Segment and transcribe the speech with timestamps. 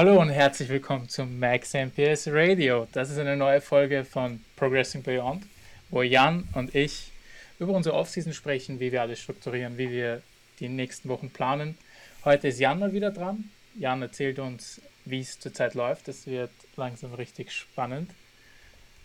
[0.00, 2.88] Hallo und herzlich willkommen zum Max MPS Radio.
[2.90, 5.44] Das ist eine neue Folge von Progressing Beyond,
[5.90, 7.12] wo Jan und ich
[7.58, 10.22] über unsere Offseason sprechen, wie wir alles strukturieren, wie wir
[10.58, 11.76] die nächsten Wochen planen.
[12.24, 13.50] Heute ist Jan mal wieder dran.
[13.74, 16.08] Jan erzählt uns, wie es zurzeit läuft.
[16.08, 18.10] Das wird langsam richtig spannend.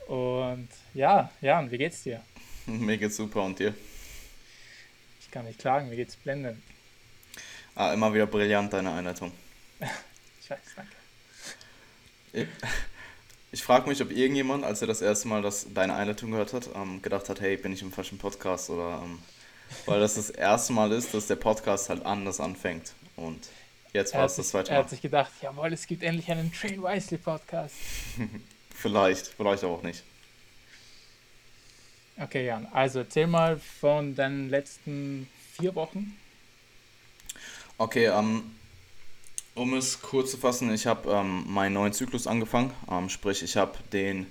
[0.08, 2.22] Und ja, Jan, wie geht's dir?
[2.68, 3.74] Mir geht's super und dir?
[5.20, 6.62] Ich kann nicht klagen, mir geht's blendend.
[7.76, 9.34] Ah, immer wieder brillant, deine Einleitung.
[10.46, 12.48] ich weiß, danke.
[13.52, 16.70] Ich, frage mich, ob irgendjemand, als er das erste Mal das, deine Einleitung gehört hat,
[16.76, 19.20] ähm, gedacht hat, hey, bin ich im falschen Podcast oder ähm,
[19.88, 23.48] weil das das erste Mal ist, dass der Podcast halt anders anfängt und
[23.94, 24.78] jetzt war es das zweite Mal.
[24.78, 27.76] Er hat sich gedacht, jawohl, es gibt endlich einen Train Wisely Podcast.
[28.76, 30.04] vielleicht, vielleicht auch nicht.
[32.18, 36.16] Okay, Jan, also erzähl mal von deinen letzten vier Wochen.
[37.78, 38.56] Okay, ähm,
[39.56, 42.72] um es kurz zu fassen, ich habe ähm, meinen neuen Zyklus angefangen.
[42.92, 44.28] Ähm, sprich, ich habe den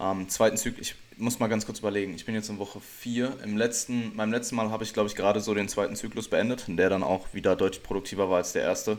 [0.00, 3.38] ähm, zweiten Zyklus, ich muss mal ganz kurz überlegen, ich bin jetzt in Woche 4.
[3.44, 6.64] Im letzten, beim letzten Mal habe ich, glaube ich, gerade so den zweiten Zyklus beendet,
[6.66, 8.98] der dann auch wieder deutlich produktiver war als der erste.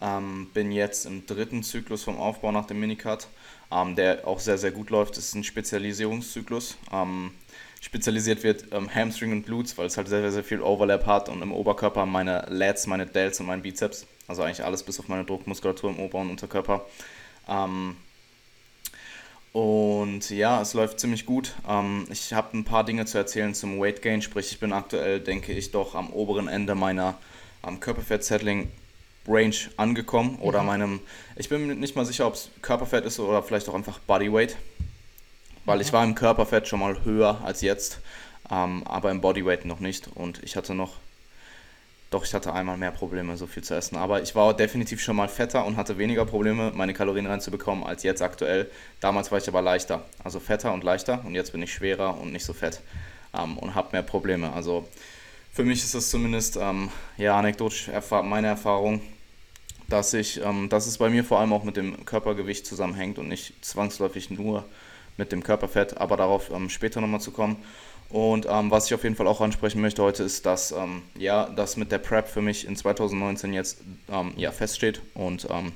[0.00, 3.28] Ähm, bin jetzt im dritten Zyklus vom Aufbau nach dem Minicut,
[3.72, 5.16] ähm, der auch sehr, sehr gut läuft.
[5.16, 6.76] Das ist ein Spezialisierungszyklus.
[6.92, 7.32] Ähm,
[7.80, 11.40] spezialisiert wird ähm, Hamstring und Glutes, weil es halt sehr, sehr viel Overlap hat und
[11.40, 14.06] im Oberkörper meine Lats, meine Delts und mein Bizeps.
[14.28, 16.84] Also eigentlich alles bis auf meine Druckmuskulatur im Ober- und Unterkörper.
[17.48, 17.96] Ähm,
[19.52, 21.54] und ja, es läuft ziemlich gut.
[21.66, 25.18] Ähm, ich habe ein paar Dinge zu erzählen zum Weight Gain, sprich ich bin aktuell,
[25.18, 27.16] denke ich, doch am oberen Ende meiner
[27.66, 28.70] ähm, Körperfett-Settling
[29.26, 30.66] Range angekommen oder mhm.
[30.66, 31.00] meinem,
[31.36, 34.56] ich bin mir nicht mal sicher, ob es Körperfett ist oder vielleicht auch einfach Bodyweight,
[35.64, 37.98] weil ich war im Körperfett schon mal höher als jetzt,
[38.50, 40.94] ähm, aber im Bodyweight noch nicht und ich hatte noch,
[42.10, 45.16] doch ich hatte einmal mehr Probleme, so viel zu essen, aber ich war definitiv schon
[45.16, 48.70] mal fetter und hatte weniger Probleme, meine Kalorien reinzubekommen als jetzt aktuell.
[49.00, 52.32] Damals war ich aber leichter, also fetter und leichter und jetzt bin ich schwerer und
[52.32, 52.80] nicht so fett
[53.34, 54.52] ähm, und habe mehr Probleme.
[54.52, 54.88] Also
[55.52, 57.90] für mich ist das zumindest ähm, ja anekdotisch
[58.24, 59.02] meine Erfahrung,
[59.88, 63.28] dass ich, ähm, dass es bei mir vor allem auch mit dem Körpergewicht zusammenhängt und
[63.28, 64.64] nicht zwangsläufig nur
[65.16, 67.56] mit dem Körperfett, aber darauf ähm, später nochmal zu kommen.
[68.10, 71.46] Und ähm, was ich auf jeden Fall auch ansprechen möchte heute ist, dass ähm, ja,
[71.50, 75.72] das mit der Prep für mich in 2019 jetzt ähm, ja, feststeht und ähm,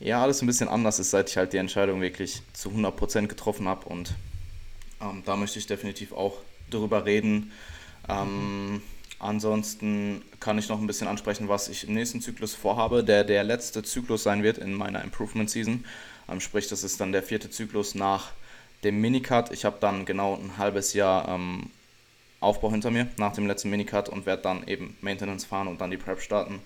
[0.00, 3.68] ja, alles ein bisschen anders ist, seit ich halt die Entscheidung wirklich zu 100% getroffen
[3.68, 4.14] habe und
[5.02, 6.38] ähm, da möchte ich definitiv auch
[6.70, 7.52] drüber reden.
[8.08, 8.80] Mhm.
[9.18, 13.42] Ansonsten kann ich noch ein bisschen ansprechen, was ich im nächsten Zyklus vorhabe, der der
[13.42, 15.84] letzte Zyklus sein wird in meiner Improvement Season.
[16.28, 18.32] Ähm, sprich, das ist dann der vierte Zyklus nach
[18.84, 19.50] dem Minicut.
[19.52, 21.70] Ich habe dann genau ein halbes Jahr ähm,
[22.40, 25.90] Aufbau hinter mir nach dem letzten Minicut und werde dann eben Maintenance fahren und dann
[25.90, 26.60] die Prep starten.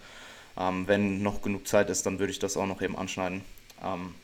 [0.59, 3.43] Ähm, wenn noch genug Zeit ist, dann würde ich das auch noch eben anschneiden.
[3.83, 4.15] Ähm,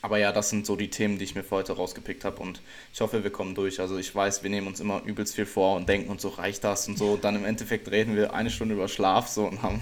[0.00, 2.60] aber ja, das sind so die Themen, die ich mir für heute rausgepickt habe und
[2.92, 3.78] ich hoffe, wir kommen durch.
[3.78, 6.64] Also ich weiß, wir nehmen uns immer übelst viel vor und denken uns so, reicht
[6.64, 7.12] das und so.
[7.12, 9.80] Und dann im Endeffekt reden wir eine Stunde über Schlaf so und haben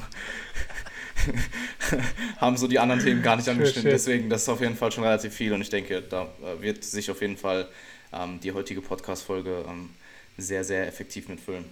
[2.38, 3.86] haben so die anderen Themen gar nicht angestimmt.
[3.86, 6.84] Deswegen, das ist auf jeden Fall schon relativ viel und ich denke, da äh, wird
[6.84, 7.68] sich auf jeden Fall
[8.12, 9.90] ähm, die heutige Podcast-Folge ähm,
[10.36, 11.64] sehr, sehr effektiv mitfüllen.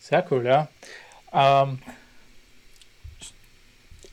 [0.00, 0.68] Sehr cool, ja.
[1.32, 1.78] Ähm,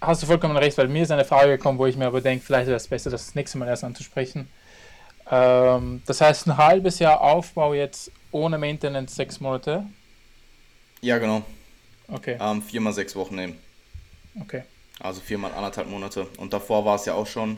[0.01, 2.43] hast du vollkommen recht, weil mir ist eine Frage gekommen, wo ich mir aber denke,
[2.45, 4.49] vielleicht wäre es besser, das nächste Mal erst anzusprechen.
[5.29, 9.85] Ähm, das heißt, ein halbes Jahr Aufbau jetzt ohne Maintenance sechs Monate?
[11.01, 11.43] Ja, genau.
[12.07, 12.37] Okay.
[12.39, 13.57] Ähm, viermal sechs Wochen nehmen.
[14.39, 14.63] Okay.
[14.99, 16.27] Also viermal anderthalb Monate.
[16.37, 17.57] Und davor war es ja auch schon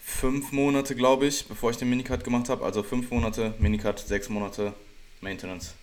[0.00, 2.64] fünf Monate, glaube ich, bevor ich den Minicut gemacht habe.
[2.64, 4.72] Also fünf Monate Minicut, sechs Monate
[5.20, 5.74] Maintenance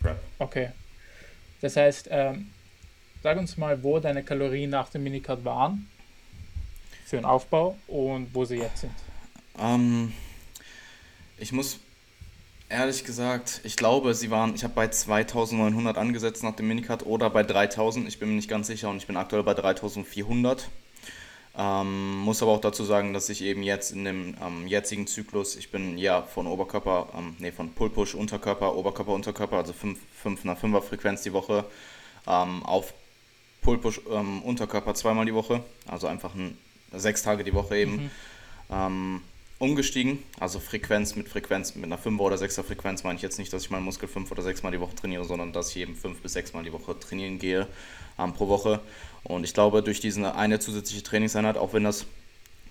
[0.00, 0.20] Prep.
[0.38, 0.70] Okay.
[1.60, 2.50] Das heißt, ähm,
[3.22, 5.88] sag uns mal, wo deine Kalorien nach dem Minicut waren
[7.06, 8.94] für den Aufbau und wo sie jetzt sind.
[9.58, 10.12] Ähm,
[11.38, 11.78] ich muss
[12.72, 17.28] Ehrlich gesagt, ich glaube, sie waren, ich habe bei 2900 angesetzt nach dem Minicut oder
[17.28, 20.70] bei 3000, ich bin mir nicht ganz sicher und ich bin aktuell bei 3400.
[21.54, 25.54] Ähm, muss aber auch dazu sagen, dass ich eben jetzt in dem ähm, jetzigen Zyklus,
[25.56, 30.58] ich bin ja von Oberkörper, ähm, nee, von Pull-Push, Unterkörper, Oberkörper, Unterkörper, also 5 nach
[30.58, 31.66] 5er Frequenz die Woche,
[32.26, 32.94] ähm, auf
[33.60, 36.56] Pull-Push, ähm, Unterkörper zweimal die Woche, also einfach ein,
[36.94, 38.10] sechs Tage die Woche eben.
[38.70, 39.22] Mhm.
[39.62, 40.18] Umgestiegen.
[40.40, 43.62] Also Frequenz mit Frequenz, mit einer 5er oder 6er Frequenz meine ich jetzt nicht, dass
[43.62, 46.20] ich meinen Muskel 5 oder 6 Mal die Woche trainiere, sondern dass ich eben 5
[46.20, 47.68] bis 6 Mal die Woche trainieren gehe
[48.18, 48.80] ähm, pro Woche.
[49.22, 52.06] Und ich glaube, durch diese eine zusätzliche Trainingseinheit, auch wenn das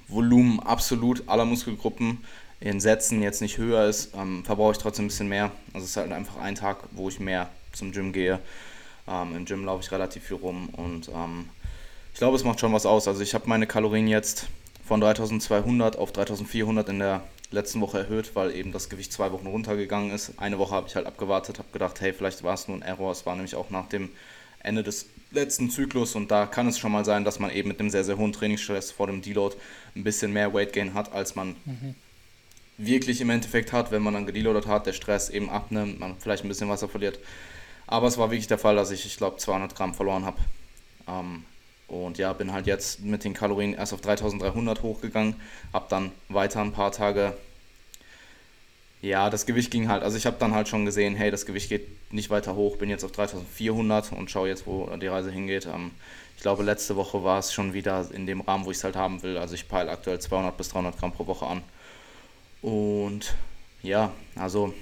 [0.09, 2.25] Volumen absolut aller Muskelgruppen
[2.59, 5.51] in Sätzen jetzt nicht höher ist, ähm, verbrauche ich trotzdem ein bisschen mehr.
[5.73, 8.39] Also es ist halt einfach ein Tag, wo ich mehr zum Gym gehe.
[9.07, 11.47] Ähm, Im Gym laufe ich relativ viel rum und ähm,
[12.11, 13.07] Ich glaube, es macht schon was aus.
[13.07, 14.47] Also ich habe meine Kalorien jetzt
[14.85, 19.47] von 3200 auf 3400 in der letzten Woche erhöht, weil eben das Gewicht zwei Wochen
[19.47, 20.33] runtergegangen ist.
[20.37, 23.11] Eine Woche habe ich halt abgewartet, habe gedacht, hey, vielleicht war es nur ein Error.
[23.11, 24.09] Es war nämlich auch nach dem
[24.63, 27.79] Ende des letzten Zyklus und da kann es schon mal sein, dass man eben mit
[27.79, 29.55] einem sehr, sehr hohen Trainingsstress vor dem Deload
[29.95, 31.95] ein bisschen mehr Weight Gain hat, als man mhm.
[32.77, 36.43] wirklich im Endeffekt hat, wenn man dann gedeloadet hat, der Stress eben abnimmt, man vielleicht
[36.43, 37.19] ein bisschen Wasser verliert.
[37.87, 40.37] Aber es war wirklich der Fall, dass ich, ich glaube, 200 Gramm verloren habe.
[41.07, 41.43] Ähm,
[41.91, 45.35] und ja, bin halt jetzt mit den Kalorien erst auf 3300 hochgegangen,
[45.73, 47.33] habe dann weiter ein paar Tage
[49.01, 51.69] ja, das Gewicht ging halt, also ich habe dann halt schon gesehen, hey, das Gewicht
[51.69, 55.65] geht nicht weiter hoch, bin jetzt auf 3400 und schaue jetzt, wo die Reise hingeht.
[55.65, 55.91] Ähm,
[56.35, 58.95] ich glaube, letzte Woche war es schon wieder in dem Rahmen, wo ich es halt
[58.95, 59.38] haben will.
[59.38, 61.63] Also ich peile aktuell 200 bis 300 Gramm pro Woche an.
[62.61, 63.33] Und
[63.81, 64.73] ja, also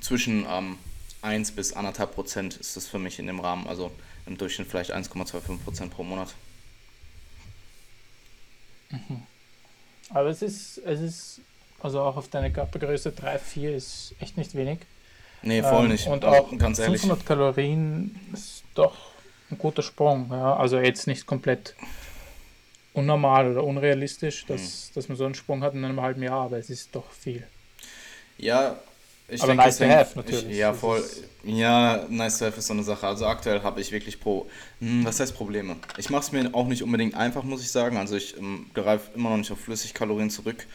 [0.00, 0.78] zwischen ähm,
[1.22, 3.66] 1 bis 1,5 Prozent ist das für mich in dem Rahmen.
[3.66, 3.90] Also
[4.26, 6.34] im Durchschnitt vielleicht 1,25 Prozent pro Monat.
[8.90, 9.22] Mhm.
[10.10, 11.40] Aber es ist, es ist
[11.80, 14.80] also auch auf deine Körpergröße 3, 4 ist echt nicht wenig.
[15.42, 16.06] Nee, voll ähm, nicht.
[16.06, 17.26] Und also, auch ganz 500 ehrlich.
[17.26, 18.96] Kalorien ist doch
[19.50, 20.28] ein guter Sprung.
[20.30, 20.56] Ja?
[20.56, 21.74] Also jetzt nicht komplett
[22.94, 24.94] unnormal oder unrealistisch, dass, mhm.
[24.94, 27.46] dass man so einen Sprung hat in einem halben Jahr, aber es ist doch viel.
[28.38, 28.78] Ja,
[29.28, 30.50] ich aber denke, nice to have natürlich.
[30.50, 31.04] Ich, ja, voll.
[31.44, 33.06] Ja, nice to have ist so eine Sache.
[33.06, 34.48] Also aktuell habe ich wirklich pro,
[34.80, 35.76] hm, was heißt Probleme?
[35.96, 37.96] Ich mache es mir auch nicht unbedingt einfach, muss ich sagen.
[37.96, 40.66] Also ich ähm, greife immer noch nicht auf Flüssigkalorien zurück.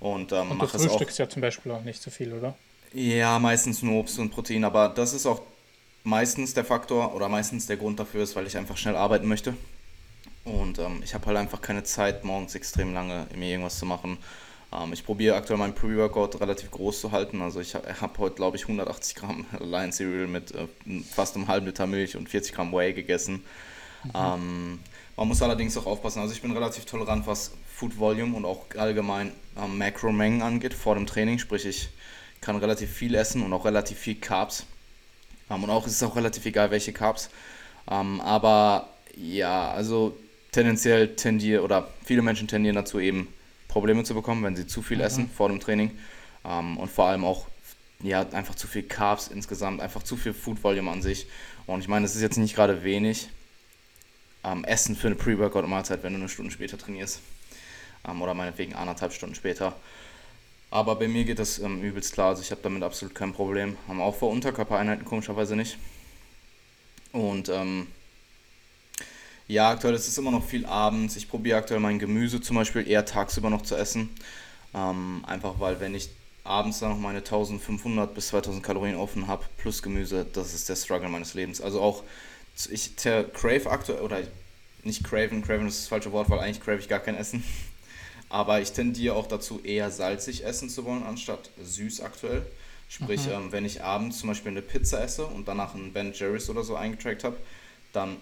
[0.00, 2.54] Und, ähm, und du frühstückst ja zum Beispiel auch nicht so viel, oder?
[2.92, 5.40] Ja, meistens nur Obst und Protein, aber das ist auch
[6.04, 9.54] meistens der Faktor oder meistens der Grund dafür ist, weil ich einfach schnell arbeiten möchte.
[10.44, 14.18] Und ähm, ich habe halt einfach keine Zeit, morgens extrem lange mir irgendwas zu machen.
[14.74, 17.42] Ähm, ich probiere aktuell meinen Pre-Workout relativ groß zu halten.
[17.42, 20.66] Also ich habe hab heute, glaube ich, 180 Gramm Lion Cereal mit äh,
[21.10, 23.44] fast einem halben Liter Milch und 40 Gramm Whey gegessen.
[24.04, 24.10] Mhm.
[24.14, 24.78] Ähm,
[25.16, 26.20] man muss allerdings auch aufpassen.
[26.20, 30.94] Also ich bin relativ tolerant, was Food Volume und auch allgemein ähm, Makromengen angeht vor
[30.96, 31.38] dem Training.
[31.38, 31.88] Sprich, ich
[32.40, 34.66] kann relativ viel essen und auch relativ viel Carbs.
[35.50, 37.30] Ähm, und auch ist es auch relativ egal, welche Carbs.
[37.90, 40.16] Ähm, aber ja, also
[40.52, 43.28] tendenziell tendiere oder viele Menschen tendieren dazu eben
[43.74, 45.04] Probleme zu bekommen, wenn sie zu viel mhm.
[45.04, 45.90] essen vor dem Training.
[46.44, 47.48] Ähm, und vor allem auch
[48.00, 51.26] ja, einfach zu viel Carbs insgesamt, einfach zu viel Food Volume an sich.
[51.66, 53.28] Und ich meine, es ist jetzt nicht gerade wenig
[54.44, 57.20] ähm, Essen für eine Pre-Workout-Mahlzeit, wenn du eine Stunde später trainierst.
[58.08, 59.74] Ähm, oder meinetwegen anderthalb Stunden später.
[60.70, 63.76] Aber bei mir geht das ähm, übelst klar, also ich habe damit absolut kein Problem.
[63.88, 65.78] Haben auch vor Unterkörpereinheiten komischerweise nicht.
[67.10, 67.88] Und ähm,
[69.46, 71.16] ja, aktuell ist es immer noch viel abends.
[71.16, 74.10] Ich probiere aktuell mein Gemüse zum Beispiel eher tagsüber noch zu essen.
[74.74, 76.10] Ähm, einfach weil, wenn ich
[76.44, 80.76] abends dann noch meine 1500 bis 2000 Kalorien offen habe, plus Gemüse, das ist der
[80.76, 81.60] Struggle meines Lebens.
[81.60, 82.04] Also auch
[82.70, 84.20] ich crave aktuell, oder
[84.82, 87.42] nicht craven, craven ist das falsche Wort, weil eigentlich crave ich gar kein Essen.
[88.28, 92.44] Aber ich tendiere auch dazu, eher salzig essen zu wollen, anstatt süß aktuell.
[92.88, 93.32] Sprich, mhm.
[93.32, 96.64] ähm, wenn ich abends zum Beispiel eine Pizza esse und danach einen Ben Jerry's oder
[96.64, 97.36] so eingetrackt habe,
[97.92, 98.16] dann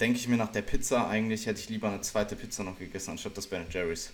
[0.00, 3.12] denke ich mir nach der Pizza, eigentlich hätte ich lieber eine zweite Pizza noch gegessen,
[3.12, 4.10] anstatt das Ben Jerry's.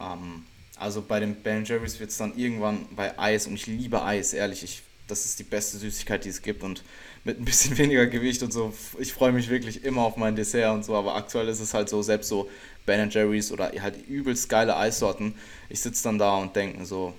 [0.00, 0.44] Ähm,
[0.78, 4.32] also bei den Ben Jerry's wird es dann irgendwann bei Eis, und ich liebe Eis,
[4.32, 6.62] ehrlich, ich, das ist die beste Süßigkeit, die es gibt.
[6.62, 6.82] Und
[7.24, 8.72] mit ein bisschen weniger Gewicht und so.
[8.98, 11.88] Ich freue mich wirklich immer auf mein Dessert und so, aber aktuell ist es halt
[11.88, 12.48] so, selbst so
[12.86, 15.34] Ben Jerry's oder halt übelst geile Eissorten.
[15.68, 17.14] Ich sitze dann da und denke so,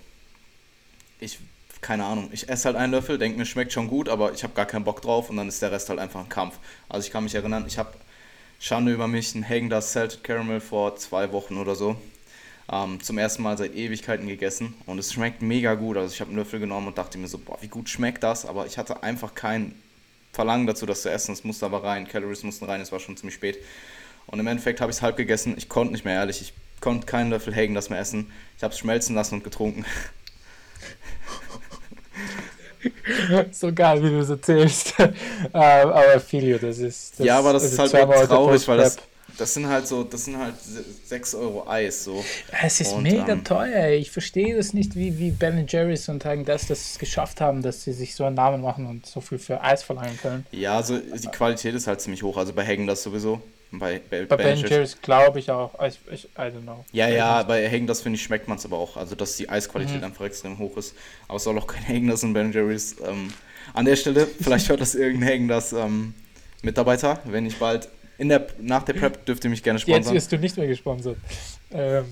[1.20, 1.40] ich,
[1.82, 4.54] keine Ahnung, ich esse halt einen Löffel, denke mir, schmeckt schon gut, aber ich habe
[4.54, 6.60] gar keinen Bock drauf und dann ist der Rest halt einfach ein Kampf.
[6.90, 7.94] Also ich kann mich erinnern, ich habe
[8.60, 11.96] Schande über mich ein Hagen das Salted Caramel vor zwei Wochen oder so.
[12.70, 15.96] Ähm, zum ersten Mal seit Ewigkeiten gegessen und es schmeckt mega gut.
[15.96, 18.46] Also ich habe einen Löffel genommen und dachte mir so, boah, wie gut schmeckt das?
[18.46, 19.82] Aber ich hatte einfach keinen
[20.34, 21.32] Verlangen dazu, das zu essen.
[21.32, 23.58] Es musste aber rein, Calories mussten rein, es war schon ziemlich spät.
[24.26, 25.56] Und im Endeffekt habe ich es halb gegessen.
[25.58, 26.42] Ich konnte nicht mehr, ehrlich.
[26.42, 28.32] Ich konnte keinen Löffel Hagen das mehr essen.
[28.58, 29.86] Ich habe es schmelzen lassen und getrunken.
[33.52, 34.94] so geil, wie du es erzählst.
[35.00, 35.04] uh,
[35.54, 37.20] aber Filio, das ist.
[37.20, 38.98] Das, ja, aber das, das ist halt traurig, weil das,
[39.38, 40.56] das sind halt so, das sind halt
[41.06, 42.24] 6 Euro Eis so.
[42.64, 43.90] Es ist und, mega ähm, teuer.
[43.90, 47.84] Ich verstehe das nicht, wie, wie Ben Jerry's und Hagen das das geschafft haben, dass
[47.84, 50.46] sie sich so einen Namen machen und so viel für Eis verlangen können.
[50.52, 52.38] Ja, also die Qualität ist halt ziemlich hoch.
[52.38, 53.42] Also bei Hagen das sowieso.
[53.72, 55.72] Bei, bei, bei Ben, Jerry's glaube ich auch.
[55.84, 56.86] Ich, ich, I don't know.
[56.94, 58.96] Ja, ja, bei das finde ich schmeckt man es aber auch.
[58.96, 60.06] Also dass die Eisqualität mhm.
[60.06, 60.96] einfach extrem hoch ist.
[61.28, 62.96] Aber es soll auch kein das und Ben Jerry's.
[63.06, 63.34] Ähm,
[63.74, 66.14] an der Stelle, vielleicht hört das irgendein das ähm,
[66.62, 70.14] Mitarbeiter, wenn ich bald in der, nach der Prep dürft ihr mich gerne sponsern.
[70.14, 71.18] Jetzt wirst du nicht mehr gesponsert.
[71.72, 72.06] Ähm,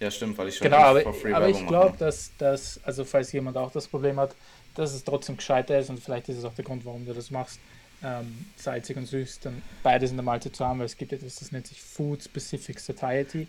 [0.00, 3.56] ja, stimmt, weil ich schon genau, aber, aber ich glaube, dass, dass, also falls jemand
[3.56, 4.34] auch das Problem hat,
[4.74, 7.30] dass es trotzdem gescheiter ist und vielleicht ist es auch der Grund, warum du das
[7.30, 7.60] machst,
[8.04, 11.36] ähm, salzig und süß, dann beides in der Mahlzeit zu haben, weil es gibt etwas,
[11.36, 13.46] das nennt sich Food Specific Satiety.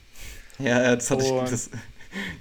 [0.59, 1.50] Ja, das hatte ich.
[1.50, 1.69] Das,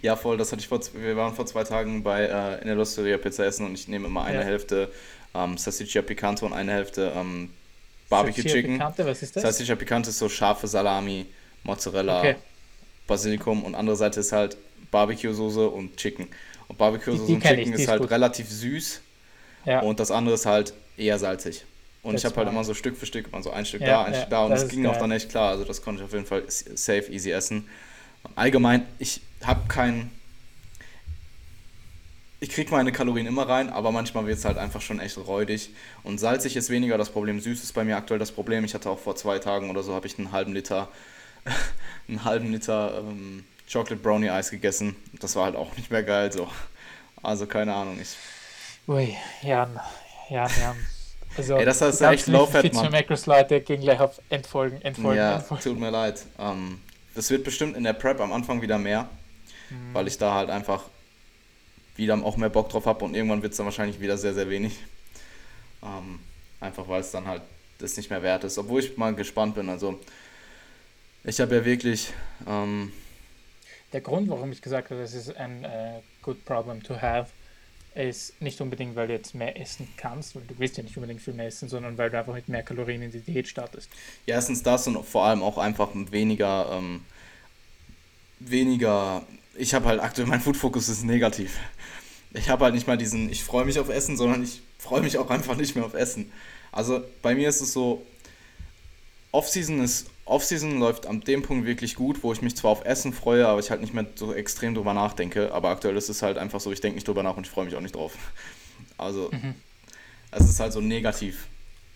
[0.03, 0.81] ja, voll, das hatte ich vor.
[0.95, 4.07] Wir waren vor zwei Tagen bei äh, in der Losteria Pizza essen und ich nehme
[4.07, 4.45] immer eine ja.
[4.45, 4.93] Hälfte
[5.35, 7.51] ähm, Salsiccia Picante und eine Hälfte ähm,
[8.09, 8.73] Barbecue Salsiccia Chicken.
[8.75, 9.43] Picante, was ist das?
[9.43, 11.27] Salsiccia Picante ist so scharfe Salami,
[11.65, 12.37] Mozzarella, okay.
[13.07, 14.57] Basilikum und andere Seite ist halt
[14.91, 16.29] Barbecue-Soße und Chicken.
[16.69, 18.11] Und Barbecue-Soße und Chicken ich, ist halt gut.
[18.11, 19.01] relativ süß
[19.67, 19.81] ja.
[19.81, 21.65] und das andere ist halt eher salzig.
[22.05, 24.05] Und ich habe halt immer so Stück für Stück, immer so ein Stück ja, da,
[24.05, 24.93] ein ja, Stück da und es ging geil.
[24.93, 25.51] auch dann echt klar.
[25.51, 27.67] Also das konnte ich auf jeden Fall safe, easy essen.
[28.37, 30.11] Allgemein, ich habe keinen.
[32.41, 35.71] Ich kriege meine Kalorien immer rein, aber manchmal wird es halt einfach schon echt räudig.
[36.03, 38.67] Und salzig ist weniger das Problem, süß ist bei mir aktuell das Problem.
[38.67, 40.89] Ich hatte auch vor zwei Tagen oder so, habe ich einen halben Liter,
[42.09, 44.95] einen halben Liter ähm, Chocolate Brownie Eis gegessen.
[45.21, 46.49] Das war halt auch nicht mehr geil so.
[47.23, 47.99] Also keine Ahnung.
[47.99, 48.15] Ich
[48.87, 49.81] Ui, Jan,
[50.29, 50.77] Jan, Jan.
[51.37, 52.93] Also, Ey, das heißt echt Low-Fat, Mann.
[52.93, 55.65] Macros Leute gehen gleich auf Entfolgen, Entfolgen, ja, Entfolgen.
[55.65, 56.25] tut mir leid.
[56.39, 56.81] Ähm,
[57.15, 59.09] das wird bestimmt in der Prep am Anfang wieder mehr,
[59.71, 59.95] mhm.
[59.95, 60.85] weil ich da halt einfach
[61.97, 64.49] wieder auch mehr Bock drauf habe und irgendwann wird es dann wahrscheinlich wieder sehr, sehr
[64.49, 64.79] wenig.
[65.83, 66.21] Ähm,
[66.61, 67.43] einfach weil es dann halt
[67.79, 68.59] das nicht mehr wert ist.
[68.59, 69.69] Obwohl ich mal gespannt bin.
[69.69, 69.99] Also
[71.25, 72.13] ich habe ja wirklich...
[72.47, 72.93] Ähm,
[73.93, 77.31] der Grund, warum ich gesagt habe, das ist ein uh, good problem to have,
[77.95, 81.21] ist nicht unbedingt, weil du jetzt mehr essen kannst, weil du willst ja nicht unbedingt
[81.21, 83.89] viel mehr essen, sondern weil du einfach mit mehr Kalorien in die Diät startest.
[84.27, 87.03] Ja, erstens das und vor allem auch einfach weniger, ähm,
[88.41, 89.23] weniger,
[89.57, 91.59] ich habe halt aktuell, mein Food-Fokus ist negativ.
[92.33, 95.19] Ich habe halt nicht mal diesen, ich freue mich auf Essen, sondern ich freue mich
[95.19, 96.33] auch einfach nicht mehr auf Essen.
[96.73, 98.05] Also bei mir ist es so,
[99.31, 103.13] Off-Season ist Offseason läuft an dem Punkt wirklich gut, wo ich mich zwar auf Essen
[103.13, 105.53] freue, aber ich halt nicht mehr so extrem drüber nachdenke.
[105.53, 107.67] Aber aktuell ist es halt einfach so, ich denke nicht drüber nach und ich freue
[107.67, 108.17] mich auch nicht drauf.
[108.97, 109.55] Also, mhm.
[110.31, 111.47] es ist halt so negativ.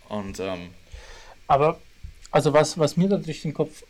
[0.08, 0.70] Und, ähm,
[1.47, 1.80] aber,
[2.30, 3.82] also was, was mir da durch den Kopf,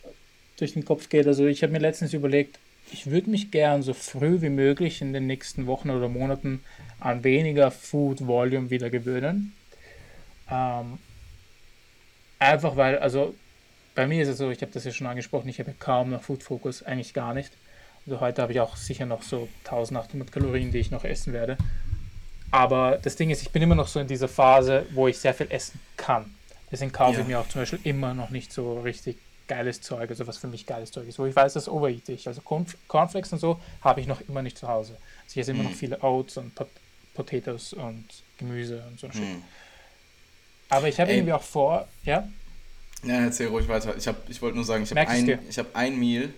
[0.57, 2.59] durch den Kopf geht, also ich habe mir letztens überlegt,
[2.93, 6.61] ich würde mich gern so früh wie möglich in den nächsten Wochen oder Monaten
[7.01, 9.53] an weniger Food Volume wieder gewöhnen.
[10.51, 10.99] Ähm,
[12.39, 13.35] einfach weil, also
[13.99, 16.23] bei mir ist es so, ich habe das ja schon angesprochen, ich habe kaum noch
[16.23, 17.51] Food Focus, eigentlich gar nicht.
[18.07, 21.59] Also heute habe ich auch sicher noch so 1800 Kalorien, die ich noch essen werde.
[22.53, 25.35] Aber das Ding ist, ich bin immer noch so in dieser Phase, wo ich sehr
[25.35, 26.33] viel essen kann.
[26.71, 27.21] Deswegen kaufe ja.
[27.23, 30.47] ich mir auch zum Beispiel immer noch nicht so richtig geiles Zeug, also was für
[30.47, 32.29] mich geiles Zeug ist, wo ich weiß, das overeat ich.
[32.29, 34.93] Also Corn Cornflakes und so habe ich noch immer nicht zu Hause.
[34.93, 35.75] Also ich esse immer noch mhm.
[35.75, 36.69] viele Oats und Pot
[37.15, 38.05] Potatoes und
[38.39, 39.43] Gemüse und so ein mm.
[40.69, 42.29] Aber ich habe irgendwie auch vor, ja?
[43.05, 43.97] Ja, erzähl ruhig weiter.
[43.97, 46.31] Ich, ich wollte nur sagen, ich habe ein, hab ein Meal,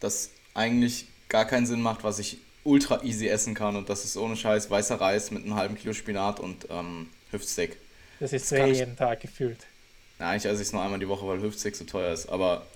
[0.00, 3.76] das eigentlich gar keinen Sinn macht, was ich ultra easy essen kann.
[3.76, 7.76] Und das ist ohne Scheiß weißer Reis mit einem halben Kilo Spinat und ähm, Hüftsteak.
[8.20, 9.58] Das ist so jeden Tag gefühlt.
[10.18, 12.28] Ja, eigentlich esse ich es nur einmal die Woche, weil Hüftsteak so teuer ist.
[12.28, 12.66] Aber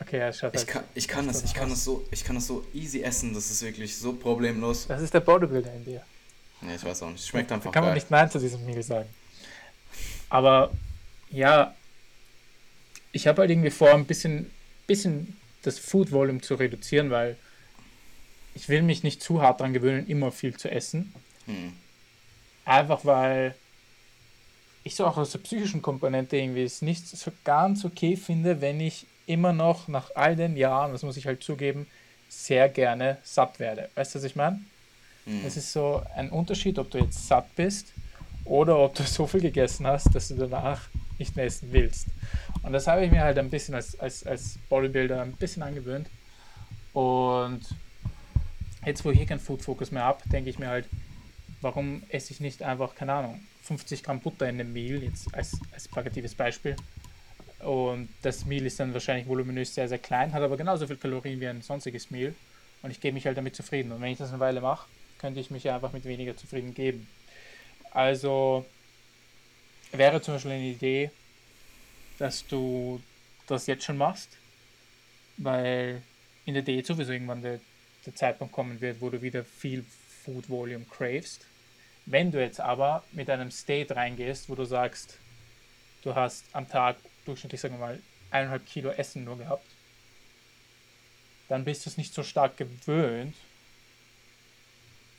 [0.00, 2.36] okay, ja, schaut ich, halt kann, ich, kann das, ich, kann das so, ich kann
[2.36, 3.32] das so easy essen.
[3.32, 4.86] Das ist wirklich so problemlos.
[4.86, 6.02] Das ist der Bodybuilder in dir.
[6.62, 7.26] Ja, ich weiß auch nicht.
[7.26, 9.08] Schmeckt einfach da kann man nicht Nein zu diesem Meal sagen.
[10.28, 10.72] Aber
[11.30, 11.74] ja,
[13.16, 14.50] ich habe halt irgendwie vor, ein bisschen,
[14.86, 17.36] bisschen das Food Volume zu reduzieren, weil
[18.54, 21.12] ich will mich nicht zu hart daran gewöhnen, immer viel zu essen.
[21.46, 21.72] Hm.
[22.64, 23.54] Einfach weil
[24.84, 28.80] ich so auch aus der psychischen Komponente irgendwie es nicht so ganz okay finde, wenn
[28.80, 31.86] ich immer noch nach all den Jahren, das muss ich halt zugeben,
[32.28, 33.88] sehr gerne satt werde.
[33.94, 34.60] Weißt du, was ich meine?
[35.24, 35.40] Hm.
[35.44, 37.92] Es ist so ein Unterschied, ob du jetzt satt bist
[38.44, 40.82] oder ob du so viel gegessen hast, dass du danach
[41.18, 42.08] nicht mehr essen willst.
[42.62, 46.08] Und das habe ich mir halt ein bisschen als, als, als Bodybuilder ein bisschen angewöhnt.
[46.92, 47.60] Und
[48.84, 50.86] jetzt, wo ich hier keinen Food Focus mehr habe, denke ich mir halt,
[51.60, 55.58] warum esse ich nicht einfach, keine Ahnung, 50 Gramm Butter in einem Meal, jetzt als,
[55.72, 56.76] als plakatives Beispiel.
[57.60, 61.40] Und das Meal ist dann wahrscheinlich voluminös sehr, sehr klein, hat aber genauso viel Kalorien
[61.40, 62.34] wie ein sonstiges Meal.
[62.82, 63.92] Und ich gebe mich halt damit zufrieden.
[63.92, 64.86] Und wenn ich das eine Weile mache,
[65.18, 67.08] könnte ich mich ja einfach mit weniger zufrieden geben.
[67.90, 68.64] Also
[69.98, 71.10] wäre zum Beispiel eine Idee,
[72.18, 73.00] dass du
[73.46, 74.30] das jetzt schon machst,
[75.36, 76.02] weil
[76.44, 77.60] in der Diät sowieso irgendwann der,
[78.04, 79.84] der Zeitpunkt kommen wird, wo du wieder viel
[80.24, 81.46] Food Volume cravest.
[82.06, 85.18] Wenn du jetzt aber mit einem State reingehst, wo du sagst,
[86.02, 88.00] du hast am Tag durchschnittlich, sagen wir mal,
[88.30, 89.66] eineinhalb Kilo Essen nur gehabt,
[91.48, 93.34] dann bist du es nicht so stark gewöhnt,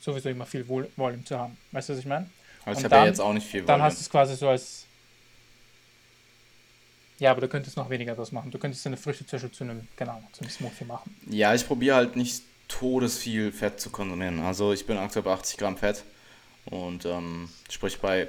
[0.00, 1.56] sowieso immer viel Volume zu haben.
[1.72, 2.30] Weißt du, was ich meine?
[2.68, 3.78] Also ich habe ja jetzt auch nicht viel Volume.
[3.78, 4.86] Dann hast du es quasi so als
[7.18, 8.50] ja, aber du könntest noch weniger draus machen.
[8.50, 11.16] Du könntest eine Früchte zum Beispiel zu einem, genau, zu einem Smoothie machen.
[11.28, 14.38] Ja, ich probiere halt nicht todesviel Fett zu konsumieren.
[14.40, 16.04] Also ich bin aktuell bei 80 Gramm Fett
[16.66, 18.28] und ähm, sprich bei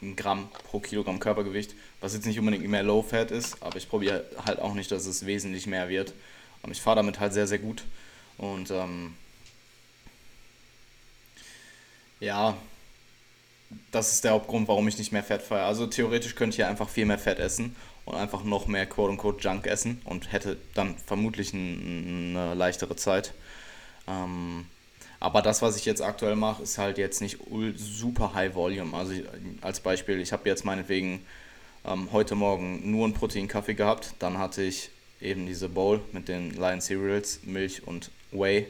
[0.00, 3.88] ein Gramm pro Kilogramm Körpergewicht, was jetzt nicht unbedingt mehr Low Fat ist, aber ich
[3.88, 6.12] probiere halt auch nicht, dass es wesentlich mehr wird.
[6.70, 7.84] ich fahre damit halt sehr, sehr gut.
[8.38, 9.14] Und ähm,
[12.20, 12.56] ja,
[13.90, 15.64] das ist der Hauptgrund, warum ich nicht mehr Fett fahre.
[15.64, 19.42] Also theoretisch könnte ich ja einfach viel mehr Fett essen und einfach noch mehr quote-unquote
[19.42, 23.32] Junk essen und hätte dann vermutlich ein, eine leichtere Zeit.
[24.08, 24.66] Ähm,
[25.20, 27.38] aber das, was ich jetzt aktuell mache, ist halt jetzt nicht
[27.76, 28.96] super High Volume.
[28.96, 29.14] Also
[29.60, 31.24] als Beispiel, ich habe jetzt meinetwegen
[31.84, 34.14] ähm, heute Morgen nur einen Protein-Kaffee gehabt.
[34.18, 38.66] Dann hatte ich eben diese Bowl mit den Lion Cereals, Milch und Whey.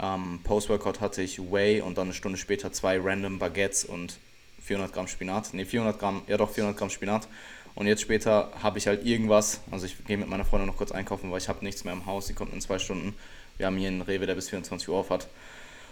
[0.00, 4.18] Ähm, Post-Workout hatte ich Whey und dann eine Stunde später zwei random Baguettes und
[4.64, 5.54] 400 Gramm Spinat.
[5.54, 7.28] Ne, 400 Gramm, ja doch 400 Gramm Spinat.
[7.74, 10.92] Und jetzt später habe ich halt irgendwas, also ich gehe mit meiner Freundin noch kurz
[10.92, 13.14] einkaufen, weil ich habe nichts mehr im Haus, sie kommt in zwei Stunden.
[13.56, 15.28] Wir haben hier einen Rewe, der bis 24 Uhr auf hat.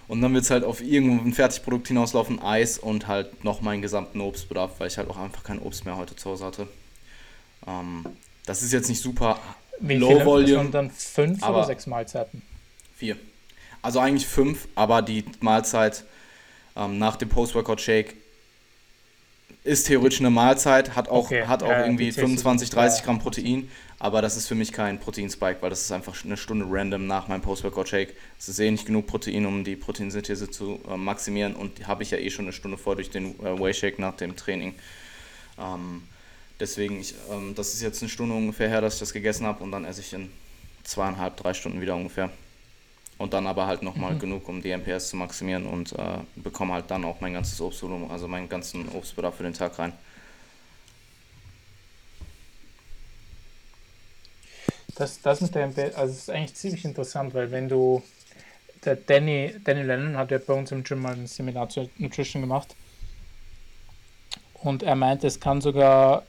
[0.09, 4.21] Und dann wird es halt auf irgendein Fertigprodukt hinauslaufen, Eis und halt noch meinen gesamten
[4.21, 6.69] Obstbedarf, weil ich halt auch einfach kein Obst mehr heute zu Hause hatte.
[7.67, 8.05] Ähm,
[8.47, 9.38] das ist jetzt nicht super
[9.81, 10.71] Wie Low viele, Volume.
[10.71, 12.43] dann fünf oder sechs Mahlzeiten?
[12.97, 13.17] Vier.
[13.81, 16.05] Also eigentlich fünf, aber die Mahlzeit
[16.76, 18.14] ähm, nach dem Post-Workout-Shake
[19.64, 21.45] ist theoretisch eine Mahlzeit, hat auch, okay.
[21.47, 25.62] hat auch äh, irgendwie 25, 30 Gramm Protein, aber das ist für mich kein Proteinspike,
[25.62, 28.16] weil das ist einfach eine Stunde random nach meinem Post-Workout-Shake.
[28.38, 32.11] Es ist eh nicht genug Protein, um die Proteinsynthese zu äh, maximieren und habe ich
[32.11, 34.75] ja eh schon eine Stunde vor durch den äh, Whey-Shake nach dem Training.
[35.61, 36.02] Ähm,
[36.59, 39.62] deswegen, ich, ähm, das ist jetzt eine Stunde ungefähr her, dass ich das gegessen habe
[39.62, 40.31] und dann esse ich in
[40.83, 42.31] zweieinhalb, drei Stunden wieder ungefähr.
[43.23, 44.19] Und dann aber halt nochmal mhm.
[44.19, 48.11] genug, um die MPS zu maximieren und äh, bekomme halt dann auch mein ganzes Obstvolumen,
[48.11, 49.93] also meinen ganzen Obstbedarf für den Tag rein.
[54.97, 58.03] Das, das mit der MPS, also ist eigentlich ziemlich interessant, weil wenn du,
[58.85, 62.42] der Danny, Danny Lennon hat ja bei uns im Gym mal ein Seminar zur Nutrition
[62.42, 62.75] gemacht
[64.55, 66.25] und er meinte, es kann sogar,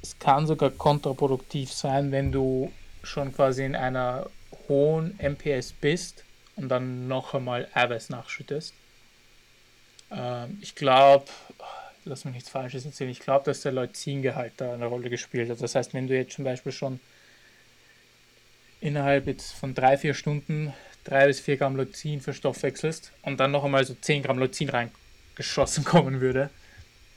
[0.00, 4.30] es kann sogar kontraproduktiv sein, wenn du schon quasi in einer
[4.68, 6.24] hohen MPS bist
[6.56, 8.74] und dann noch einmal Eiweiß nachschüttest.
[10.10, 11.26] Ähm, ich glaube,
[12.04, 15.60] lass mich nichts Falsches erzählen, ich glaube, dass der Leucingehalt da eine Rolle gespielt hat.
[15.60, 17.00] Das heißt, wenn du jetzt zum Beispiel schon
[18.80, 20.72] innerhalb jetzt von drei, vier Stunden
[21.08, 25.84] drei bis vier Gramm Leucin verstoffwechselst und dann noch einmal so 10 Gramm Leucin reingeschossen
[25.84, 26.50] kommen würde,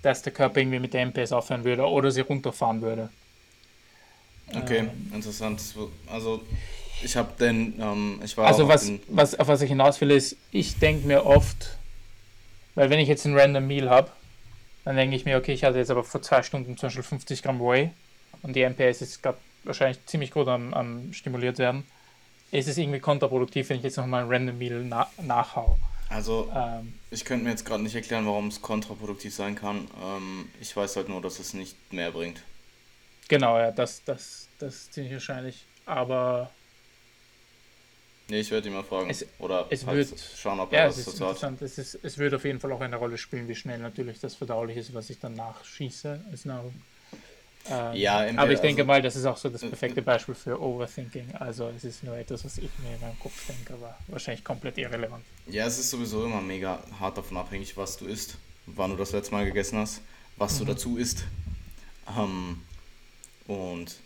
[0.02, 3.10] dass der Körper irgendwie mit der MPS aufhören würde oder sie runterfahren würde.
[4.54, 5.62] Okay, ähm, interessant.
[6.08, 6.44] Also
[7.04, 10.38] ich habe den, ähm, ich war Also was, was, auf was ich hinaus will, ist,
[10.52, 11.78] ich denke mir oft,
[12.76, 14.12] weil wenn ich jetzt ein random Meal habe,
[14.86, 17.44] dann denke ich mir, okay, ich hatte jetzt aber vor zwei Stunden zum Beispiel 50
[17.44, 17.92] Gramm Whey
[18.42, 21.86] und die MPS ist gerade wahrscheinlich ziemlich gut am, am stimuliert werden.
[22.52, 25.78] Es ist irgendwie kontraproduktiv, wenn ich jetzt nochmal ein random Meal na nachhau.
[26.10, 29.88] Also, ähm, ich könnte mir jetzt gerade nicht erklären, warum es kontraproduktiv sein kann.
[30.04, 32.42] Ähm, ich weiß halt nur, dass es nicht mehr bringt.
[33.30, 35.66] Genau, ja, das, das, das ist ziemlich wahrscheinlich.
[35.86, 36.52] Aber
[38.32, 39.10] Nee, ich werde ihn mal fragen.
[39.10, 41.62] Es, Oder es halt wird, schauen, ob er ja, was es ist interessant.
[41.62, 44.36] Es, ist, es wird auf jeden Fall auch eine Rolle spielen, wie schnell natürlich das
[44.36, 46.74] verdaulich ist, was ich dann nachschieße als Nahrung.
[47.70, 50.62] Ähm, ja, aber ich denke also, mal, das ist auch so das perfekte Beispiel für
[50.62, 51.36] Overthinking.
[51.40, 54.78] Also es ist nur etwas, was ich mir in meinem Kopf denke, aber wahrscheinlich komplett
[54.78, 55.26] irrelevant.
[55.48, 59.12] Ja, es ist sowieso immer mega hart davon abhängig, was du isst, wann du das
[59.12, 60.00] letzte Mal gegessen hast,
[60.38, 60.60] was mhm.
[60.60, 61.26] du dazu isst.
[62.18, 62.62] Ähm,
[63.48, 63.98] und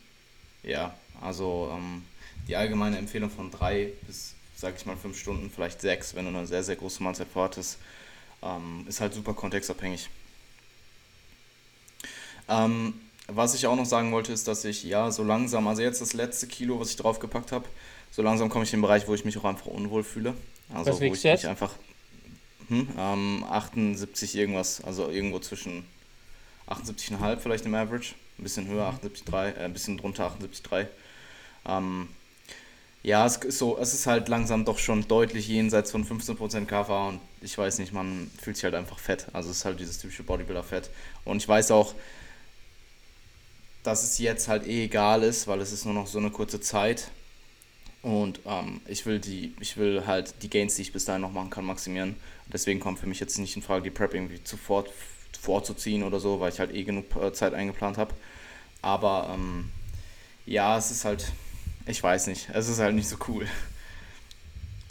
[0.64, 2.02] ja, also ähm,
[2.48, 6.38] die allgemeine Empfehlung von drei bis, sag ich mal, fünf Stunden, vielleicht sechs, wenn du
[6.38, 7.78] eine sehr, sehr große Mahlzeit vorhattest,
[8.44, 10.10] ähm, ist halt super kontextabhängig.
[12.48, 12.94] Ähm,
[13.28, 16.14] was ich auch noch sagen wollte, ist, dass ich ja so langsam, also jetzt das
[16.14, 17.66] letzte Kilo, was ich draufgepackt habe,
[18.12, 20.36] so langsam komme ich in den Bereich, wo ich mich auch einfach unwohl fühle.
[20.74, 21.44] Also was wo ich jetzt?
[21.44, 21.72] mich einfach
[22.68, 25.86] hm, ähm, 78 irgendwas, also irgendwo zwischen
[26.68, 30.88] 78,5 vielleicht im Average, ein bisschen höher, 78,3, äh, ein bisschen drunter 78,3.
[31.68, 32.10] Ähm,
[33.06, 37.10] ja, es ist so, es ist halt langsam doch schon deutlich jenseits von 15% KFA
[37.10, 39.28] und ich weiß nicht, man fühlt sich halt einfach fett.
[39.32, 40.90] Also es ist halt dieses typische Bodybuilder-Fett.
[41.24, 41.94] Und ich weiß auch,
[43.84, 46.60] dass es jetzt halt eh egal ist, weil es ist nur noch so eine kurze
[46.62, 47.12] Zeit.
[48.02, 51.32] Und ähm, ich will die, ich will halt die Gains, die ich bis dahin noch
[51.32, 52.16] machen kann, maximieren.
[52.52, 54.90] Deswegen kommt für mich jetzt nicht in Frage, die Prep irgendwie sofort
[55.40, 58.16] vorzuziehen oder so, weil ich halt eh genug äh, Zeit eingeplant habe.
[58.82, 59.70] Aber ähm,
[60.48, 61.32] ja, es ist halt
[61.86, 62.50] ich weiß nicht.
[62.54, 63.48] Es ist halt nicht so cool.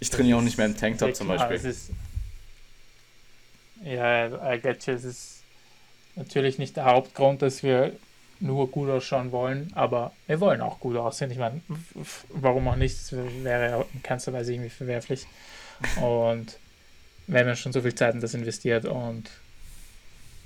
[0.00, 1.56] Ich trainiere auch nicht mehr im Tanktop zum Beispiel.
[1.56, 1.90] Ist,
[3.82, 4.94] ja, I get you.
[4.94, 5.42] Es ist
[6.16, 7.92] natürlich nicht der Hauptgrund, dass wir
[8.40, 11.30] nur gut ausschauen wollen, aber wir wollen auch gut aussehen.
[11.30, 11.60] Ich meine,
[12.28, 12.96] warum auch nicht?
[12.96, 15.26] Das wäre ja in keinster Weise irgendwie verwerflich.
[16.00, 16.58] Und
[17.28, 19.30] haben ja schon so viel Zeit in das investiert und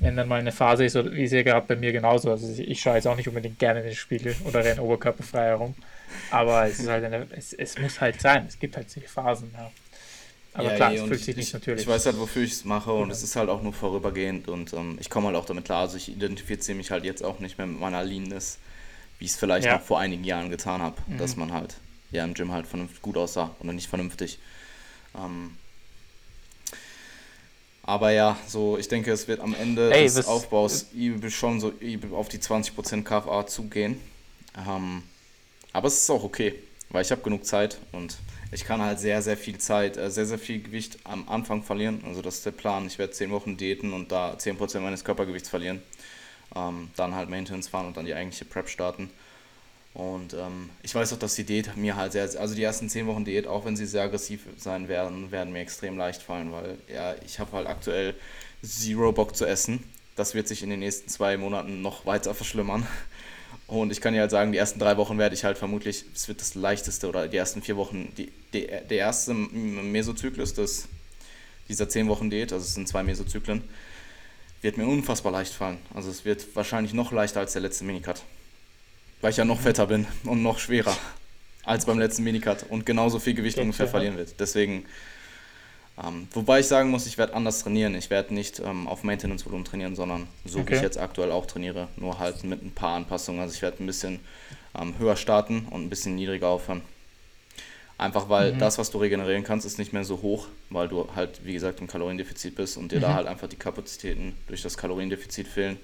[0.01, 2.31] wenn dann mal eine Phase ist, wie es ja gerade bei mir genauso.
[2.31, 5.47] Also ich, ich schaue jetzt auch nicht unbedingt gerne in den Spiegel oder renne oberkörperfrei
[5.47, 5.75] herum.
[6.31, 8.47] Aber es ist halt eine, es, es muss halt sein.
[8.47, 9.71] Es gibt halt solche Phasen, ja.
[10.55, 11.83] Aber ja, klar, es fühlt sich nicht natürlich.
[11.83, 13.15] Ich weiß halt, wofür ich es mache und ja.
[13.15, 15.83] es ist halt auch nur vorübergehend und ähm, ich komme halt auch damit klar.
[15.83, 18.59] Also ich identifiziere mich halt jetzt auch nicht mehr mit meiner Leanness,
[19.19, 21.19] wie ich es vielleicht noch vor einigen Jahren getan habe, mhm.
[21.19, 21.77] dass man halt
[22.11, 24.39] ja im Gym halt vernünftig gut aussah oder nicht vernünftig.
[25.15, 25.57] Ähm,
[27.83, 30.87] aber ja, so ich denke, es wird am Ende Ey, des Aufbaus
[31.29, 31.73] schon so
[32.13, 34.01] auf die 20% KFA zugehen.
[34.69, 35.03] Ähm,
[35.73, 36.55] aber es ist auch okay,
[36.91, 38.17] weil ich habe genug Zeit und
[38.51, 42.03] ich kann halt sehr, sehr viel Zeit, äh, sehr, sehr viel Gewicht am Anfang verlieren.
[42.07, 42.87] Also das ist der Plan.
[42.87, 45.83] Ich werde 10 Wochen diäten und da 10% meines Körpergewichts verlieren.
[46.57, 49.11] Ähm, dann halt Maintenance fahren und dann die eigentliche Prep starten.
[49.93, 53.07] Und ähm, ich weiß auch, dass die Diät mir halt sehr, also die ersten 10
[53.07, 56.79] Wochen Diät, auch wenn sie sehr aggressiv sein werden, werden mir extrem leicht fallen, weil
[56.93, 58.15] ja, ich habe halt aktuell
[58.63, 59.85] zero Bock zu essen.
[60.17, 62.87] Das wird sich in den nächsten zwei Monaten noch weiter verschlimmern.
[63.69, 66.27] Und ich kann ja halt sagen, die ersten drei Wochen werde ich halt vermutlich, es
[66.27, 70.89] wird das leichteste oder die ersten vier Wochen, die, die, der erste Mesozyklus des,
[71.69, 73.63] dieser zehn Wochen Diät, also es sind zwei Mesozyklen,
[74.63, 75.79] wird mir unfassbar leicht fallen.
[75.93, 78.23] Also es wird wahrscheinlich noch leichter als der letzte Minicut.
[79.21, 80.97] Weil ich ja noch fetter bin und noch schwerer
[81.63, 84.41] als beim letzten Minicut und genauso viel Gewicht ungefähr verlieren wird.
[84.41, 84.87] Deswegen
[86.05, 87.95] ähm, wobei ich sagen muss, ich werde anders trainieren.
[87.95, 90.71] Ich werde nicht ähm, auf Maintenance-Volumen trainieren, sondern so okay.
[90.71, 93.41] wie ich jetzt aktuell auch trainiere, nur halt mit ein paar Anpassungen.
[93.41, 94.21] Also ich werde ein bisschen
[94.79, 96.83] ähm, höher starten und ein bisschen niedriger aufhören.
[97.97, 98.61] Einfach weil mhm.
[98.61, 101.81] das, was du regenerieren kannst, ist nicht mehr so hoch, weil du halt, wie gesagt,
[101.81, 103.03] im Kaloriendefizit bist und dir mhm.
[103.03, 105.79] da halt einfach die Kapazitäten durch das Kaloriendefizit fehlen.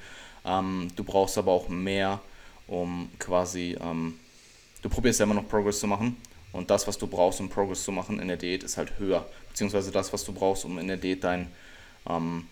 [0.44, 2.20] Ähm, du brauchst aber auch mehr,
[2.68, 4.14] um quasi, ähm,
[4.82, 6.16] du probierst ja immer noch Progress zu machen
[6.54, 9.26] und das, was du brauchst, um Progress zu machen in der Diät, ist halt höher.
[9.48, 11.48] Beziehungsweise das, was du brauchst, um in der Diät dein,
[12.08, 12.46] ähm,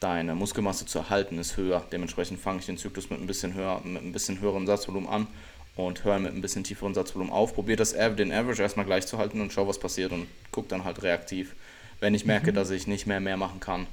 [0.00, 1.84] deine Muskelmasse zu erhalten, ist höher.
[1.92, 5.28] Dementsprechend fange ich den Zyklus mit ein bisschen höher, mit ein bisschen höherem Satzvolumen an
[5.76, 7.54] und höre mit ein bisschen tieferen Satzvolumen auf.
[7.54, 10.82] Probiere das den Average erstmal gleich zu halten und schau, was passiert und gucke dann
[10.82, 11.54] halt reaktiv.
[12.00, 12.56] Wenn ich merke, mhm.
[12.56, 13.86] dass ich nicht mehr mehr machen kann,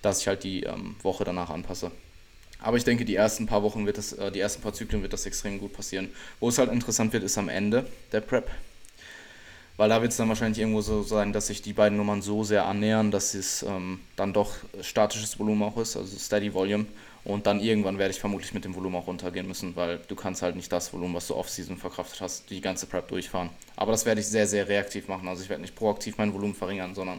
[0.00, 1.90] dass ich halt die ähm, Woche danach anpasse.
[2.60, 5.12] Aber ich denke, die ersten paar Wochen wird das, äh, die ersten paar Zyklen wird
[5.12, 6.10] das extrem gut passieren.
[6.40, 8.50] Wo es halt interessant wird, ist am Ende der Prep.
[9.76, 12.44] Weil da wird es dann wahrscheinlich irgendwo so sein, dass sich die beiden Nummern so
[12.44, 16.86] sehr annähern, dass es ähm, dann doch statisches Volumen auch ist, also Steady Volume.
[17.24, 20.42] Und dann irgendwann werde ich vermutlich mit dem Volumen auch runtergehen müssen, weil du kannst
[20.42, 23.48] halt nicht das Volumen, was du Off-Season verkraftet hast, die ganze Prep durchfahren.
[23.76, 25.26] Aber das werde ich sehr, sehr reaktiv machen.
[25.26, 27.18] Also ich werde nicht proaktiv mein Volumen verringern, sondern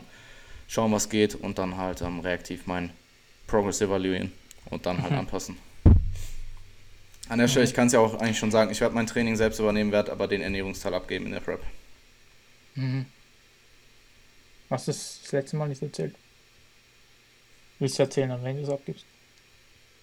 [0.68, 2.92] schauen, was geht und dann halt ähm, reaktiv mein
[3.48, 4.32] Progress evaluieren
[4.70, 5.20] und dann halt mhm.
[5.20, 5.58] anpassen.
[7.28, 9.36] An der Stelle, ich kann es ja auch eigentlich schon sagen, ich werde mein Training
[9.36, 11.62] selbst übernehmen, werde aber den Ernährungsteil abgeben in der Prep.
[12.76, 13.06] Mhm.
[14.70, 16.16] Hast du das, letzte Mal nicht erzählt?
[17.80, 19.06] Willst du erzählen, wenn du es abgibst?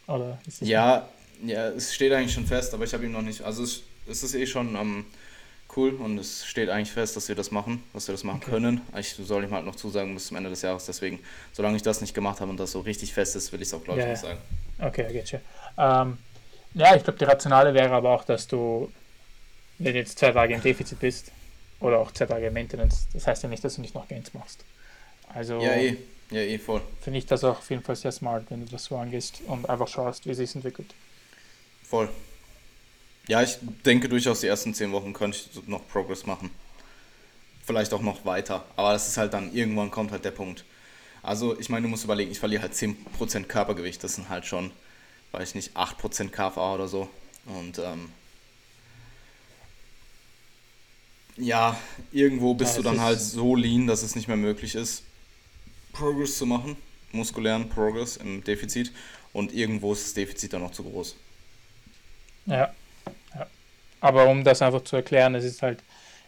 [0.08, 1.08] Oder ja,
[1.44, 3.42] ja, es steht eigentlich schon fest, aber ich habe ihm noch nicht.
[3.42, 5.06] Also es, es ist eh schon ähm,
[5.76, 8.50] cool und es steht eigentlich fest, dass wir das machen, dass wir das machen okay.
[8.50, 8.80] können.
[8.98, 10.86] Ich soll ich mal halt noch zusagen bis zum Ende des Jahres.
[10.86, 11.18] Deswegen,
[11.52, 13.74] solange ich das nicht gemacht habe und das so richtig fest ist, will ich es
[13.74, 14.38] auch, glaube ich, ja, nicht sagen.
[14.78, 15.38] Okay, get you.
[15.78, 16.18] Ähm,
[16.74, 18.90] ja, ich glaube, die Rationale wäre aber auch, dass du,
[19.78, 21.30] wenn du jetzt zwei Tage im Defizit bist
[21.80, 24.64] oder auch zwei Tage Maintenance, das heißt ja nicht, dass du nicht noch Gains machst.
[25.34, 25.96] Also, ja, eh.
[26.30, 26.80] Ja, eh voll.
[27.02, 29.68] Finde ich das auch auf jeden Fall sehr smart, wenn du das so angehst und
[29.68, 30.94] einfach schaust, wie sich entwickelt.
[31.82, 32.08] Voll.
[33.28, 36.50] Ja, ich denke durchaus, die ersten zehn Wochen könnte ich noch Progress machen.
[37.64, 38.64] Vielleicht auch noch weiter.
[38.76, 40.64] Aber das ist halt dann, irgendwann kommt halt der Punkt.
[41.22, 44.02] Also, ich meine, du musst überlegen, ich verliere halt 10% Körpergewicht.
[44.02, 44.72] Das sind halt schon,
[45.30, 47.08] weiß ich nicht, 8% KFA oder so.
[47.46, 48.08] Und, ähm,
[51.36, 51.78] ja,
[52.10, 55.04] irgendwo bist ja, du dann halt so lean, dass es nicht mehr möglich ist,
[55.92, 56.76] Progress zu machen.
[57.12, 58.90] Muskulären Progress im Defizit.
[59.32, 61.16] Und irgendwo ist das Defizit dann noch zu groß.
[62.46, 62.74] Ja.
[64.02, 65.78] Aber um das einfach zu erklären, es ist halt,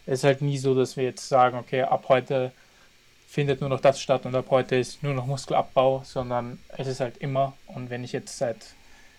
[0.05, 2.53] es ist halt nie so, dass wir jetzt sagen, okay, ab heute
[3.27, 7.01] findet nur noch das statt und ab heute ist nur noch Muskelabbau, sondern es ist
[7.01, 7.53] halt immer.
[7.67, 8.75] Und wenn ich jetzt seit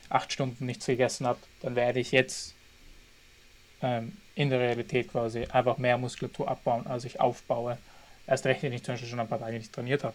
[0.08, 2.54] acht Stunden nichts gegessen habe, dann werde ich jetzt
[3.82, 7.76] ähm, in der Realität quasi einfach mehr Muskulatur abbauen, als ich aufbaue.
[8.26, 10.14] Erst recht, wenn ich zum Beispiel schon ein paar Tage nicht trainiert habe.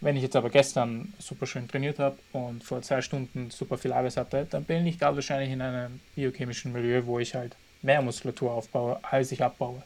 [0.00, 3.92] Wenn ich jetzt aber gestern super schön trainiert habe und vor zwei Stunden super viel
[3.92, 8.02] Arbeit hatte, dann bin ich gerade wahrscheinlich in einem biochemischen Milieu, wo ich halt mehr
[8.02, 9.82] Muskulatur aufbaue, als ich abbaue.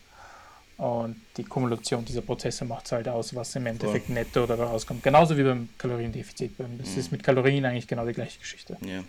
[0.76, 4.14] Und die Kumulation dieser Prozesse macht es halt aus, was im Endeffekt Voll.
[4.14, 5.02] netto dabei rauskommt.
[5.02, 6.52] Genauso wie beim Kaloriendefizit.
[6.58, 6.98] Das mhm.
[6.98, 8.76] ist mit Kalorien eigentlich genau die gleiche Geschichte.
[8.82, 9.02] Ja.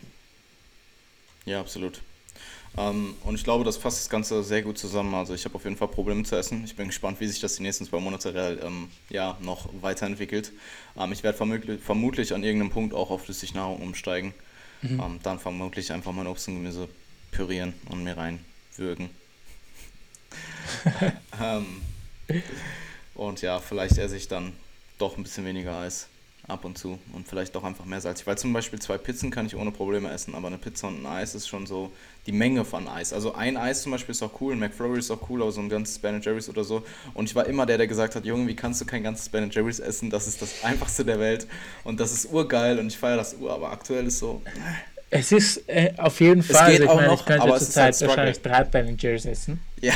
[1.45, 2.01] Ja, absolut.
[2.77, 5.13] Ähm, und ich glaube, das fasst das Ganze sehr gut zusammen.
[5.15, 6.63] Also ich habe auf jeden Fall Probleme zu essen.
[6.63, 10.51] Ich bin gespannt, wie sich das die nächsten zwei Monate ähm, ja, noch weiterentwickelt.
[10.97, 14.33] Ähm, ich werde vermutlich, vermutlich an irgendeinem Punkt auch auf Flüssignahrung umsteigen.
[14.81, 14.99] Mhm.
[14.99, 16.87] Ähm, dann vermutlich einfach mein Obst und Gemüse
[17.31, 18.15] pürieren und mir
[18.77, 19.09] reinwürgen.
[21.39, 21.81] Ähm,
[23.13, 24.53] und ja, vielleicht esse ich dann
[24.97, 26.07] doch ein bisschen weniger Eis
[26.47, 28.25] ab und zu und vielleicht doch einfach mehr salzig.
[28.25, 31.05] Weil zum Beispiel zwei Pizzen kann ich ohne Probleme essen, aber eine Pizza und ein
[31.05, 31.91] Eis ist schon so
[32.25, 33.13] die Menge von Eis.
[33.13, 35.61] Also ein Eis zum Beispiel ist auch cool, ein McFlurry ist auch cool, aber so
[35.61, 36.83] ein ganzes Ben Jerry's oder so.
[37.13, 39.49] Und ich war immer der, der gesagt hat, Junge, wie kannst du kein ganzes Ben
[39.51, 40.09] Jerry's essen?
[40.09, 41.47] Das ist das einfachste der Welt
[41.83, 44.41] und das ist urgeil und ich feiere das ur, aber aktuell ist so...
[45.09, 48.01] Es ist äh, auf jeden Fall, es geht ich, meine, noch, ich könnte zurzeit halt
[48.01, 49.61] wahrscheinlich drei Jerry's essen.
[49.79, 49.93] Ja,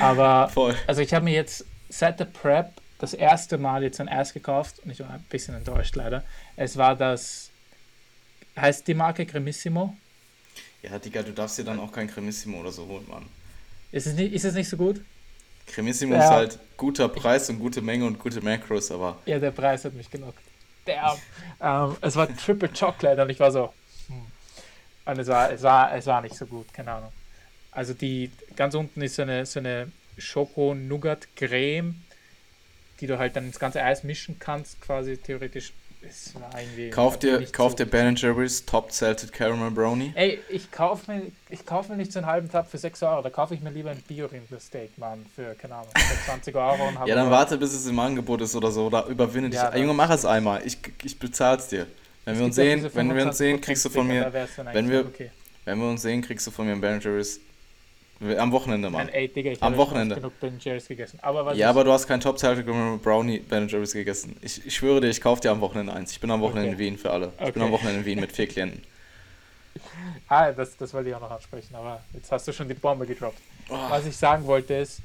[0.00, 0.74] aber voll.
[0.86, 4.80] also ich habe mir jetzt seit der Prep das erste Mal jetzt ein Eis gekauft
[4.82, 6.24] und ich war ein bisschen enttäuscht leider.
[6.56, 7.50] Es war das,
[8.56, 9.94] heißt die Marke Cremissimo?
[10.82, 13.26] Ja, Digga, du darfst dir dann auch kein Cremissimo oder so holen, Mann.
[13.92, 15.00] Ist es nicht, ist es nicht so gut?
[15.66, 16.24] Cremissimo ja.
[16.24, 19.18] ist halt guter Preis und gute Menge und gute Macros, aber.
[19.26, 20.38] Ja, der Preis hat mich genockt.
[20.84, 21.18] Damn.
[21.60, 23.72] ähm, es war Triple Chocolate und ich war so.
[25.06, 27.12] Und es war, es war, es war nicht so gut, keine Ahnung.
[27.72, 31.94] Also die ganz unten ist so eine, so eine Schoko-Nougat-Creme
[33.00, 35.72] die du halt dann ins ganze Eis mischen kannst, quasi theoretisch.
[36.02, 40.12] Es war irgendwie kauf dir, kauf so dir Ben Jerry's Top Salted Caramel Brownie.
[40.14, 41.32] Ey, ich kaufe mir,
[41.64, 43.90] kauf mir nicht so einen halben Tab für 6 Euro, da kaufe ich mir lieber
[43.90, 44.28] ein bio
[44.60, 46.88] Steak, Mann, für, keine Ahnung, für 20 Euro.
[46.88, 49.58] Und ja, dann warte, bis es im Angebot ist oder so, oder überwinde dich.
[49.58, 51.86] Ja, Junge, mach es einmal, ich, ich bezahl's dir.
[52.26, 54.32] Wenn wir uns sehen, wenn wir uns sehen, kriegst du von mir,
[54.72, 55.30] wenn wir, okay.
[55.64, 57.40] wenn wir uns sehen, kriegst du von mir ein Ben Jerry's
[58.38, 59.08] am Wochenende, Mann.
[59.10, 60.16] Ey, Digga, ich Am Wochenende.
[60.16, 61.18] genug Ben Jerry's gegessen.
[61.22, 64.36] Aber ja, aber du hast kein Top Salted Brownie Ben Jerry's gegessen.
[64.40, 66.10] Ich, ich schwöre dir, ich kaufe dir am Wochenende eins.
[66.12, 66.86] Ich bin am Wochenende okay.
[66.86, 67.32] in Wien für alle.
[67.36, 67.52] Ich okay.
[67.52, 68.82] bin am Wochenende in Wien mit vier Klienten.
[70.28, 73.06] Ah, das, das wollte ich auch noch ansprechen, aber jetzt hast du schon die Bombe
[73.06, 73.38] gedroppt.
[73.68, 73.74] Oh.
[73.90, 75.00] Was ich sagen wollte ist,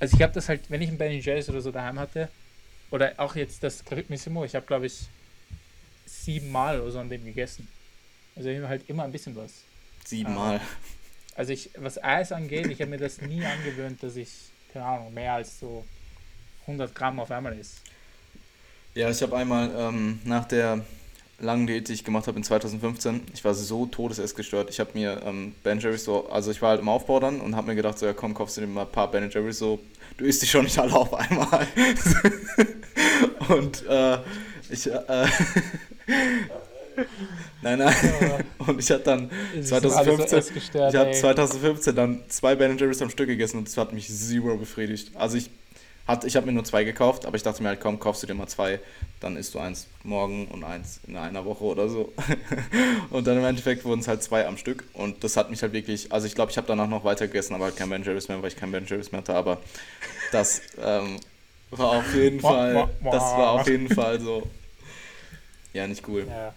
[0.00, 2.28] also ich habe das halt, wenn ich ein Ben Jerry's oder so daheim hatte,
[2.90, 5.08] oder auch jetzt das Missimo, ich habe glaube ich
[6.26, 7.66] siebenmal oder so an dem gegessen.
[8.34, 9.52] Also halt immer ein bisschen was.
[10.04, 10.60] Siebenmal.
[11.34, 14.30] Also ich, was Eis angeht, ich habe mir das nie angewöhnt, dass ich,
[14.72, 15.84] keine Ahnung, mehr als so
[16.62, 17.80] 100 Gramm auf einmal ist.
[18.94, 20.84] Ja, ich habe einmal ähm, nach der
[21.38, 24.70] langen Diät, die ich gemacht habe in 2015, ich war so todesessgestört.
[24.70, 27.54] Ich habe mir ähm, Ben Jerry's so, also ich war halt im Aufbau dann und
[27.56, 29.78] habe mir gedacht, so ja komm, kaufst du dir mal ein paar Ben Jerry's so,
[30.16, 31.66] du isst die schon nicht alle auf einmal.
[33.48, 34.18] und äh,
[34.70, 35.00] ich, äh,
[37.62, 37.94] Nein, nein.
[38.58, 39.30] Und ich hatte dann
[39.62, 43.92] 2015, so ich hatte 2015 dann zwei Ben Jerry's am Stück gegessen und das hat
[43.92, 45.10] mich zero befriedigt.
[45.14, 45.50] Also ich
[46.06, 48.26] hatte, ich habe mir nur zwei gekauft, aber ich dachte mir halt, komm, kaufst du
[48.26, 48.78] dir mal zwei,
[49.20, 52.12] dann isst du eins morgen und eins in einer Woche oder so.
[53.10, 55.72] und dann im Endeffekt wurden es halt zwei am Stück und das hat mich halt
[55.72, 58.28] wirklich, also ich glaube, ich habe danach noch weiter gegessen, aber halt kein Ben Jerry's
[58.28, 59.58] mehr, weil ich kein Ben Jerry's mehr hatte, aber
[60.30, 61.18] das ähm,
[61.70, 64.48] war auf jeden Fall, das war auf jeden Fall so,
[65.72, 66.26] ja, nicht cool.
[66.28, 66.54] Ja.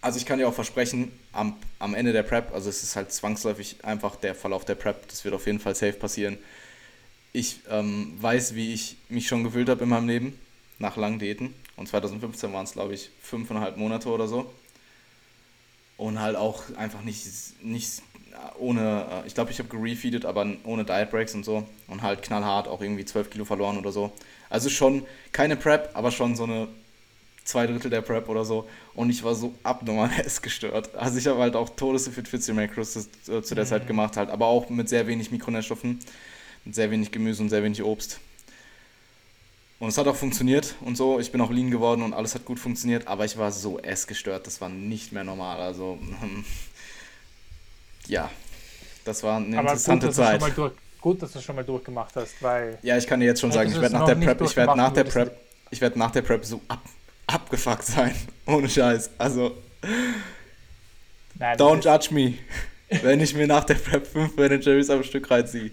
[0.00, 3.12] Also ich kann dir auch versprechen, am, am Ende der Prep, also es ist halt
[3.12, 6.38] zwangsläufig einfach der Verlauf der Prep, das wird auf jeden Fall safe passieren.
[7.32, 10.38] Ich ähm, weiß, wie ich mich schon gefühlt habe in meinem Leben,
[10.78, 11.54] nach langen Diäten.
[11.76, 14.52] Und 2015 waren es, glaube ich, fünfeinhalb Monate oder so.
[15.96, 17.24] Und halt auch einfach nicht,
[17.62, 18.02] nicht
[18.58, 21.66] ohne, äh, ich glaube, ich habe gerefeedet, aber ohne Diet Breaks und so.
[21.88, 24.12] Und halt knallhart auch irgendwie 12 Kilo verloren oder so.
[24.50, 26.68] Also schon keine Prep, aber schon so eine
[27.44, 28.68] zwei Drittel der Prep oder so.
[28.94, 30.10] Und ich war so abnormal
[30.42, 30.94] gestört.
[30.94, 33.68] Also ich habe halt auch Todesfit Fitzy Macros äh, zu der mhm.
[33.68, 35.98] Zeit gemacht, halt, aber auch mit sehr wenig Mikronährstoffen,
[36.64, 38.20] mit sehr wenig Gemüse und sehr wenig Obst.
[39.78, 41.18] Und es hat auch funktioniert und so.
[41.18, 44.46] Ich bin auch lean geworden und alles hat gut funktioniert, aber ich war so essgestört,
[44.46, 45.60] das war nicht mehr normal.
[45.60, 45.98] Also,
[48.06, 48.30] ja,
[49.04, 50.42] das war eine aber interessante gut, Zeit.
[50.56, 52.78] Durch, gut, dass du es schon mal durchgemacht hast, weil.
[52.82, 54.92] Ja, ich kann dir jetzt schon sagen, ich werde nach der Prep, ich werde nach
[54.92, 55.36] der Prep,
[55.70, 56.82] ich werde nach der Prep so ab,
[57.26, 58.14] abgefuckt sein.
[58.46, 59.10] Ohne Scheiß.
[59.18, 59.56] Also.
[61.34, 62.34] Nein, don't judge me,
[63.02, 65.70] wenn ich mir nach der Prep 5 Ben Jerry's am Stück reinziehe.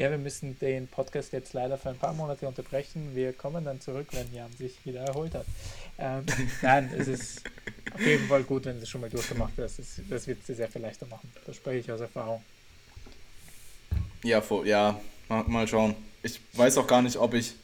[0.00, 3.10] Ja, wir müssen den Podcast jetzt leider für ein paar Monate unterbrechen.
[3.14, 5.44] Wir kommen dann zurück, wenn Jan sich wieder erholt hat.
[6.00, 6.24] Ähm,
[6.62, 7.42] nein, es ist
[7.92, 9.78] auf jeden Fall gut, wenn du es schon mal durchgemacht hast.
[9.78, 11.30] Das, das wird es dir sehr viel leichter machen.
[11.46, 12.42] Das spreche ich aus Erfahrung.
[14.22, 15.94] Ja, ja, mal, mal schauen.
[16.22, 17.54] Ich weiß auch gar nicht, ob ich.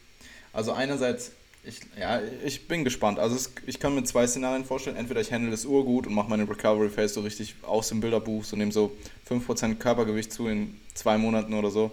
[0.53, 1.33] Also einerseits
[1.67, 3.19] ich, ja, ich bin gespannt.
[3.19, 4.97] Also es, ich kann mir zwei Szenarien vorstellen.
[4.97, 8.45] Entweder ich handle das urgut und mache meine Recovery Phase so richtig aus dem Bilderbuch,
[8.45, 8.97] so nehme so
[9.29, 11.91] 5% Körpergewicht zu in zwei Monaten oder so.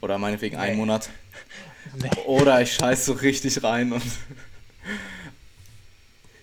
[0.00, 0.62] Oder meinetwegen nee.
[0.62, 1.10] einen Monat.
[2.00, 2.08] Nee.
[2.26, 4.04] Oder ich scheiße so richtig rein und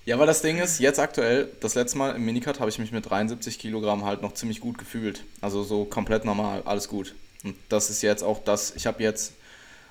[0.10, 2.92] Ja, aber das Ding ist, jetzt aktuell, das letzte Mal im Minicut habe ich mich
[2.92, 5.24] mit 73 Kilogramm halt noch ziemlich gut gefühlt.
[5.40, 7.14] Also so komplett normal, alles gut.
[7.44, 9.34] Und das ist jetzt auch das, ich habe jetzt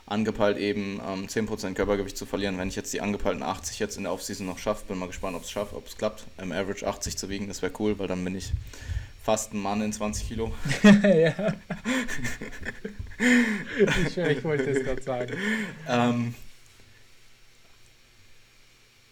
[0.07, 2.59] angepeilt eben ähm, 10% Körpergewicht zu verlieren.
[2.59, 5.37] Wenn ich jetzt die angepeilten 80 jetzt in der Offseason noch schaffe, bin mal gespannt,
[5.37, 8.09] ob es schafft, ob es klappt, im Average 80 zu wiegen, das wäre cool, weil
[8.09, 8.50] dann bin ich
[9.22, 10.52] fast ein Mann in 20 Kilo.
[10.83, 11.54] ja.
[14.04, 15.35] ich, ich wollte es gerade sagen.
[15.88, 16.35] Ähm,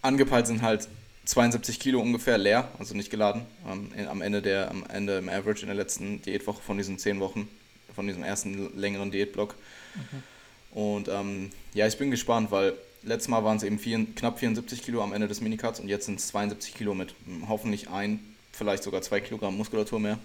[0.02, 0.88] angepeilt sind halt
[1.26, 5.62] 72 Kilo ungefähr leer, also nicht geladen, ähm, am Ende der, am Ende im Average
[5.62, 7.48] in der letzten Diätwoche von diesen 10 Wochen,
[7.94, 9.54] von diesem ersten längeren Diätblock.
[9.94, 10.80] Mhm.
[10.80, 14.82] Und ähm, ja, ich bin gespannt, weil letztes Mal waren es eben vier, knapp 74
[14.82, 18.20] Kilo am Ende des Minicuts und jetzt sind es 72 Kilo mit hm, hoffentlich ein,
[18.52, 20.18] vielleicht sogar zwei Kilogramm Muskulatur mehr.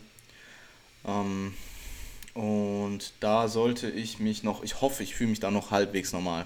[1.05, 1.53] Ähm,
[2.33, 6.45] und da sollte ich mich noch, ich hoffe, ich fühle mich da noch halbwegs normal,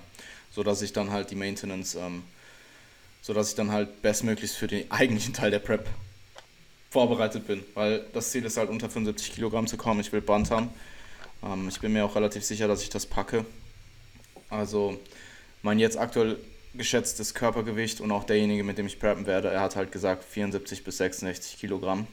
[0.51, 2.23] sodass ich dann halt die Maintenance, ähm,
[3.25, 5.88] sodass ich dann halt bestmöglichst für den eigentlichen Teil der Prep
[6.91, 9.99] vorbereitet bin, weil das Ziel ist halt unter 75 Kilogramm zu kommen.
[9.99, 10.69] Ich will Band haben.
[11.43, 13.43] Ähm, ich bin mir auch relativ sicher, dass ich das packe.
[14.51, 14.99] Also
[15.63, 16.38] mein jetzt aktuell
[16.75, 20.83] geschätztes Körpergewicht und auch derjenige, mit dem ich preppen werde, er hat halt gesagt 74
[20.83, 22.05] bis 66 Kilogramm.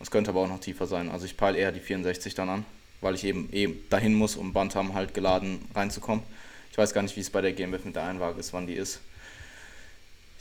[0.00, 1.10] Es könnte aber auch noch tiefer sein.
[1.10, 2.64] Also ich peile eher die 64 dann an,
[3.02, 6.24] weil ich eben, eben dahin muss, um Bantam halt geladen reinzukommen.
[6.72, 8.76] Ich weiß gar nicht, wie es bei der GmbF mit der Einwaage ist, wann die
[8.76, 9.00] ist.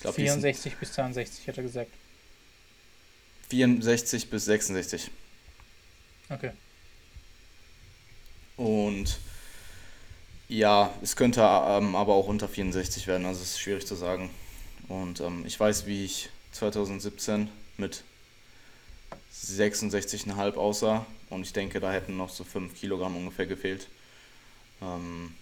[0.02, 1.92] Glaub, 64 bis 62 hat er gesagt.
[3.50, 5.12] 64 bis 66.
[6.30, 6.52] Okay.
[8.58, 9.20] Und
[10.48, 14.30] ja, es könnte ähm, aber auch unter 64 werden, also es ist schwierig zu sagen.
[14.88, 18.04] Und ähm, ich weiß, wie ich 2017 mit
[19.34, 23.88] 66,5 aussah und ich denke, da hätten noch so 5 Kilogramm ungefähr gefehlt.
[24.82, 25.34] Ähm,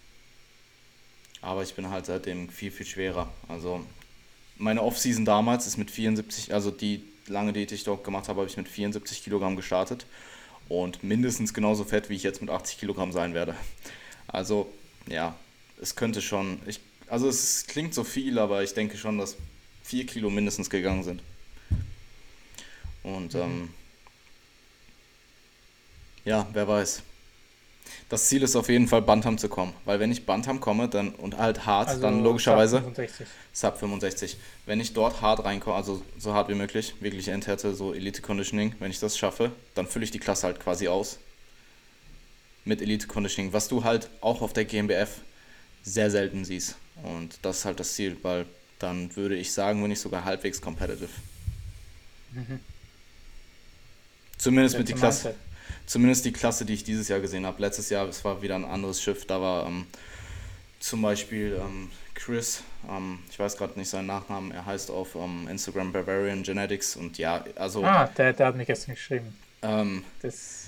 [1.40, 3.30] aber ich bin halt seitdem viel, viel schwerer.
[3.48, 3.84] Also
[4.56, 8.40] meine Offseason damals ist mit 74, also die lange Diät, die ich dort gemacht habe,
[8.40, 10.06] habe ich mit 74 Kilogramm gestartet
[10.68, 13.54] und mindestens genauso fett, wie ich jetzt mit 80 Kilogramm sein werde.
[14.26, 14.72] Also
[15.06, 15.34] ja,
[15.80, 19.36] es könnte schon, ich, also es klingt so viel, aber ich denke schon, dass
[19.82, 21.22] vier Kilo mindestens gegangen sind.
[23.02, 23.40] Und mhm.
[23.40, 23.68] ähm,
[26.24, 27.02] ja, wer weiß.
[28.14, 31.16] Das Ziel ist auf jeden Fall Bantam zu kommen, weil wenn ich Bantam komme dann
[31.16, 33.26] und halt hart, also dann logischerweise Sub 65.
[33.52, 34.36] Sub 65.
[34.66, 38.76] Wenn ich dort hart reinkomme, also so hart wie möglich, wirklich Endhärte, so Elite Conditioning,
[38.78, 41.18] wenn ich das schaffe, dann fülle ich die Klasse halt quasi aus
[42.64, 45.22] mit Elite Conditioning, was du halt auch auf der GmbF
[45.82, 46.76] sehr selten siehst.
[47.02, 48.46] Und das ist halt das Ziel, weil
[48.78, 51.08] dann würde ich sagen, bin ich sogar halbwegs competitive.
[52.30, 52.60] Mhm.
[54.38, 55.34] Zumindest mit die Klasse.
[55.86, 57.60] Zumindest die Klasse, die ich dieses Jahr gesehen habe.
[57.60, 59.26] Letztes Jahr, es war wieder ein anderes Schiff.
[59.26, 59.86] Da war ähm,
[60.80, 65.46] zum Beispiel ähm, Chris, ähm, ich weiß gerade nicht seinen Nachnamen, er heißt auf ähm,
[65.48, 67.84] Instagram Barbarian Genetics und ja, also.
[67.84, 69.36] Ah, der, der hat mich gestern geschrieben.
[69.62, 70.64] Ähm, das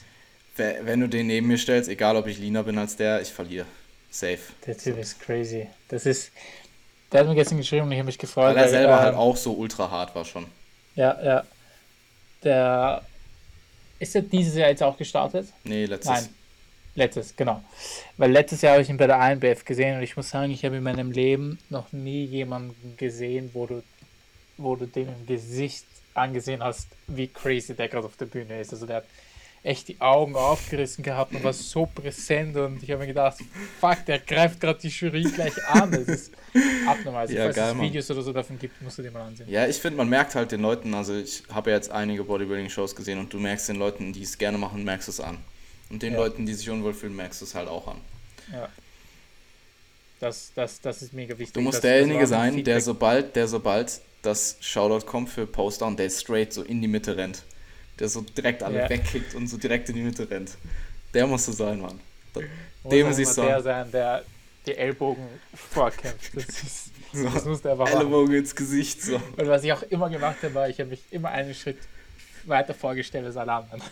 [0.57, 3.66] wenn du den neben mir stellst, egal ob ich leaner bin als der, ich verliere.
[4.11, 4.38] Safe.
[4.66, 5.00] Der Typ so.
[5.00, 5.66] ist crazy.
[5.88, 6.31] Das ist.
[7.12, 8.55] Der hat mir gestern geschrieben und ich habe mich gefreut.
[8.55, 10.46] Weil er selber weil, halt ähm, auch so ultra hart war schon.
[10.94, 11.44] Ja, ja.
[12.42, 13.02] Der.
[13.98, 15.48] Ist er dieses Jahr jetzt auch gestartet?
[15.64, 16.11] Nee, letztes.
[16.11, 16.28] Nein.
[16.94, 17.62] Letztes, genau.
[18.16, 20.64] Weil letztes Jahr habe ich ihn bei der INBF gesehen und ich muss sagen, ich
[20.64, 23.82] habe in meinem Leben noch nie jemanden gesehen, wo du,
[24.56, 28.72] wo du dem im Gesicht angesehen hast, wie crazy der gerade auf der Bühne ist.
[28.72, 29.04] Also der hat
[29.66, 33.38] echt die Augen aufgerissen gehabt und war so präsent und ich habe mir gedacht,
[33.81, 35.90] fuck, der greift gerade die Jury gleich an.
[35.90, 36.33] Das ist
[36.87, 37.22] abnormal.
[37.22, 39.48] Also, ja, falls geil, es Videos oder so davon gibt, musst du dir mal ansehen.
[39.50, 42.94] Ja, ich finde, man merkt halt den Leuten, also ich habe ja jetzt einige Bodybuilding-Shows
[42.94, 45.38] gesehen und du merkst den Leuten, die es gerne machen, merkst es an.
[45.90, 46.20] Und den ja.
[46.20, 48.00] Leuten, die sich unwohl fühlen, merkst du es halt auch an.
[48.52, 48.68] Ja.
[50.20, 51.52] Das, das, das ist mega wichtig.
[51.52, 56.09] Du musst derjenige sein, der sobald, der sobald das Shoutout kommt für Poster und der
[56.09, 57.42] straight so in die Mitte rennt
[57.98, 58.90] der so direkt alle ja.
[58.90, 60.56] wegkickt und so direkt in die Mitte rennt.
[61.14, 62.00] Der musst du sein, Mann.
[62.85, 64.25] Dem muss ich der sein, der
[64.66, 66.35] die Ellbogen vorkämpft.
[66.35, 66.90] Das, ist,
[67.35, 69.02] das muss der einfach Ellbogen ins Gesicht.
[69.02, 69.16] So.
[69.16, 71.79] Und was ich auch immer gemacht habe, war, ich habe mich immer einen Schritt
[72.44, 73.83] weiter vorgestellt als alle anderen.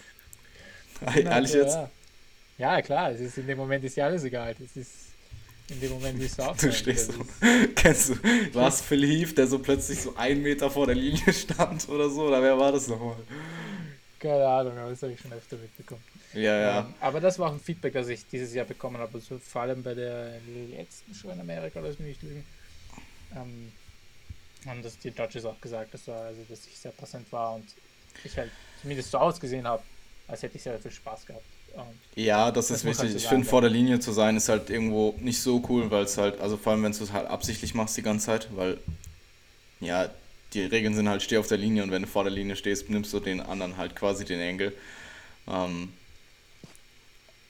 [1.15, 1.75] Ehrlich jetzt?
[1.75, 1.91] Ja.
[2.59, 4.55] ja, klar, es ist in dem Moment ist ja alles egal.
[4.59, 4.91] Das ist
[5.71, 6.57] in dem Moment es auch.
[6.61, 7.27] Du stehst so.
[7.75, 11.33] Kennst du, war es Phil Heath, der so plötzlich so einen Meter vor der Linie
[11.33, 12.27] stand oder so?
[12.27, 13.17] Oder wer war das nochmal?
[14.25, 16.03] Keine Ahnung, aber das habe ich schon öfter mitbekommen.
[16.33, 16.81] Ja, ja.
[16.81, 19.13] Ähm, aber das war auch ein Feedback, das ich dieses Jahr bekommen habe.
[19.13, 20.41] Also vor allem bei der
[20.75, 22.43] letzten Show in Amerika, lass mich nicht lügen.
[23.37, 23.71] Ähm,
[24.67, 27.67] haben das die Judges auch gesagt, dass, war, also, dass ich sehr präsent war und
[28.25, 28.51] ich halt
[28.81, 29.83] zumindest so ausgesehen habe,
[30.27, 31.45] als hätte ich sehr viel Spaß gehabt.
[32.15, 33.11] Ja, das, das ist wichtig.
[33.11, 36.05] Halt ich finde, vor der Linie zu sein ist halt irgendwo nicht so cool, weil
[36.05, 38.79] es halt, also vor allem, wenn du es halt absichtlich machst die ganze Zeit, weil
[39.81, 40.09] ja,
[40.55, 42.89] die Regeln sind halt, steh auf der Linie und wenn du vor der Linie stehst,
[42.89, 44.73] nimmst du den anderen halt quasi den Engel.
[45.49, 45.93] Ähm,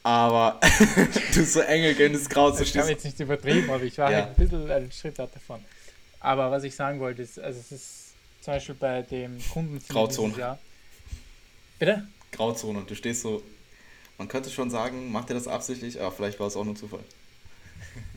[0.03, 0.61] aber
[1.35, 4.11] du so Engel gehen ins Grau zu Ich habe jetzt nicht übertrieben, aber ich war
[4.11, 4.19] ja.
[4.19, 5.65] halt ein bisschen einen Schritt weit davon.
[6.21, 10.37] Aber was ich sagen wollte, ist, also es ist zum Beispiel bei dem Kunden Grauzone.
[10.37, 10.59] Jahr.
[11.79, 12.07] Bitte?
[12.33, 12.79] Grauzone.
[12.81, 13.43] Und du stehst so,
[14.19, 17.05] man könnte schon sagen, macht er das absichtlich, aber vielleicht war es auch nur Zufall.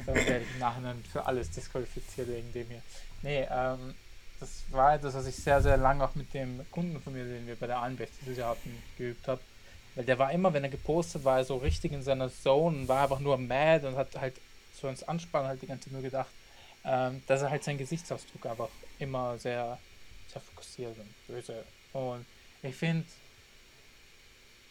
[0.06, 2.82] Da werde ich im Nachhinein für alles disqualifiziert wegen dem hier.
[3.22, 3.94] Nee, ähm,
[4.40, 7.48] das war etwas, was ich sehr, sehr lange auch mit dem Kunden von mir, den
[7.48, 9.42] wir bei der Allenbest dieses Jahr hatten, geübt habe.
[9.96, 13.04] Weil der war immer, wenn er gepostet war, so richtig in seiner Zone und war
[13.04, 14.36] einfach nur mad und hat halt
[14.80, 16.30] so ins Anspannen halt die ganze Zeit nur gedacht,
[16.86, 18.70] ähm, dass er halt seinen Gesichtsausdruck einfach
[19.00, 19.80] immer sehr,
[20.32, 21.64] sehr fokussiert und böse.
[21.94, 22.26] Und
[22.62, 23.06] ich finde,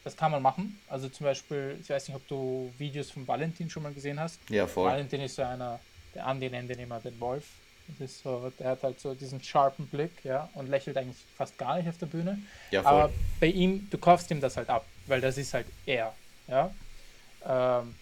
[0.04, 0.80] das kann man machen.
[0.88, 4.38] Also zum Beispiel, ich weiß nicht, ob du Videos von Valentin schon mal gesehen hast.
[4.48, 4.88] Ja, voll.
[4.88, 5.80] Valentin ist so einer,
[6.14, 7.44] der Andi nennt den immer den Wolf.
[7.88, 11.56] Das ist so, der hat halt so diesen sharpen Blick, ja, und lächelt eigentlich fast
[11.56, 12.38] gar nicht auf der Bühne.
[12.70, 12.92] Ja, voll.
[12.92, 16.12] Aber bei ihm, du kaufst ihm das halt ab, weil das ist halt er,
[16.48, 16.74] ja.
[17.44, 17.94] Ähm,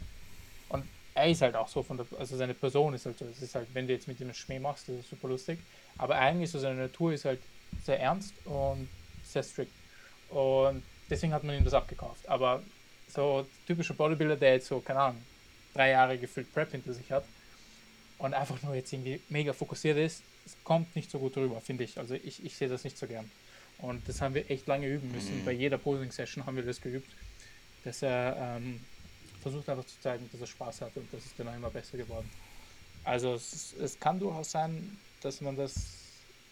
[0.70, 3.43] und er ist halt auch so von der, also seine Person ist halt so, es
[3.43, 5.59] ist halt, wenn du jetzt mit ihm einen Schmäh machst, das ist super lustig.
[5.99, 7.41] Aber eigentlich so seine Natur ist halt
[7.85, 8.89] sehr ernst und
[9.22, 9.72] sehr strikt.
[10.30, 12.26] Und deswegen hat man ihm das abgekauft.
[12.28, 12.62] Aber
[13.09, 15.22] so typischer Bodybuilder, der jetzt so, keine Ahnung,
[15.74, 17.24] drei Jahre gefühlt Prep hinter sich hat
[18.25, 21.85] und einfach nur jetzt irgendwie mega fokussiert ist, es kommt nicht so gut rüber, finde
[21.85, 21.99] ich.
[21.99, 23.31] Also ich, ich sehe das nicht so gern.
[23.79, 25.41] Und das haben wir echt lange üben müssen.
[25.41, 25.45] Mhm.
[25.45, 27.11] Bei jeder Posing-Session haben wir das geübt,
[27.85, 28.81] dass er ähm,
[29.43, 31.99] versucht einfach zu zeigen, dass er Spaß hat und das ist dann auch immer besser
[31.99, 32.31] geworden.
[33.05, 35.75] Also es, es kann durchaus sein, dass man das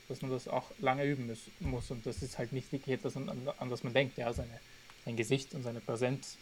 [0.09, 1.91] dass man das auch lange üben muss, muss.
[1.91, 4.61] Und das ist halt nicht wirklich etwas, an, an das man denkt, ja, seine,
[5.05, 6.37] sein Gesicht und seine Präsenz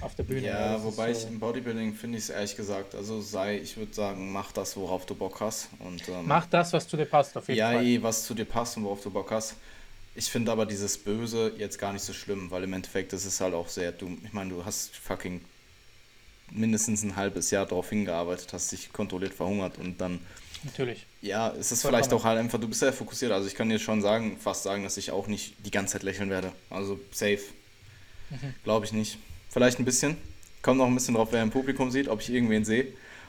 [0.00, 0.46] auf der Bühne.
[0.46, 3.94] Ja, wobei so ich im Bodybuilding finde ich es ehrlich gesagt, also sei, ich würde
[3.94, 5.68] sagen, mach das, worauf du Bock hast.
[5.78, 7.82] Und, ähm, mach das, was zu dir passt, auf jeden ja, Fall.
[7.82, 9.54] Ja, eh, was zu dir passt und worauf du Bock hast.
[10.14, 13.40] Ich finde aber dieses Böse jetzt gar nicht so schlimm, weil im Endeffekt das ist
[13.40, 15.40] halt auch sehr, du, ich meine, du hast fucking
[16.50, 20.20] mindestens ein halbes Jahr darauf hingearbeitet, hast dich kontrolliert verhungert und dann
[20.64, 21.06] Natürlich.
[21.20, 22.02] Ja, es ist Vollkommen.
[22.02, 23.32] vielleicht auch halt einfach, du bist sehr fokussiert.
[23.32, 26.04] Also ich kann dir schon sagen, fast sagen, dass ich auch nicht die ganze Zeit
[26.04, 26.52] lächeln werde.
[26.70, 27.40] Also safe.
[28.34, 28.54] Mhm.
[28.64, 29.18] Glaube ich nicht.
[29.50, 30.16] Vielleicht ein bisschen.
[30.62, 32.86] Kommt noch ein bisschen drauf, wer im Publikum sieht, ob ich irgendwen sehe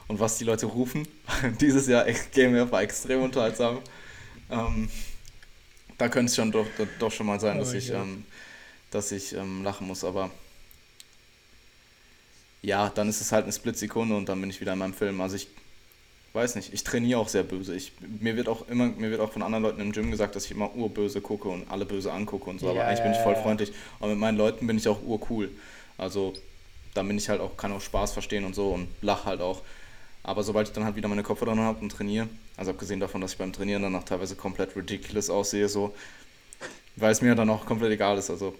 [0.08, 1.06] und was die Leute rufen.
[1.60, 3.80] Dieses Jahr GMF war extrem unterhaltsam.
[4.50, 4.88] Ähm,
[5.98, 6.66] da könnte es schon doch,
[6.98, 8.24] doch schon mal sein, oh, dass ich, ähm,
[8.90, 10.30] dass ich ähm, lachen muss, aber
[12.62, 15.20] ja, dann ist es halt eine Split-Sekunde und dann bin ich wieder in meinem Film.
[15.20, 15.48] Also ich
[16.36, 17.74] weiß nicht, ich trainiere auch sehr böse.
[17.74, 20.44] Ich, mir wird auch immer, mir wird auch von anderen Leuten im Gym gesagt, dass
[20.44, 23.18] ich immer urböse gucke und alle böse angucke und so, aber ja, eigentlich bin ich
[23.18, 23.72] voll freundlich.
[23.98, 25.50] Aber mit meinen Leuten bin ich auch urcool.
[25.98, 26.34] Also
[26.94, 29.62] da bin ich halt auch, kann auch Spaß verstehen und so und lach halt auch.
[30.22, 33.20] Aber sobald ich dann halt wieder meine Kopfhörer dran habe und trainiere, also abgesehen davon,
[33.20, 35.94] dass ich beim Trainieren dann auch teilweise komplett ridiculous aussehe, so,
[36.96, 38.30] weil es mir dann auch komplett egal ist.
[38.30, 38.54] Also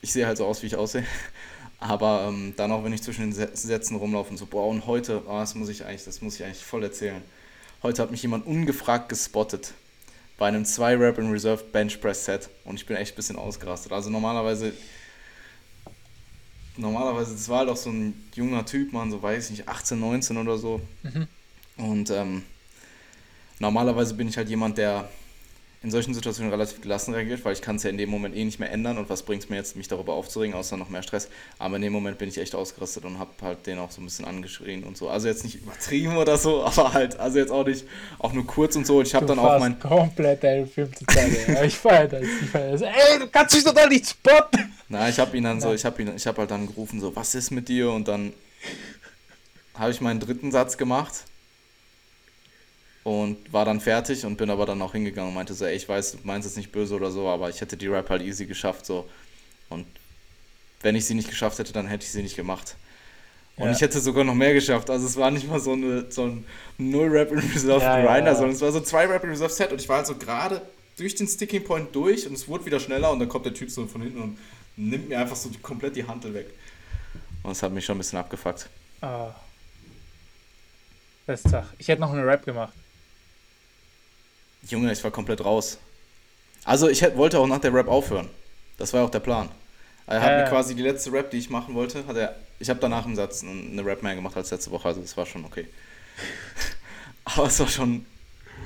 [0.00, 1.04] ich sehe halt so aus, wie ich aussehe.
[1.78, 5.22] Aber ähm, dann auch, wenn ich zwischen den Sätzen rumlaufe und so, boah, und heute,
[5.26, 7.22] oh, das muss ich eigentlich, das muss ich eigentlich voll erzählen.
[7.82, 9.74] Heute hat mich jemand ungefragt gespottet
[10.38, 13.36] bei einem 2 Rap in Reserve Bench Press Set und ich bin echt ein bisschen
[13.36, 13.92] ausgerastet.
[13.92, 14.72] Also normalerweise,
[16.76, 20.00] normalerweise, das war halt auch so ein junger Typ, man, so weiß ich nicht, 18,
[20.00, 20.80] 19 oder so.
[21.02, 21.28] Mhm.
[21.76, 22.42] Und ähm,
[23.58, 25.08] normalerweise bin ich halt jemand, der
[25.82, 28.44] in solchen Situationen relativ gelassen reagiert, weil ich kann es ja in dem Moment eh
[28.44, 31.02] nicht mehr ändern und was bringt es mir jetzt, mich darüber aufzuregen, außer noch mehr
[31.02, 31.28] Stress.
[31.58, 34.04] Aber in dem Moment bin ich echt ausgerastet und habe halt den auch so ein
[34.04, 35.08] bisschen angeschrien und so.
[35.08, 37.84] Also jetzt nicht übertrieben oder so, aber halt, also jetzt auch nicht,
[38.18, 39.02] auch nur kurz und so.
[39.02, 39.78] Ich habe dann auch mein...
[39.78, 41.64] komplett deine Film zu zeigen.
[41.64, 42.82] ich feiere das, ich feiere das.
[42.82, 44.72] Ey, du kannst dich doch da nicht spotten!
[44.88, 47.14] Na, ich habe ihn dann so, ich habe ihn, ich habe halt dann gerufen so,
[47.14, 47.90] was ist mit dir?
[47.90, 48.32] Und dann
[49.74, 51.24] habe ich meinen dritten Satz gemacht
[53.06, 55.88] und war dann fertig und bin aber dann auch hingegangen und meinte so, ey, ich
[55.88, 58.46] weiß, du meinst es nicht böse oder so, aber ich hätte die Rap halt easy
[58.46, 59.08] geschafft so
[59.68, 59.86] und
[60.80, 62.74] wenn ich sie nicht geschafft hätte, dann hätte ich sie nicht gemacht.
[63.56, 63.70] Und ja.
[63.70, 64.90] ich hätte sogar noch mehr geschafft.
[64.90, 66.44] Also es war nicht mal so, eine, so ein
[66.78, 69.52] null Rap in Reserve ja, Grinder, ja, sondern es war so zwei Rap in Reserve
[69.52, 70.60] Set und ich war halt so gerade
[70.96, 73.70] durch den Sticking Point durch und es wurde wieder schneller und dann kommt der Typ
[73.70, 74.38] so von hinten und
[74.76, 76.48] nimmt mir einfach so die, komplett die Handel weg.
[77.44, 78.68] Und das hat mich schon ein bisschen abgefuckt.
[79.00, 79.30] Ah.
[81.24, 81.66] Best Tag.
[81.78, 82.72] Ich hätte noch eine Rap gemacht.
[84.70, 85.78] Junge, ich war komplett raus.
[86.64, 88.28] Also ich hätte, wollte auch nach der Rap aufhören.
[88.78, 89.48] Das war auch der Plan.
[90.06, 90.42] Er hat äh.
[90.42, 92.36] mir quasi die letzte Rap, die ich machen wollte, hat er.
[92.58, 95.26] Ich habe danach im Satz eine Rap mehr gemacht als letzte Woche, also das war
[95.26, 95.66] schon okay.
[97.24, 98.06] Aber es war schon.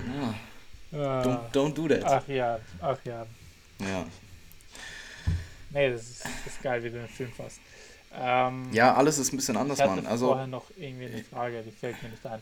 [0.07, 0.34] Ja.
[0.92, 2.05] Uh, don't, don't do that.
[2.05, 3.26] Ach ja, ach ja.
[3.78, 4.07] Ja.
[5.70, 7.61] Nee, das ist, das ist geil, wie du den Film fasst.
[8.12, 10.07] Ähm, ja, alles ist ein bisschen anders, ich hatte Mann.
[10.07, 12.40] Also, vorher noch irgendwie eine Frage, die fällt mir nicht ein.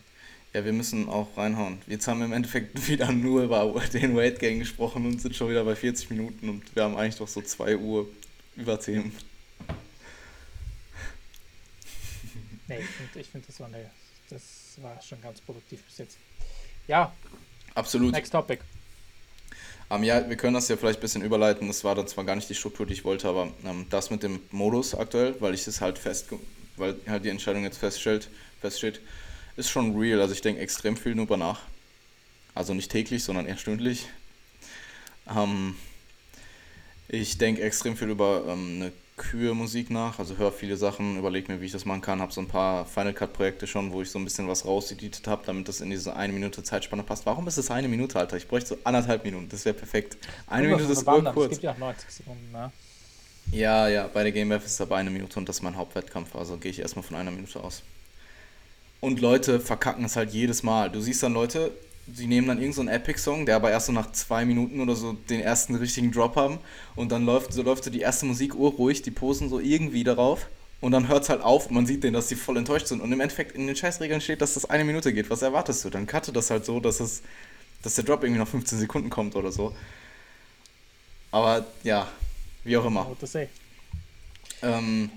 [0.54, 1.78] Ja, wir müssen auch reinhauen.
[1.86, 5.50] Jetzt haben wir im Endeffekt wieder nur über den Weight Gang gesprochen und sind schon
[5.50, 8.08] wieder bei 40 Minuten und wir haben eigentlich doch so 2 Uhr
[8.56, 9.14] über Themen.
[12.66, 13.70] Nee, ich finde, find, das, war
[14.28, 14.42] das
[14.82, 16.18] war schon ganz produktiv bis jetzt.
[16.86, 17.12] Ja.
[17.74, 18.12] Absolut.
[18.12, 18.60] Next topic.
[19.90, 21.66] Um, ja, wir können das ja vielleicht ein bisschen überleiten.
[21.68, 24.22] Das war dann zwar gar nicht die Struktur, die ich wollte, aber ähm, das mit
[24.22, 26.26] dem Modus aktuell, weil ich es halt fest,
[26.76, 28.28] weil halt die Entscheidung jetzt feststellt,
[28.60, 29.00] feststeht,
[29.58, 30.20] ist schon real.
[30.20, 31.60] Also ich denke extrem viel darüber nach.
[32.54, 34.08] Also nicht täglich, sondern eher stündlich.
[35.28, 35.74] Ähm,
[37.08, 41.60] ich denke extrem viel über ähm, eine Kühe-Musik nach, also höre viele Sachen, überlege mir,
[41.60, 44.18] wie ich das machen kann, habe so ein paar Final Cut-Projekte schon, wo ich so
[44.18, 47.26] ein bisschen was rauseditet habe, damit das in diese eine Minute Zeitspanne passt.
[47.26, 48.36] Warum ist es eine Minute, Alter?
[48.36, 50.16] Ich bräuchte so anderthalb Minuten, das wäre perfekt.
[50.46, 51.36] Eine Minute ist kurz.
[51.36, 52.70] Es gibt ja auch 90 Sekunden, ne?
[53.50, 56.36] Ja, ja, bei der GmbF ist es aber eine Minute und das ist mein Hauptwettkampf,
[56.36, 57.82] also gehe ich erstmal von einer Minute aus.
[59.00, 60.90] Und Leute verkacken es halt jedes Mal.
[60.90, 61.72] Du siehst dann Leute,
[62.12, 65.12] sie nehmen dann irgendeinen so Epic-Song, der aber erst so nach zwei Minuten oder so
[65.12, 66.58] den ersten richtigen Drop haben
[66.96, 70.48] und dann läuft so, läuft so die erste Musik urruhig, die posen so irgendwie darauf
[70.80, 73.12] und dann hört es halt auf, man sieht denen, dass sie voll enttäuscht sind und
[73.12, 75.28] im Endeffekt in den Scheißregeln steht, dass das eine Minute geht.
[75.28, 75.90] Was erwartest du?
[75.90, 77.22] Dann cutte das halt so, dass, es,
[77.82, 79.74] dass der Drop irgendwie nach 15 Sekunden kommt oder so.
[81.30, 82.08] Aber ja,
[82.64, 83.06] wie auch immer.
[84.62, 85.10] Ähm,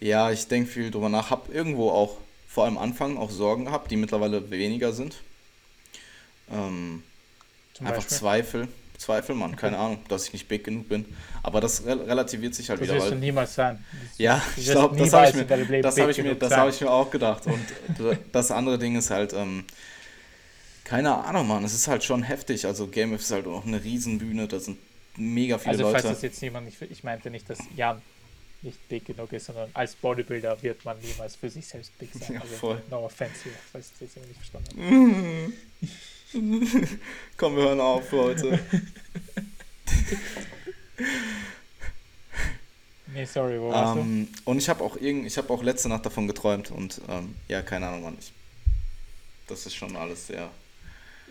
[0.00, 2.18] ja, ich denke viel drüber nach, hab irgendwo auch
[2.52, 5.16] vor allem Anfang auch Sorgen gehabt, die mittlerweile weniger sind.
[6.50, 7.02] Ähm,
[7.80, 8.18] einfach Beispiel?
[8.18, 8.68] Zweifel.
[8.98, 11.06] Zweifel, Mann, keine Ahnung, dass ich nicht big genug bin.
[11.42, 12.96] Aber das re relativiert sich halt das wieder.
[12.96, 13.82] Das wirst du niemals sein.
[14.18, 17.10] ja, ich glaube, das habe ich, mir, das hab ich, mir, hab ich mir auch
[17.10, 17.46] gedacht.
[17.46, 19.64] Und das andere Ding ist halt, ähm,
[20.84, 22.66] keine Ahnung, Mann, es ist halt schon heftig.
[22.66, 24.76] Also Game ist halt auch eine Riesenbühne, da sind
[25.16, 25.96] mega viele also, Leute.
[25.96, 28.02] Also falls das jetzt niemand, ich, ich meinte nicht, dass Jan
[28.62, 32.34] nicht big genug ist, sondern als Bodybuilder wird man niemals für sich selbst big sein.
[32.34, 32.82] Ja, also voll.
[32.90, 35.52] no offense hier, falls ich das jetzt nicht verstanden habe.
[37.36, 38.58] Komm, wir hören auf für heute.
[43.08, 44.50] nee, sorry, wo warst ähm, du?
[44.50, 47.62] Und ich habe auch irgend, ich habe auch letzte Nacht davon geträumt und ähm, ja,
[47.62, 48.16] keine Ahnung, Mann.
[48.18, 48.32] Ich,
[49.48, 50.48] das ist schon alles sehr.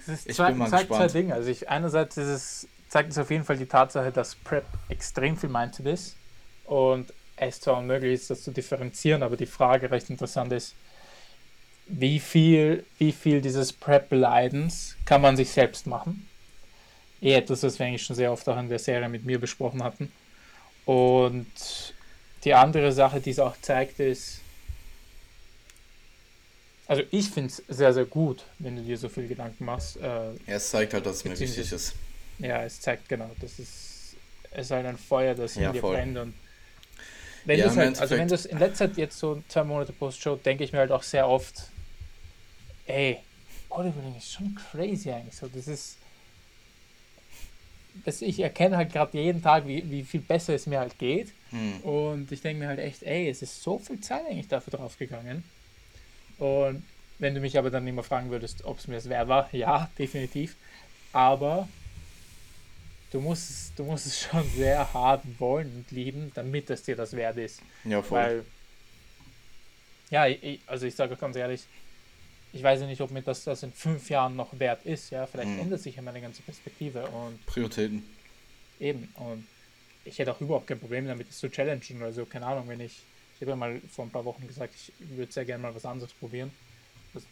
[0.06, 1.12] Es ich zwei, bin mal zeigt gespannt.
[1.12, 1.34] zwei Dinge.
[1.34, 5.38] Also ich einerseits ist es, zeigt es auf jeden Fall die Tatsache, dass Prep extrem
[5.38, 6.16] viel Mindset ist
[6.66, 7.14] und
[7.50, 10.76] es zwar unmöglich ist, das zu differenzieren, aber die Frage recht interessant ist,
[11.88, 16.28] wie viel, wie viel dieses Prep-Leidens kann man sich selbst machen.
[17.22, 19.84] Eh etwas, was wir eigentlich schon sehr oft auch in der Serie mit mir besprochen
[19.84, 20.12] hatten.
[20.86, 21.48] Und
[22.44, 24.40] die andere Sache, die es auch zeigt, ist,
[26.88, 29.98] also ich finde es sehr, sehr gut, wenn du dir so viel Gedanken machst.
[29.98, 31.96] Äh, ja, es zeigt halt, dass es mir wichtig ist.
[32.40, 34.16] Ja, es zeigt genau, das ist,
[34.52, 35.96] es ist halt ein Feuer, das ja, in dir voll.
[35.96, 36.34] brennt und
[37.46, 40.36] wenn ja, halt, also wenn du es in letzter Zeit jetzt so zwei Monate Post-Show,
[40.36, 41.70] denke ich mir halt auch sehr oft,
[42.86, 43.20] ey,
[43.70, 45.36] Bodybuilding ist schon crazy eigentlich.
[45.36, 45.98] So, das ist.
[48.06, 51.34] Das, ich erkenne halt gerade jeden Tag, wie, wie viel besser es mir halt geht.
[51.50, 51.82] Hm.
[51.82, 55.44] Und ich denke mir halt echt, ey, es ist so viel Zeit eigentlich dafür draufgegangen.
[56.38, 56.84] Und
[57.20, 59.90] wenn du mich aber dann immer fragen würdest, ob es mir das wert war, ja,
[59.98, 60.56] definitiv.
[61.12, 61.68] Aber
[63.12, 67.14] du musst, du musst es schon sehr hart wollen und lieben, damit es dir das
[67.14, 67.62] wert ist.
[67.84, 68.20] Ja, voll.
[68.20, 68.46] Weil,
[70.10, 71.66] ja, ich, also ich sage ganz ehrlich,
[72.54, 75.10] ich weiß ja nicht, ob mir das, das in fünf Jahren noch wert ist.
[75.10, 75.60] Ja, vielleicht mhm.
[75.60, 78.04] ändert sich ja meine ganze Perspektive und Prioritäten.
[78.80, 79.48] Eben und
[80.04, 82.26] ich hätte auch überhaupt kein Problem damit, es zu challengen oder so.
[82.26, 83.04] Keine Ahnung, wenn ich,
[83.36, 85.86] ich habe ja mal vor ein paar Wochen gesagt, ich würde sehr gerne mal was
[85.86, 86.52] anderes probieren.
[87.14, 87.24] Das,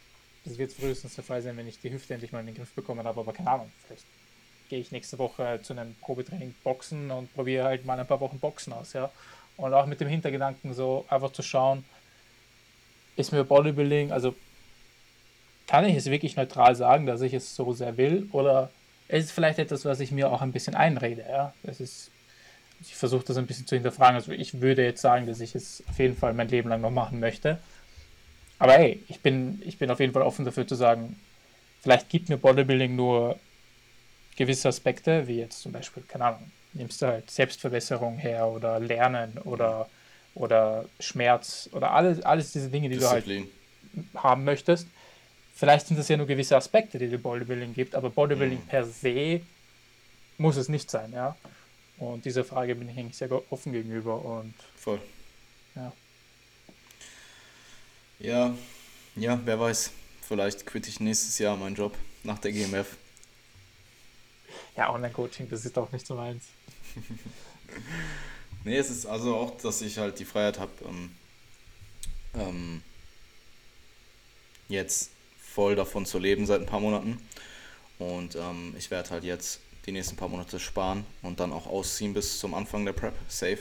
[0.45, 2.71] das wird frühestens der Fall sein, wenn ich die Hüfte endlich mal in den Griff
[2.73, 4.05] bekommen habe, aber keine Ahnung, vielleicht
[4.69, 8.39] gehe ich nächste Woche zu einem Probetraining Boxen und probiere halt mal ein paar Wochen
[8.39, 9.09] Boxen aus, ja.
[9.57, 11.83] Und auch mit dem Hintergedanken so einfach zu schauen,
[13.17, 14.33] ist mir Bodybuilding, also
[15.67, 18.27] kann ich es wirklich neutral sagen, dass ich es so sehr will?
[18.31, 18.71] Oder
[19.07, 21.25] ist es vielleicht etwas, was ich mir auch ein bisschen einrede?
[21.29, 21.53] Ja?
[21.63, 22.09] Das ist,
[22.81, 24.15] ich versuche das ein bisschen zu hinterfragen.
[24.15, 26.89] Also ich würde jetzt sagen, dass ich es auf jeden Fall mein Leben lang noch
[26.89, 27.59] machen möchte.
[28.57, 31.19] Aber hey, ich bin, ich bin auf jeden Fall offen dafür zu sagen,
[31.81, 33.37] vielleicht gibt mir Bodybuilding nur
[34.35, 39.37] gewisse Aspekte, wie jetzt zum Beispiel, keine Ahnung, nimmst du halt Selbstverbesserung her oder Lernen
[39.39, 39.89] oder,
[40.35, 43.47] oder Schmerz oder alles, alles diese Dinge, die Disziplin.
[43.93, 44.87] du halt haben möchtest.
[45.55, 48.67] Vielleicht sind das ja nur gewisse Aspekte, die dir Bodybuilding gibt, aber Bodybuilding mhm.
[48.67, 49.41] per se
[50.37, 51.35] muss es nicht sein, ja.
[51.97, 54.53] Und dieser Frage bin ich eigentlich sehr offen gegenüber und.
[54.77, 55.01] Voll.
[55.75, 55.91] Ja.
[58.19, 58.55] Ja,
[59.15, 59.91] ja, wer weiß.
[60.21, 62.95] Vielleicht quitte ich nächstes Jahr meinen Job nach der GMF.
[64.79, 66.45] Ja, Online-Coaching, das ist auch nicht so meins.
[68.63, 71.11] nee, es ist also auch, dass ich halt die Freiheit habe, ähm,
[72.33, 72.81] ähm,
[74.69, 77.21] jetzt voll davon zu leben seit ein paar Monaten.
[77.97, 82.13] Und ähm, ich werde halt jetzt die nächsten paar Monate sparen und dann auch ausziehen
[82.13, 83.59] bis zum Anfang der Prep, safe.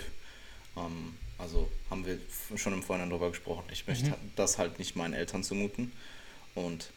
[0.77, 2.21] Ähm, also haben wir
[2.57, 3.65] schon im Vorhinein darüber gesprochen.
[3.73, 4.33] Ich möchte mhm.
[4.37, 5.91] das halt nicht meinen Eltern zumuten.
[6.55, 6.91] Und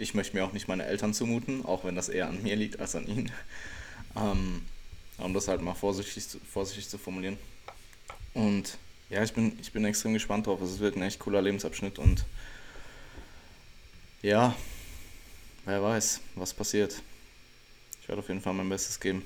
[0.00, 2.80] ich möchte mir auch nicht meine Eltern zumuten, auch wenn das eher an mir liegt
[2.80, 3.30] als an ihnen.
[4.16, 4.62] Ähm,
[5.18, 7.36] um das halt mal vorsichtig, vorsichtig zu formulieren.
[8.32, 8.78] Und
[9.10, 10.62] ja, ich bin, ich bin extrem gespannt drauf.
[10.62, 12.24] Es wird ein echt cooler Lebensabschnitt und
[14.22, 14.56] ja,
[15.66, 17.02] wer weiß, was passiert.
[18.00, 19.22] Ich werde auf jeden Fall mein Bestes geben.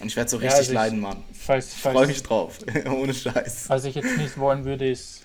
[0.00, 1.24] Und ich werde so richtig ja, also leiden, Mann.
[1.32, 2.58] Falls, ich freue mich drauf.
[2.86, 3.68] Ohne Scheiß.
[3.68, 5.24] Was ich jetzt nicht wollen würde, ist.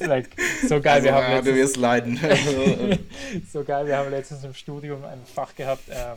[0.00, 0.28] like,
[0.68, 2.20] so geil, also, wir haben ja, letztens, du wirst leiden.
[3.52, 5.82] so geil, wir haben letztens im Studium ein Fach gehabt.
[5.88, 6.16] Ähm,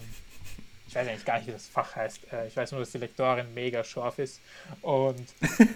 [0.88, 2.20] ich weiß eigentlich gar nicht, wie das Fach heißt.
[2.32, 4.39] Äh, ich weiß nur, dass die Lektorin mega scharf ist
[4.82, 5.26] und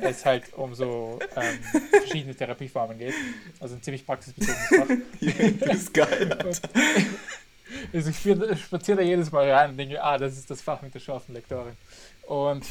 [0.02, 1.60] es halt um so ähm,
[1.90, 3.16] verschiedene Therapieformen geht.
[3.60, 4.88] Also ein ziemlich praxisbezogenes Fach.
[5.20, 6.38] Ja, das ist geil.
[7.94, 10.94] Also ich spaziere da jedes Mal rein und denke, ah, das ist das Fach mit
[10.94, 11.76] der scharfen Lektorin.
[12.24, 12.66] Und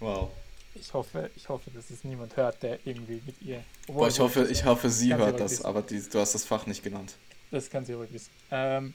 [0.00, 0.30] wow.
[0.74, 3.62] ich hoffe, ich hoffe, dass es niemand hört, der irgendwie mit ihr.
[3.86, 5.66] Boah, ich hoffe, ich hoffe, sie hört das, wissen.
[5.66, 7.14] aber die, du hast das Fach nicht genannt.
[7.50, 8.30] Das kann sie ruhig wissen.
[8.50, 8.94] Ähm,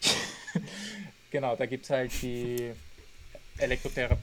[1.30, 2.72] genau, da gibt es halt die
[3.58, 4.22] Elektrotherapie.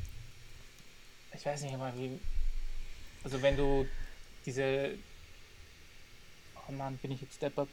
[1.34, 2.20] Ich weiß nicht mal, wie.
[3.24, 3.86] Also wenn du
[4.46, 4.92] diese.
[6.68, 7.70] Oh Mann, bin ich jetzt deppert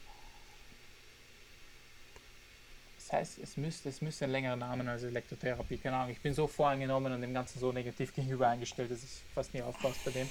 [3.07, 5.79] das heißt, es müsste, es müsste ein längerer Name als Elektrotherapie.
[5.79, 9.23] Keine Ahnung, ich bin so voreingenommen und dem Ganzen so negativ gegenüber eingestellt, dass ich
[9.33, 10.29] fast nie aufpasst bei dem.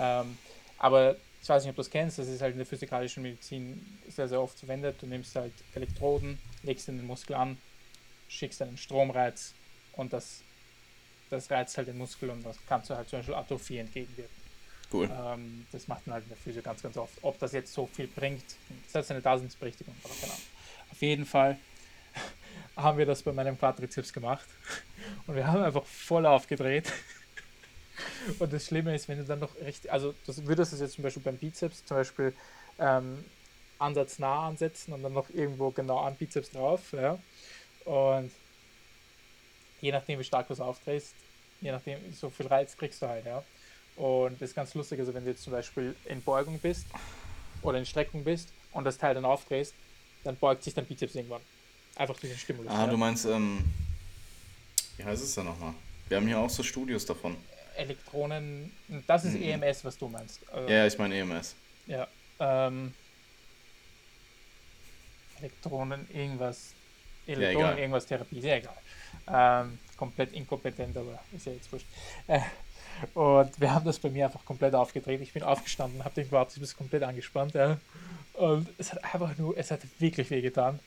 [0.00, 0.36] Ähm,
[0.78, 4.00] aber ich weiß nicht, ob du das kennst, das ist halt in der physikalischen Medizin
[4.08, 4.96] sehr, sehr oft verwendet.
[5.00, 7.56] Du nimmst halt Elektroden, legst in den Muskel an,
[8.26, 9.54] schickst einen Stromreiz
[9.92, 10.42] und das,
[11.30, 14.36] das reizt halt den Muskel und das kannst du halt zum Beispiel Atrophie entgegenwirken.
[14.92, 15.08] Cool.
[15.08, 17.14] Ähm, das macht man halt in der Physik ganz, ganz oft.
[17.22, 18.42] Ob das jetzt so viel bringt,
[18.92, 20.44] das ist eine Daseinsberechtigung, aber keine Ahnung.
[20.90, 21.58] Auf jeden Fall
[22.76, 24.46] haben wir das bei meinem Quadrizeps gemacht.
[25.26, 26.92] Und wir haben einfach voll aufgedreht.
[28.38, 31.02] Und das Schlimme ist, wenn du dann noch recht, also das würdest du jetzt zum
[31.02, 32.32] Beispiel beim Bizeps zum Beispiel
[32.78, 33.24] ähm,
[33.78, 36.92] Ansatz nah ansetzen und dann noch irgendwo genau am Bizeps drauf.
[36.92, 37.18] Ja?
[37.84, 38.30] Und
[39.80, 41.14] je nachdem, wie stark du es aufdrehst,
[41.60, 43.26] je nachdem, so viel Reiz kriegst du halt.
[43.26, 43.42] Ja?
[43.96, 46.86] Und das ist ganz lustig, also wenn du jetzt zum Beispiel in Beugung bist
[47.62, 49.74] oder in Streckung bist und das Teil dann aufdrehst,
[50.24, 51.40] dann beugt sich dein Bizeps irgendwann.
[51.98, 52.70] Einfach durch den Stimulus.
[52.70, 52.86] Ah, ja.
[52.86, 53.64] du meinst, ähm,
[54.96, 55.74] wie heißt es denn nochmal?
[56.06, 57.36] Wir haben hier auch so Studios davon.
[57.76, 58.72] Elektronen,
[59.06, 59.62] das ist mhm.
[59.62, 60.40] EMS, was du meinst.
[60.52, 61.56] Also, ja, ich meine EMS.
[61.86, 62.06] Ja.
[62.38, 62.94] Ähm,
[65.40, 66.72] Elektronen, irgendwas.
[67.26, 68.78] Elektronen, ja, irgendwas Therapie, sehr egal.
[69.26, 71.86] Ähm, komplett inkompetent, aber ist ja jetzt wurscht.
[72.28, 72.40] Äh,
[73.14, 75.20] und wir haben das bei mir einfach komplett aufgedreht.
[75.20, 77.54] Ich bin aufgestanden, habe den Quadrizeps komplett angespannt.
[77.54, 77.78] Ja.
[78.34, 80.78] Und es hat einfach nur, es hat wirklich weh getan.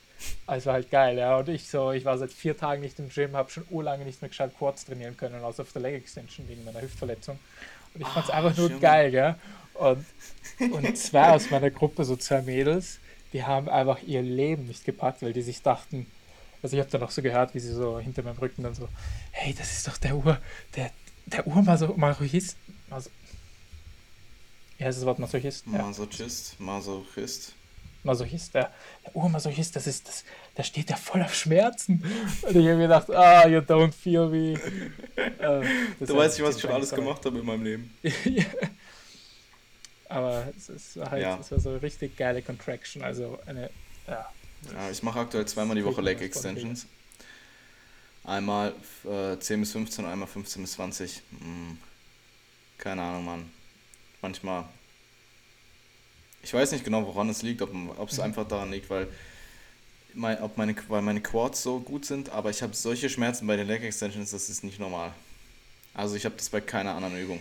[0.46, 1.36] Also halt geil, ja.
[1.38, 4.20] Und ich so, ich war seit vier Tagen nicht im Gym, habe schon urlange nicht
[4.22, 7.38] mehr gescheit Quads trainieren können, außer auf der Leg Extension wegen meiner Hüftverletzung.
[7.94, 9.34] Und ich fand es ah, einfach nur geil, gell.
[9.74, 10.04] Und,
[10.72, 12.98] und zwei aus meiner Gruppe, so zwei Mädels,
[13.32, 16.06] die haben einfach ihr Leben nicht gepackt, weil die sich dachten,
[16.62, 18.88] also ich habe dann auch so gehört, wie sie so hinter meinem Rücken dann so,
[19.32, 20.38] hey, das ist doch der Ur,
[20.76, 20.90] der,
[21.26, 22.56] der Urmasochist.
[22.90, 23.10] Also,
[24.78, 25.66] wie heißt das Wort Masochist?
[25.66, 26.60] Masochist, ja.
[26.60, 26.60] Masochist.
[26.60, 27.54] Masochist,
[28.04, 28.70] der,
[29.04, 30.24] der Urmasochist, das ist, das,
[30.54, 32.02] da steht ja voll auf Schmerzen.
[32.42, 34.54] Und ich habe mir gedacht, ah, you don't feel me.
[35.16, 35.66] Äh,
[36.00, 37.96] du weißt nicht, was ich schon alles gemacht habe in meinem Leben.
[40.08, 41.38] Aber es ist halt, ja.
[41.40, 43.70] es war so eine richtig geile Contraction, also eine,
[44.06, 44.30] ja.
[44.72, 46.86] Ja, ich mache aktuell zweimal die Woche Leg Extensions.
[48.24, 48.74] Einmal
[49.04, 51.22] äh, 10 bis 15, einmal 15 bis 20.
[51.40, 51.78] Hm.
[52.78, 53.50] Keine Ahnung, Mann.
[54.20, 54.64] Manchmal
[56.42, 59.08] ich weiß nicht genau, woran es liegt, ob es einfach daran liegt, weil,
[60.14, 63.56] mein, ob meine, weil meine Quads so gut sind, aber ich habe solche Schmerzen bei
[63.56, 65.12] den Leg Extensions, das ist nicht normal.
[65.94, 67.40] Also ich habe das bei keiner anderen Übung.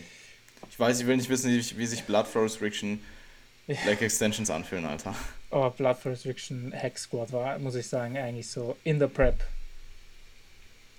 [0.69, 3.01] Ich weiß, ich will nicht wissen, wie, wie sich Blood Flow Restriction
[3.67, 5.15] Leg Extensions anfühlen, Alter.
[5.49, 9.43] Oh, Blood Flow Restriction Hack Squat war, muss ich sagen, eigentlich so in the Prep.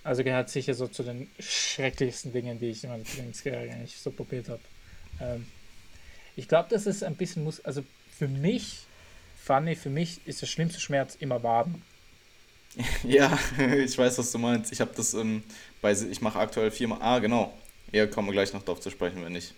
[0.03, 4.11] Also gehört sicher so zu den schrecklichsten Dingen, die ich in meiner Trainingskarriere eigentlich so
[4.11, 4.61] probiert habe.
[5.21, 5.45] Ähm,
[6.35, 7.83] ich glaube, dass es ein bisschen muss, also
[8.17, 8.85] für mich,
[9.43, 11.81] Fanny, für mich ist der schlimmste Schmerz immer Waden.
[13.03, 14.71] Ja, ich weiß, was du meinst.
[14.71, 15.43] Ich habe das ähm,
[15.81, 17.55] bei, ich mache aktuell viermal, ah genau,
[17.91, 19.53] eher kommen wir gleich noch darauf zu sprechen, wenn ich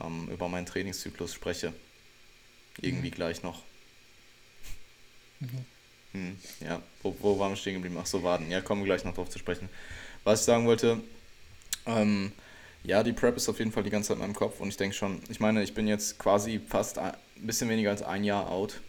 [0.00, 1.72] ähm, über meinen Trainingszyklus spreche.
[2.80, 3.14] Irgendwie mhm.
[3.14, 3.62] gleich noch.
[5.40, 5.64] Mhm.
[6.12, 7.96] Hm, ja, wo, wo waren wir stehen geblieben?
[8.00, 8.50] Ach so, Waden.
[8.50, 9.68] Ja, kommen wir gleich noch darauf zu sprechen.
[10.24, 11.00] Was ich sagen wollte,
[11.86, 12.32] ähm,
[12.82, 14.76] Ja, die Prep ist auf jeden Fall die ganze Zeit in meinem Kopf und ich
[14.76, 18.50] denke schon, ich meine, ich bin jetzt quasi fast ein bisschen weniger als ein Jahr
[18.50, 18.80] out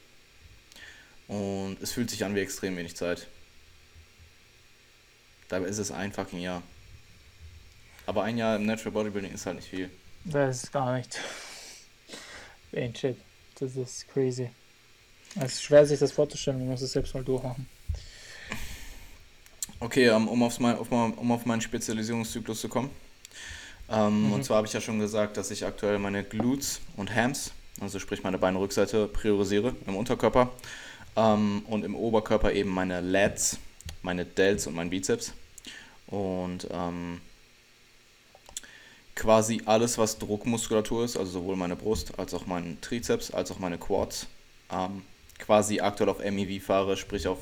[1.27, 3.27] und es fühlt sich an wie extrem wenig Zeit.
[5.49, 6.63] Dabei ist es ein fucking Jahr.
[8.05, 9.89] Aber ein Jahr im Natural Bodybuilding ist halt nicht viel.
[10.23, 11.19] Das ist gar nicht.
[12.73, 13.17] Ain't shit.
[13.59, 14.49] Das ist crazy.
[15.35, 17.67] Es ist schwer, sich das vorzustellen, man muss es selbst mal durchmachen.
[19.79, 22.89] Okay, um, um, aufs, um auf meinen Spezialisierungszyklus zu kommen.
[23.91, 24.33] Ähm, mhm.
[24.33, 27.99] Und zwar habe ich ja schon gesagt, dass ich aktuell meine Glutes und Hams, also
[27.99, 30.49] sprich meine Beinrückseite, priorisiere im Unterkörper.
[31.15, 33.57] Ähm, und im Oberkörper eben meine Lats,
[34.01, 35.33] meine Delts und mein Bizeps.
[36.07, 37.21] Und ähm,
[39.15, 43.59] quasi alles, was Druckmuskulatur ist, also sowohl meine Brust als auch mein Trizeps, als auch
[43.59, 44.27] meine Quads,
[44.71, 45.03] ähm,
[45.37, 47.39] quasi aktuell auf MEV fahre, sprich auf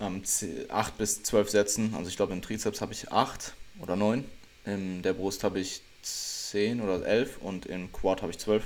[0.00, 0.22] ähm,
[0.68, 1.94] 8 bis 12 Sätzen.
[1.96, 4.24] Also ich glaube im Trizeps habe ich 8 oder 9,
[4.64, 8.64] in der Brust habe ich 10 oder 11 und im Quad habe ich 12.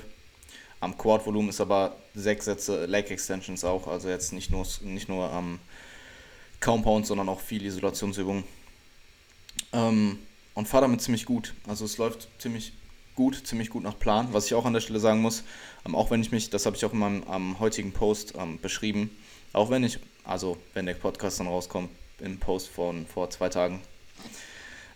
[0.81, 5.31] Am Quad-Volumen ist aber 6 Sätze Leg Extensions auch, also jetzt nicht nur, nicht nur
[5.33, 5.59] ähm,
[6.61, 8.45] Compounds, sondern auch viel Isolationsübungen.
[9.73, 10.19] Ähm,
[10.55, 11.55] und fahre damit ziemlich gut.
[11.67, 12.73] Also es läuft ziemlich
[13.15, 14.29] gut, ziemlich gut nach Plan.
[14.33, 15.45] Was ich auch an der Stelle sagen muss,
[15.87, 18.61] ähm, auch wenn ich mich, das habe ich auch in meinem ähm, heutigen Post ähm,
[18.61, 19.11] beschrieben,
[19.53, 21.91] auch wenn ich, also wenn der Podcast dann rauskommt,
[22.21, 23.81] im Post von vor zwei Tagen,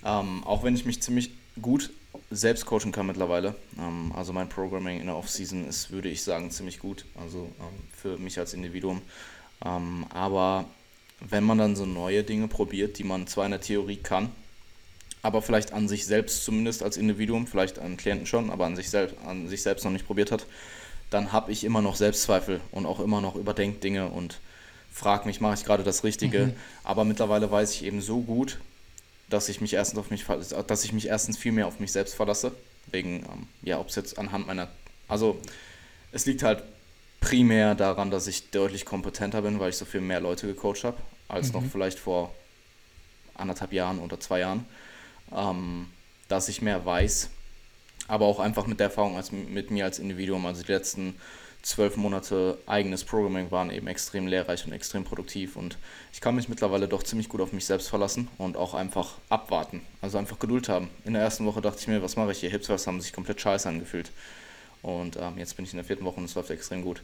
[0.04, 1.30] ähm, auch wenn ich mich ziemlich
[1.60, 1.90] gut
[2.30, 3.54] selbst coachen kann mittlerweile.
[3.78, 7.04] Ähm, also mein Programming in der Offseason ist, würde ich sagen, ziemlich gut.
[7.20, 9.02] Also ähm, für mich als Individuum.
[9.60, 10.66] aber
[11.20, 14.30] wenn man dann so neue Dinge probiert, die man zwar in der Theorie kann,
[15.22, 18.88] aber vielleicht an sich selbst zumindest als Individuum, vielleicht an Klienten schon, aber an sich,
[18.88, 20.46] selbst, an sich selbst noch nicht probiert hat,
[21.10, 24.40] dann habe ich immer noch Selbstzweifel und auch immer noch überdenkt Dinge und
[24.92, 26.46] frage mich, mache ich gerade das Richtige.
[26.46, 26.52] Mhm.
[26.84, 28.60] Aber mittlerweile weiß ich eben so gut,
[29.28, 30.24] dass ich mich erstens auf mich,
[30.66, 32.52] dass ich mich erstens viel mehr auf mich selbst verlasse.
[32.90, 34.68] Wegen, ähm, ja, ob es jetzt anhand meiner,
[35.08, 35.38] also
[36.12, 36.62] es liegt halt
[37.20, 40.96] primär daran, dass ich deutlich kompetenter bin, weil ich so viel mehr Leute gecoacht habe,
[41.28, 41.60] als mhm.
[41.60, 42.34] noch vielleicht vor
[43.34, 44.64] anderthalb Jahren oder zwei Jahren
[45.34, 45.86] ähm,
[46.28, 47.30] dass ich mehr weiß,
[48.06, 50.46] aber auch einfach mit der Erfahrung als, mit mir als Individuum.
[50.46, 51.16] Also die letzten
[51.62, 55.76] zwölf Monate eigenes Programming waren eben extrem lehrreich und extrem produktiv und
[56.12, 59.82] ich kann mich mittlerweile doch ziemlich gut auf mich selbst verlassen und auch einfach abwarten,
[60.00, 60.88] also einfach Geduld haben.
[61.04, 62.50] In der ersten Woche dachte ich mir, was mache ich hier?
[62.50, 64.10] Hips haben sich komplett scheiße angefühlt
[64.82, 67.02] und ähm, jetzt bin ich in der vierten Woche und es läuft extrem gut.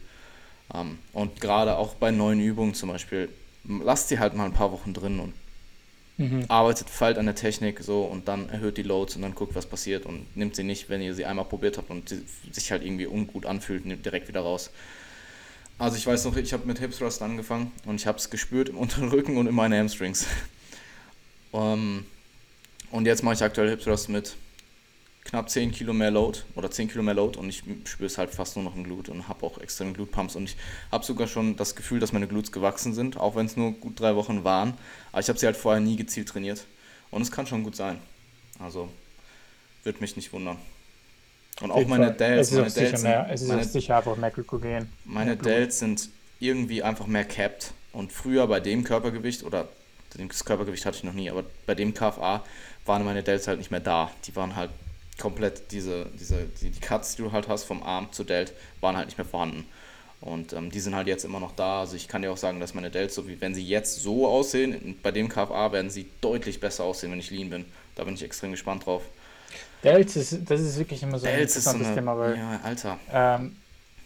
[0.73, 3.29] Ähm, und gerade auch bei neuen Übungen zum Beispiel,
[3.63, 5.33] lasst sie halt mal ein paar Wochen drin und
[6.17, 6.45] Mhm.
[6.47, 9.65] Arbeitet feilt an der Technik so und dann erhöht die Loads und dann guckt, was
[9.65, 12.13] passiert und nimmt sie nicht, wenn ihr sie einmal probiert habt und
[12.51, 14.69] sich halt irgendwie ungut anfühlt, nimmt direkt wieder raus.
[15.77, 18.69] Also ich weiß noch, ich habe mit Hip Thrust angefangen und ich habe es gespürt
[18.69, 20.25] im unteren Rücken und in meine Hamstrings.
[21.51, 22.05] um, ähm,
[22.91, 24.35] und jetzt mache ich aktuell Hip Thrust mit
[25.25, 28.29] knapp 10 Kilo mehr Load oder 10 Kilo mehr Load und ich spüre es halt
[28.29, 30.55] fast nur noch im Glut und habe auch extrem Glutpumps und ich
[30.91, 33.99] habe sogar schon das Gefühl, dass meine Glutes gewachsen sind, auch wenn es nur gut
[33.99, 34.75] drei Wochen waren.
[35.11, 36.65] Aber ich habe sie halt vorher nie gezielt trainiert
[37.11, 37.99] und es kann schon gut sein.
[38.59, 38.87] Also
[39.83, 40.57] wird mich nicht wundern.
[41.61, 44.89] Und auch meine Delts, meine Delts, sind, es ist meine, sicher einfach mehr Glykogen.
[45.05, 46.09] Meine Delts sind
[46.39, 49.67] irgendwie einfach mehr capped und früher bei dem Körpergewicht oder
[50.17, 52.43] das Körpergewicht hatte ich noch nie, aber bei dem KFA
[52.85, 54.11] waren meine Delts halt nicht mehr da.
[54.25, 54.69] Die waren halt
[55.17, 58.97] komplett diese, diese die, die Cuts, die du halt hast vom Arm zu Delt, waren
[58.97, 59.65] halt nicht mehr vorhanden.
[60.21, 61.81] Und ähm, die sind halt jetzt immer noch da.
[61.81, 64.27] Also ich kann dir auch sagen, dass meine Delts, so wie wenn sie jetzt so
[64.27, 67.65] aussehen, bei dem KFA werden sie deutlich besser aussehen, wenn ich lean bin.
[67.95, 69.03] Da bin ich extrem gespannt drauf.
[69.83, 72.59] Delts ist, das ist wirklich immer so Delts ein interessantes so eine, Thema, weil ja,
[72.63, 72.99] Alter.
[73.11, 73.55] Ähm,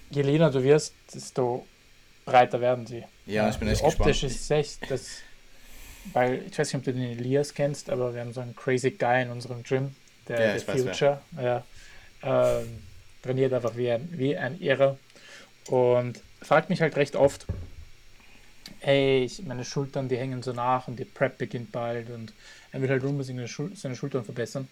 [0.09, 1.65] je leaner du wirst, desto
[2.25, 3.03] breiter werden sie.
[3.25, 4.33] Ja, ich bin echt Optisch gespannt.
[4.33, 5.07] ist echt das,
[6.11, 8.91] weil ich weiß nicht, ob du den Elias kennst, aber wir haben so einen crazy
[8.91, 9.95] Guy in unserem Gym,
[10.29, 11.21] der, ja, der Future.
[11.41, 11.63] Ja,
[12.23, 12.79] ähm,
[13.21, 14.97] trainiert einfach wie ein, wie ein Irrer
[15.67, 17.45] und fragt mich halt recht oft,
[18.79, 22.33] hey, ich, meine Schultern, die hängen so nach und die Prep beginnt bald und
[22.71, 24.67] er will halt unbedingt Schul seine Schultern verbessern.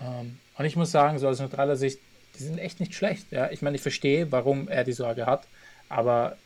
[0.00, 2.00] Ähm, und ich muss sagen, so aus neutraler Sicht,
[2.38, 3.30] die sind echt nicht schlecht.
[3.30, 3.50] Ja?
[3.50, 5.46] Ich meine, ich verstehe, warum er die Sorge hat,
[5.88, 6.36] aber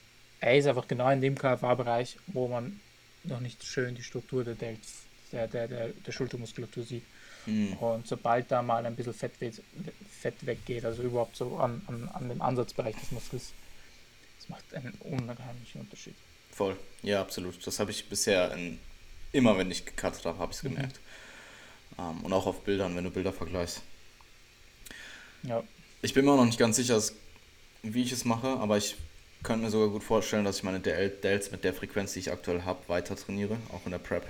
[0.41, 2.81] er ist einfach genau in dem KFA-Bereich, wo man
[3.23, 7.05] noch nicht schön die Struktur der der, der, der, der Schultermuskulatur sieht.
[7.47, 7.75] Mhm.
[7.75, 9.33] Und sobald da mal ein bisschen Fett,
[10.21, 13.53] Fett weggeht, also überhaupt so an, an, an dem Ansatzbereich des Muskels,
[14.39, 16.15] das macht einen unheimlichen Unterschied.
[16.51, 17.67] Voll, ja, absolut.
[17.67, 18.79] Das habe ich bisher in,
[19.33, 20.75] immer, wenn ich gecuttet habe, habe ich es mhm.
[20.75, 20.97] gemerkt.
[20.97, 21.05] Mhm.
[21.97, 23.81] Um, und auch auf Bildern, wenn du Bilder vergleichst.
[25.45, 25.63] Ja.
[26.03, 27.01] Ich bin mir auch noch nicht ganz sicher,
[27.83, 28.97] wie ich es mache, aber ich
[29.45, 32.63] könnte mir sogar gut vorstellen, dass ich meine Delts mit der Frequenz, die ich aktuell
[32.63, 34.27] habe, weiter trainiere, auch in der Prep.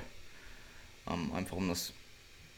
[1.07, 1.93] Um, einfach um das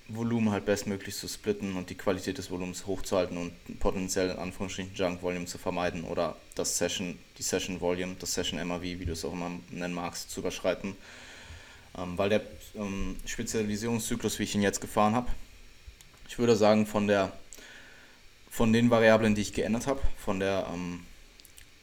[0.09, 4.94] Volumen halt bestmöglich zu splitten und die Qualität des Volumens hochzuhalten und potenziell in Anführungsstrichen
[4.94, 9.12] Junk Volume zu vermeiden oder das Session, die Session Volume, das Session MAV, wie du
[9.12, 10.96] es auch immer nennen magst, zu überschreiten.
[11.98, 12.42] Ähm, weil der
[12.76, 15.30] ähm, Spezialisierungszyklus, wie ich ihn jetzt gefahren habe,
[16.28, 17.32] ich würde sagen, von der
[18.50, 21.04] von den Variablen, die ich geändert habe, von der ähm,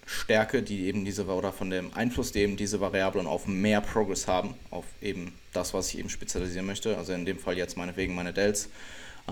[0.05, 4.27] Stärke, die eben diese oder von dem Einfluss, den eben diese Variablen auf mehr Progress
[4.27, 8.15] haben, auf eben das, was ich eben spezialisieren möchte, also in dem Fall jetzt meinetwegen
[8.15, 8.69] meine Dells,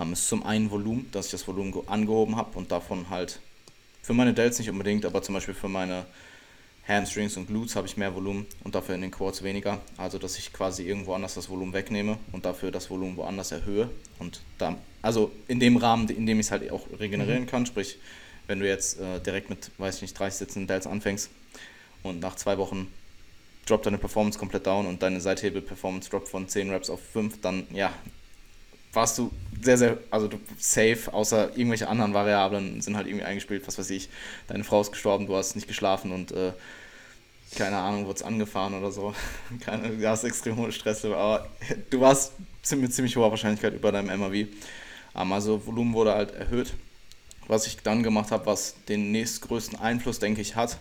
[0.00, 3.40] ähm, ist zum einen Volumen, dass ich das Volumen angehoben habe und davon halt
[4.02, 6.06] für meine Dells nicht unbedingt, aber zum Beispiel für meine
[6.88, 9.80] Hamstrings und Glutes habe ich mehr Volumen und dafür in den Quads weniger.
[9.96, 13.88] Also dass ich quasi irgendwo anders das Volumen wegnehme und dafür das Volumen woanders erhöhe.
[14.18, 17.46] Und da, also in dem Rahmen, in dem ich es halt auch regenerieren mhm.
[17.46, 17.98] kann, sprich,
[18.52, 21.30] wenn du jetzt äh, direkt mit, weiß ich nicht, 30 Sitzen Dells anfängst
[22.02, 22.92] und nach zwei Wochen
[23.64, 27.66] droppt deine Performance komplett down und deine Seithebel-Performance droppt von 10 Reps auf 5, dann
[27.72, 27.94] ja,
[28.92, 29.30] warst du
[29.62, 30.28] sehr, sehr, also
[30.58, 34.10] safe, außer irgendwelche anderen Variablen sind halt irgendwie eingespielt, was weiß ich,
[34.48, 36.52] deine Frau ist gestorben, du hast nicht geschlafen und äh,
[37.56, 39.14] keine Ahnung, wurde es angefahren oder so.
[39.60, 41.48] Keine, du hast extrem hohe Stress, aber
[41.88, 42.32] du warst
[42.76, 44.34] mit ziemlich hoher Wahrscheinlichkeit über deinem MAV.
[45.14, 46.72] Ähm, also Volumen wurde halt erhöht.
[47.48, 50.78] Was ich dann gemacht habe, was den nächstgrößten Einfluss, denke ich, hat,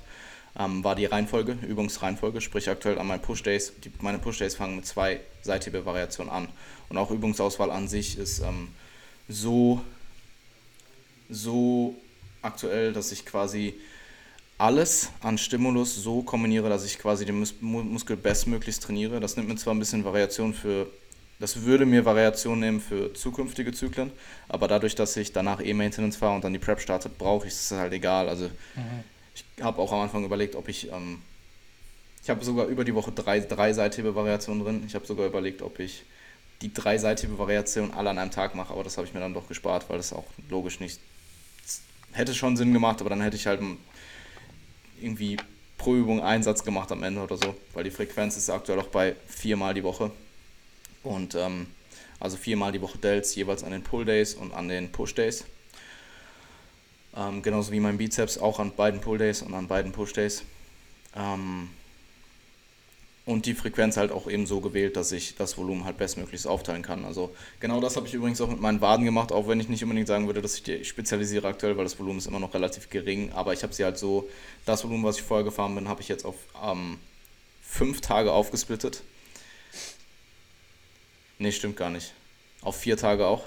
[0.58, 3.74] ähm, war die Reihenfolge, Übungsreihenfolge, sprich aktuell an meinen Push-Days.
[4.00, 6.50] Meine Push-Days fangen mit zwei seitige Variationen an.
[6.90, 8.70] Und auch Übungsauswahl an sich ist ähm,
[9.28, 9.82] so,
[11.30, 11.96] so
[12.42, 13.76] aktuell, dass ich quasi
[14.58, 19.20] alles an Stimulus so kombiniere, dass ich quasi den Mus Muskel bestmöglichst trainiere.
[19.20, 20.88] Das nimmt mir zwar ein bisschen Variation für,
[21.42, 24.12] das würde mir Variation nehmen für zukünftige Zyklen,
[24.48, 27.54] aber dadurch, dass ich danach eh Maintenance fahre und dann die Prep startet, brauche ich
[27.54, 28.30] es halt egal.
[28.30, 29.04] Also mhm.
[29.34, 31.20] ich habe auch am Anfang überlegt, ob ich, ähm,
[32.24, 34.84] ich habe sogar über die Woche drei, drei Variationen drin.
[34.86, 36.04] Ich habe sogar überlegt, ob ich
[36.62, 39.48] die dreiseitige Variation alle an einem Tag mache, aber das habe ich mir dann doch
[39.48, 41.00] gespart, weil das auch logisch nicht
[42.14, 43.62] hätte schon Sinn gemacht, aber dann hätte ich halt
[45.02, 45.38] irgendwie
[45.78, 48.88] pro Übung einen Satz gemacht am Ende oder so, weil die Frequenz ist aktuell auch
[48.88, 50.12] bei viermal die Woche
[51.04, 51.68] und ähm,
[52.20, 55.46] also viermal die Woche Delts jeweils an den Pull Days und an den Push Days.
[57.16, 60.44] Ähm, genauso wie mein Bizeps auch an beiden Pull Days und an beiden Push Days.
[61.16, 61.70] Ähm,
[63.26, 66.82] und die Frequenz halt auch eben so gewählt, dass ich das Volumen halt bestmöglichst aufteilen
[66.82, 67.06] kann.
[67.06, 69.84] Also genau das habe ich übrigens auch mit meinen Waden gemacht, auch wenn ich nicht
[69.84, 72.90] unbedingt sagen würde, dass ich die spezialisiere aktuell, weil das Volumen ist immer noch relativ
[72.90, 74.28] gering, aber ich habe sie halt so,
[74.66, 76.98] das Volumen, was ich vorher gefahren bin, habe ich jetzt auf ähm,
[77.62, 79.04] fünf Tage aufgesplittet.
[81.42, 82.14] Ne, stimmt gar nicht.
[82.62, 83.46] Auf vier Tage auch.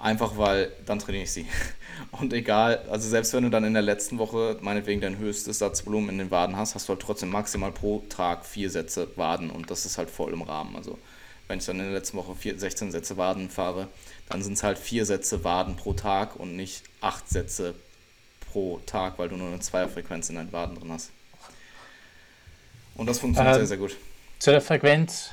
[0.00, 1.46] Einfach weil dann trainiere ich sie.
[2.10, 6.10] Und egal, also selbst wenn du dann in der letzten Woche meinetwegen dein höchstes Satzvolumen
[6.10, 9.70] in den Waden hast, hast du halt trotzdem maximal pro Tag vier Sätze Waden und
[9.70, 10.74] das ist halt voll im Rahmen.
[10.74, 10.98] Also
[11.46, 13.86] wenn ich dann in der letzten Woche vier, 16 Sätze Waden fahre,
[14.28, 17.76] dann sind es halt vier Sätze Waden pro Tag und nicht acht Sätze
[18.50, 21.12] pro Tag, weil du nur eine Zweierfrequenz in deinen Waden drin hast.
[22.96, 23.96] Und das funktioniert ähm, sehr, sehr gut.
[24.40, 25.30] Zu der Frequenz,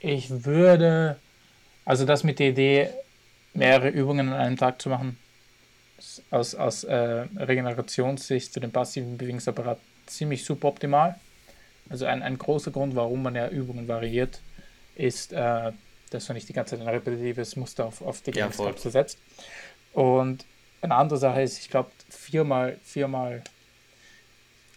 [0.00, 1.16] ich würde,
[1.84, 2.90] also das mit der Idee,
[3.54, 5.18] mehrere Übungen an einem Tag zu machen,
[6.30, 11.18] aus, aus äh, Regenerationssicht zu dem passiven Bewegungsapparat ziemlich suboptimal.
[11.88, 14.40] Also ein, ein großer Grund, warum man ja Übungen variiert,
[14.94, 15.72] ist, äh,
[16.10, 19.18] dass man nicht die ganze Zeit ein repetitives Muster auf, auf die ja, setzt.
[19.92, 20.44] Und
[20.82, 23.42] eine andere Sache ist, ich glaube, viermal, viermal,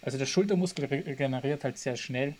[0.02, 2.34] also der Schultermuskel regeneriert halt sehr schnell,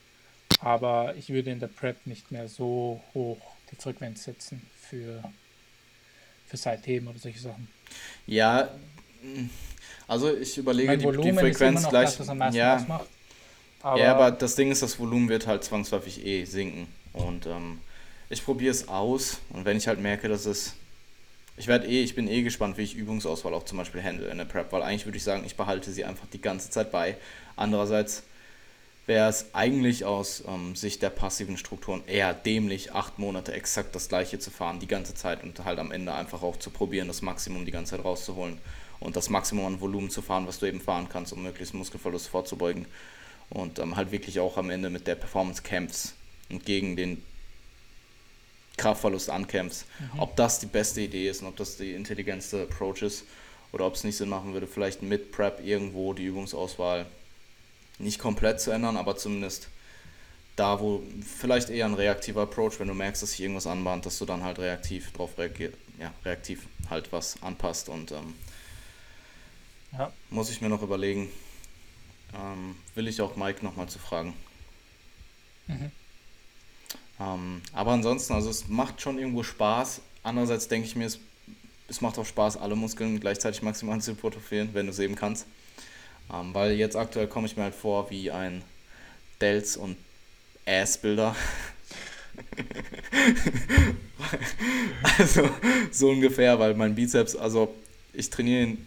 [0.61, 3.39] aber ich würde in der Prep nicht mehr so hoch
[3.71, 5.23] die Frequenz setzen für
[6.51, 7.69] für Seitheben oder solche Sachen.
[8.27, 8.69] Ja,
[10.09, 12.17] also ich überlege die, die, Frequenz gleich.
[12.17, 13.01] Das, ja,
[13.83, 16.89] aber ja, aber das Ding ist, das Volumen wird halt zwangsläufig eh sinken.
[17.13, 17.79] Und ähm,
[18.29, 20.75] ich probiere es aus und wenn ich halt merke, dass es.
[21.57, 24.39] Ich werde eh, ich bin eh gespannt, wie ich Übungsauswahl auch zum Beispiel handle in
[24.39, 27.17] der Prep, weil eigentlich würde ich sagen, ich behalte sie einfach die ganze Zeit bei.
[27.55, 28.23] Andererseits
[29.11, 34.09] wäre es eigentlich aus ähm, Sicht der passiven Strukturen eher dämlich, acht Monate exakt das
[34.09, 37.21] gleiche zu fahren, die ganze Zeit und halt am Ende einfach auch zu probieren, das
[37.21, 38.59] Maximum die ganze Zeit rauszuholen
[39.01, 42.29] und das Maximum an Volumen zu fahren, was du eben fahren kannst, um möglichst Muskelverlust
[42.29, 42.87] vorzubeugen
[43.49, 46.15] und ähm, halt wirklich auch am Ende mit der Performance kämpfst
[46.49, 47.21] und gegen den
[48.77, 49.87] Kraftverlust ankämpfst.
[49.99, 50.21] Mhm.
[50.21, 53.25] Ob das die beste Idee ist und ob das die intelligenteste Approach ist
[53.73, 57.07] oder ob es nicht Sinn machen würde, vielleicht mit Prep irgendwo die Übungsauswahl
[58.01, 59.69] nicht komplett zu ändern, aber zumindest
[60.57, 64.19] da, wo vielleicht eher ein reaktiver Approach, wenn du merkst, dass sich irgendwas anbahnt, dass
[64.19, 68.35] du dann halt reaktiv drauf reagiert, ja, reaktiv halt was anpasst und ähm,
[69.93, 70.13] ja.
[70.29, 71.31] muss ich mir noch überlegen,
[72.35, 74.35] ähm, will ich auch Mike nochmal zu fragen.
[75.67, 75.91] Mhm.
[77.21, 81.19] Ähm, aber ansonsten, also es macht schon irgendwo Spaß, andererseits denke ich mir, es,
[81.89, 85.47] es macht auch Spaß, alle Muskeln gleichzeitig maximal zu hypertrophieren, wenn du es eben kannst.
[86.33, 88.63] Ähm, weil jetzt aktuell komme ich mir halt vor wie ein
[89.41, 89.97] Delts und
[90.67, 91.35] Ass-Bilder.
[95.19, 95.49] also
[95.91, 97.75] so ungefähr, weil mein Bizeps, also
[98.13, 98.87] ich trainiere ihn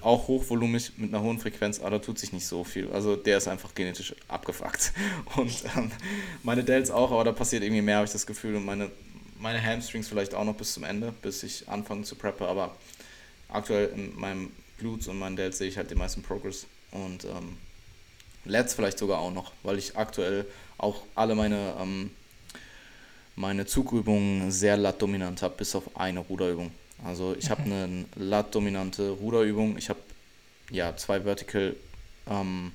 [0.00, 2.90] auch hochvolumig mit einer hohen Frequenz, aber da tut sich nicht so viel.
[2.92, 4.92] Also der ist einfach genetisch abgefuckt.
[5.36, 5.90] Und ähm,
[6.42, 8.56] meine Delts auch, aber da passiert irgendwie mehr, habe ich das Gefühl.
[8.56, 8.90] Und meine,
[9.38, 12.46] meine Hamstrings vielleicht auch noch bis zum Ende, bis ich anfange zu preppen.
[12.46, 12.74] Aber
[13.48, 16.66] aktuell in meinem Glutes und meinen Delts sehe ich halt den meisten Progress.
[16.92, 17.56] Und ähm,
[18.46, 20.46] Let's vielleicht sogar auch noch, weil ich aktuell
[20.78, 22.10] auch alle meine, ähm,
[23.34, 26.70] meine Zugübungen sehr lat-dominant habe, bis auf eine Ruderübung.
[27.04, 29.76] Also ich habe eine lat-dominante Ruderübung.
[29.76, 29.98] Ich habe
[30.70, 31.74] ja zwei Vertical,
[32.30, 32.72] ähm,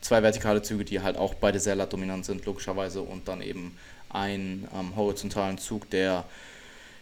[0.00, 3.76] zwei vertikale Züge, die halt auch beide sehr lat-dominant sind, logischerweise, und dann eben
[4.08, 6.24] einen ähm, horizontalen Zug, der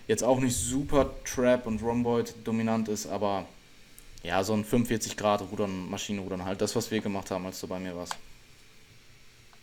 [0.08, 3.46] jetzt auch nicht super Trap und Rhomboid dominant ist, aber
[4.22, 7.66] ja, so ein 45 Grad Rudern, Maschinenrudern halt, das, was wir gemacht haben, als du
[7.66, 8.16] bei mir warst.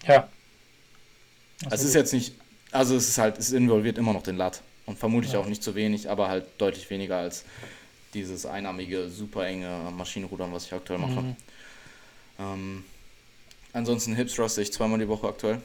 [0.08, 0.28] Ja.
[1.70, 2.34] es ist jetzt nicht,
[2.72, 5.40] also es ist halt, es involviert immer noch den Lat und vermutlich ja.
[5.40, 7.44] auch nicht zu wenig, aber halt deutlich weniger als
[8.14, 11.22] dieses einarmige, super enge Maschinenrudern, was ich aktuell mache.
[11.22, 11.36] Mhm.
[12.40, 12.86] Ähm,
[13.74, 15.62] ansonsten Hips Thrust ich zweimal die Woche aktuell.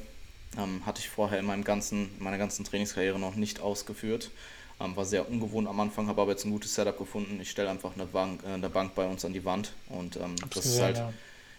[0.59, 4.31] Ähm, hatte ich vorher in meinem ganzen, meiner ganzen Trainingskarriere noch nicht ausgeführt.
[4.83, 7.39] Ähm, war sehr ungewohnt am Anfang, habe aber jetzt ein gutes Setup gefunden.
[7.41, 10.35] Ich stelle einfach eine Bank, äh, eine Bank bei uns an die Wand und ähm,
[10.53, 11.13] das ist halt, ja.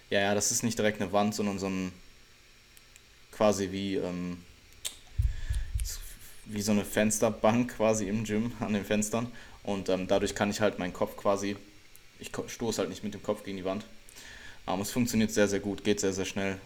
[0.09, 1.91] ja, ja, das ist nicht direkt eine Wand, sondern so ein
[3.31, 4.43] quasi wie ähm,
[6.45, 9.31] wie so eine Fensterbank quasi im Gym an den Fenstern
[9.63, 11.55] und ähm, dadurch kann ich halt meinen Kopf quasi,
[12.19, 13.85] ich stoße halt nicht mit dem Kopf gegen die Wand.
[14.67, 16.57] Ähm, es funktioniert sehr, sehr gut, geht sehr, sehr schnell.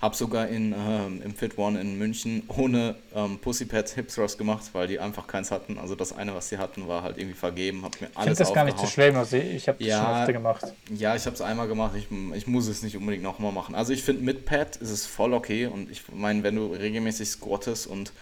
[0.00, 4.62] Habe sogar in, ähm, im Fit One in München ohne ähm, Pussypads Hip Thrust gemacht,
[4.72, 5.76] weil die einfach keins hatten.
[5.76, 7.82] Also das eine, was sie hatten, war halt irgendwie vergeben.
[7.82, 9.16] Hab mir alles ich finde das gar nicht so schlimm.
[9.16, 10.64] Also ich habe das ja, schon öfter gemacht.
[10.94, 11.96] Ja, ich habe es einmal gemacht.
[11.96, 13.74] Ich, ich muss es nicht unbedingt nochmal machen.
[13.74, 15.66] Also ich finde mit Pad ist es voll okay.
[15.66, 18.12] Und ich meine, wenn du regelmäßig squattest und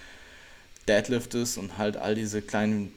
[0.88, 2.92] deadliftest und halt all diese kleinen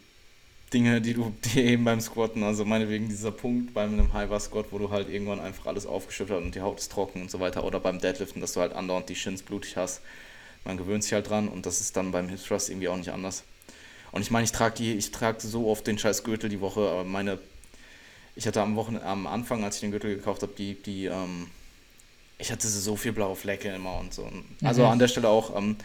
[0.74, 4.68] Dinge, die du dir eben beim Squatten, also meinetwegen dieser Punkt beim einem High Squat,
[4.72, 7.40] wo du halt irgendwann einfach alles aufgeschüttet hast und die Haut ist trocken und so
[7.40, 10.02] weiter, oder beim Deadliften, dass du halt andauernd die Shins blutig hast.
[10.66, 13.12] Man gewöhnt sich halt dran und das ist dann beim Hip Thrust irgendwie auch nicht
[13.12, 13.44] anders.
[14.12, 16.82] Und ich meine, ich trage die, ich trage so oft den scheiß Gürtel die Woche,
[16.82, 17.40] aber meine,
[18.36, 21.48] ich hatte am Wochen, am Anfang, als ich den Gürtel gekauft habe, die, die, ähm,
[22.38, 24.30] ich hatte so viel blaue Flecke immer und so.
[24.64, 24.90] Also mhm.
[24.90, 25.78] an der Stelle auch ähm,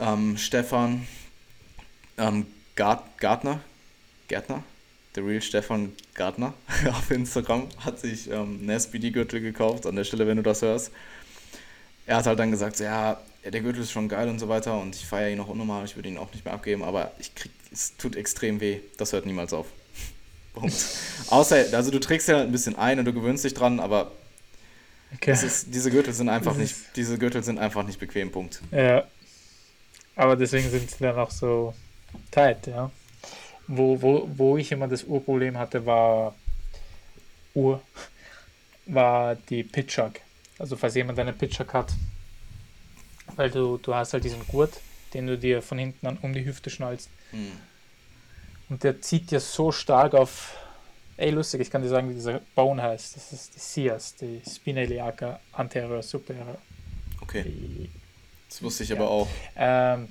[0.00, 1.06] ähm, Stefan,
[2.18, 2.46] ähm,
[2.80, 3.60] Gart Gartner,
[4.26, 4.64] Gärtner,
[5.14, 6.54] der Real Stefan Gartner
[6.88, 10.90] auf Instagram hat sich ähm, einen SPD-Gürtel gekauft, an der Stelle, wenn du das hörst.
[12.06, 14.80] Er hat halt dann gesagt, so, ja, der Gürtel ist schon geil und so weiter
[14.80, 17.34] und ich feiere ihn auch unnormal, ich würde ihn auch nicht mehr abgeben, aber ich
[17.34, 19.66] krieg, es tut extrem weh, das hört niemals auf.
[21.28, 24.10] Außer, also du trägst ja ein bisschen ein und du gewöhnst dich dran, aber
[25.14, 25.32] okay.
[25.32, 28.62] ist, diese Gürtel sind einfach nicht, diese Gürtel sind einfach nicht bequem, Punkt.
[28.70, 29.04] Ja.
[30.16, 31.74] Aber deswegen sind sie dann auch so
[32.30, 32.90] tight, ja.
[33.66, 36.34] Wo, wo, wo ich immer das Urproblem hatte, war
[37.54, 37.80] Ur,
[38.86, 40.20] war die Pitchhack.
[40.58, 41.92] Also falls jemand eine Pitchhack hat,
[43.36, 44.80] weil du, du hast halt diesen Gurt,
[45.14, 47.08] den du dir von hinten an um die Hüfte schnallst.
[47.30, 47.52] Hm.
[48.68, 50.56] Und der zieht dir so stark auf,
[51.16, 53.16] ey lustig, ich kann dir sagen, wie dieser Bone heißt.
[53.16, 56.58] Das ist die SIAS, die Spinaliaca Anterior Superior.
[57.20, 57.42] Okay.
[57.42, 57.90] Die,
[58.48, 58.96] das wusste ich ja.
[58.96, 59.28] aber auch.
[59.56, 60.08] Ähm,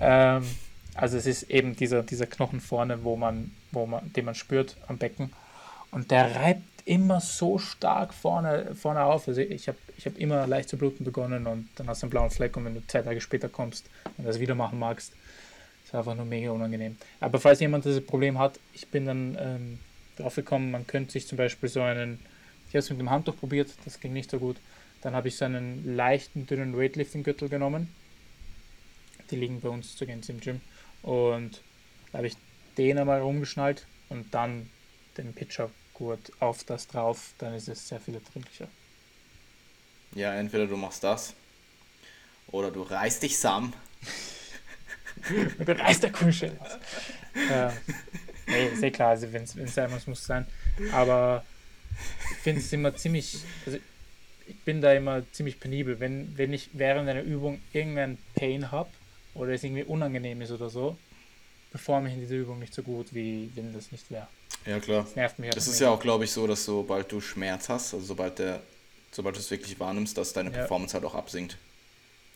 [0.00, 0.46] ähm,
[0.96, 4.76] also es ist eben dieser, dieser Knochen vorne, wo man, wo man, den man spürt
[4.88, 5.32] am Becken.
[5.90, 9.28] Und der reibt immer so stark vorne, vorne auf.
[9.28, 12.10] Also ich habe ich hab immer leicht zu bluten begonnen und dann hast du einen
[12.10, 15.12] blauen Fleck und wenn du zwei Tage später kommst und das wieder machen magst,
[15.84, 16.96] ist einfach nur mega unangenehm.
[17.20, 19.78] Aber falls jemand dieses Problem hat, ich bin dann ähm,
[20.16, 22.20] drauf gekommen, man könnte sich zum Beispiel so einen,
[22.68, 24.56] ich habe es mit dem Handtuch probiert, das ging nicht so gut.
[25.02, 27.88] Dann habe ich so einen leichten, dünnen Weightlifting-Gürtel genommen.
[29.30, 30.60] Die liegen bei uns zu Gänze im Gym.
[31.02, 31.60] Und
[32.12, 32.36] da habe ich
[32.76, 34.70] den einmal rumgeschnallt und dann
[35.16, 38.68] den Pitchergurt auf das drauf, dann ist es sehr viel erträglicher.
[40.14, 41.34] Ja, entweder du machst das
[42.48, 43.72] oder du reißt dich Sam.
[45.58, 46.78] du reißt der Kuhschell aus.
[47.50, 47.70] äh,
[48.46, 50.46] nee, ist eh klar, also wenn es sein muss, muss es sein.
[50.92, 51.44] Aber
[52.30, 53.78] ich finde es immer ziemlich, also
[54.46, 55.98] ich bin da immer ziemlich penibel.
[56.00, 58.90] Wenn, wenn ich während einer Übung irgendeinen Pain habe,
[59.38, 60.96] oder es irgendwie unangenehm ist oder so,
[61.70, 64.26] performe ich in dieser Übung nicht so gut, wie wenn das nicht wäre.
[64.64, 65.04] Ja, klar.
[65.04, 65.50] Das nervt mich.
[65.50, 68.62] Das ist ja auch, glaube ich, so, dass sobald du Schmerz hast, also sobald der,
[69.12, 70.56] sobald du es wirklich wahrnimmst, dass deine ja.
[70.56, 71.56] Performance halt auch absinkt.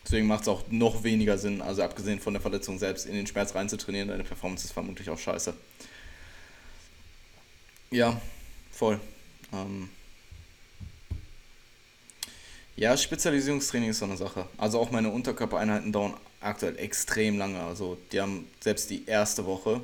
[0.03, 3.27] Deswegen macht es auch noch weniger Sinn, also abgesehen von der Verletzung selbst, in den
[3.27, 4.09] Schmerz reinzutrainieren.
[4.09, 5.53] Deine Performance ist vermutlich auch scheiße.
[7.91, 8.19] Ja,
[8.71, 8.99] voll.
[9.53, 9.89] Ähm
[12.75, 14.47] ja, Spezialisierungstraining ist so eine Sache.
[14.57, 17.59] Also auch meine Unterkörpereinheiten dauern aktuell extrem lange.
[17.61, 19.81] Also die haben selbst die erste Woche,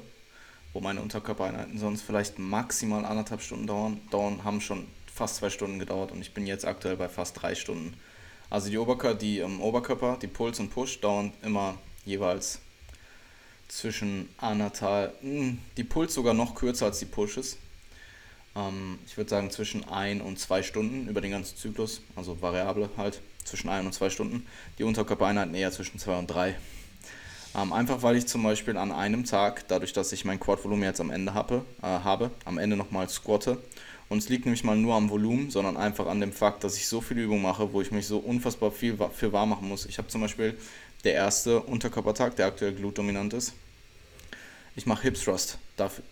[0.74, 5.80] wo meine Unterkörpereinheiten sonst vielleicht maximal anderthalb Stunden dauern, dauern haben schon fast zwei Stunden
[5.80, 7.96] gedauert und ich bin jetzt aktuell bei fast drei Stunden.
[8.50, 12.60] Also die Oberkörper, die ähm, Oberkörper, die Puls und Push dauern immer jeweils
[13.68, 17.58] zwischen anderthalb, mh, hm, die Puls sogar noch kürzer als die Pushes.
[18.56, 22.90] Ähm, ich würde sagen zwischen ein und zwei Stunden über den ganzen Zyklus, also variable
[22.96, 24.46] halt, zwischen ein und zwei Stunden.
[24.78, 26.56] Die Unterkörpereinheiten eher zwischen zwei und drei.
[27.56, 31.02] Ähm, einfach weil ich zum Beispiel an einem Tag, dadurch, dass ich mein Quadvolumen jetzt
[31.02, 33.58] am Ende habe, äh, habe am Ende nochmal squatte
[34.10, 36.88] und es liegt nämlich mal nur am Volumen, sondern einfach an dem Fakt, dass ich
[36.88, 39.86] so viele Übungen mache, wo ich mich so unfassbar viel für warm machen muss.
[39.86, 40.58] Ich habe zum Beispiel
[41.04, 43.54] der erste Unterkörpertag, der aktuell glutdominant ist.
[44.76, 45.58] Ich mache Hip Thrust.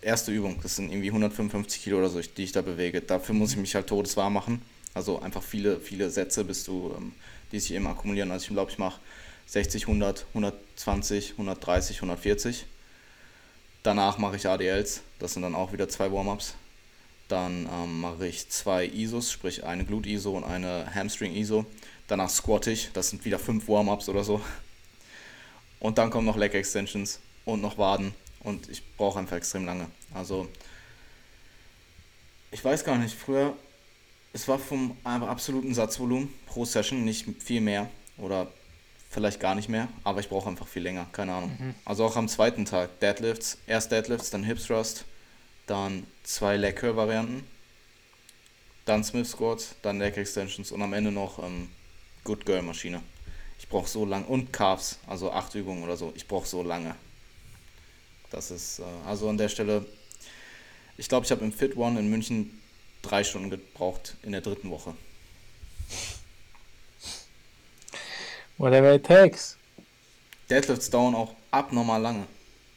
[0.02, 3.00] Erste Übung, das sind irgendwie 155 Kilo oder so, die ich da bewege.
[3.00, 4.62] Dafür muss ich mich halt todeswarm machen.
[4.94, 7.12] Also einfach viele, viele Sätze, bis du, ähm,
[7.52, 8.30] die sich eben akkumulieren.
[8.30, 9.00] Also ich glaube, ich mache
[9.46, 12.66] 60, 100, 120, 130, 140.
[13.82, 16.54] Danach mache ich ADLs, das sind dann auch wieder zwei Warm-ups.
[17.28, 21.66] Dann ähm, mache ich zwei ISOs, sprich eine Glut-ISO und eine Hamstring-ISO.
[22.08, 24.40] Danach squatte ich, das sind wieder fünf Warm-ups oder so.
[25.78, 28.14] Und dann kommen noch Leg Extensions und noch Waden.
[28.40, 29.88] Und ich brauche einfach extrem lange.
[30.14, 30.48] Also,
[32.50, 33.56] ich weiß gar nicht, früher,
[34.36, 38.52] es war vom absoluten Satzvolumen pro Session nicht viel mehr oder
[39.08, 41.56] vielleicht gar nicht mehr, aber ich brauche einfach viel länger, keine Ahnung.
[41.58, 41.74] Mhm.
[41.86, 45.06] Also auch am zweiten Tag, Deadlifts, erst Deadlifts, dann Hip Thrust,
[45.66, 47.44] dann zwei Leg Curl Varianten,
[48.84, 51.70] dann Smith Squats, dann Leg Extensions und am Ende noch ähm,
[52.22, 53.00] Good Girl Maschine.
[53.58, 56.12] Ich brauche so lange und Calves, also acht Übungen oder so.
[56.14, 56.94] Ich brauche so lange.
[58.30, 59.86] Das ist äh, also an der Stelle.
[60.98, 62.60] Ich glaube, ich habe im Fit One in München
[63.08, 64.94] drei Stunden gebraucht in der dritten Woche.
[68.58, 69.56] Whatever it takes.
[70.48, 72.26] Deadlifts dauern auch abnormal lange.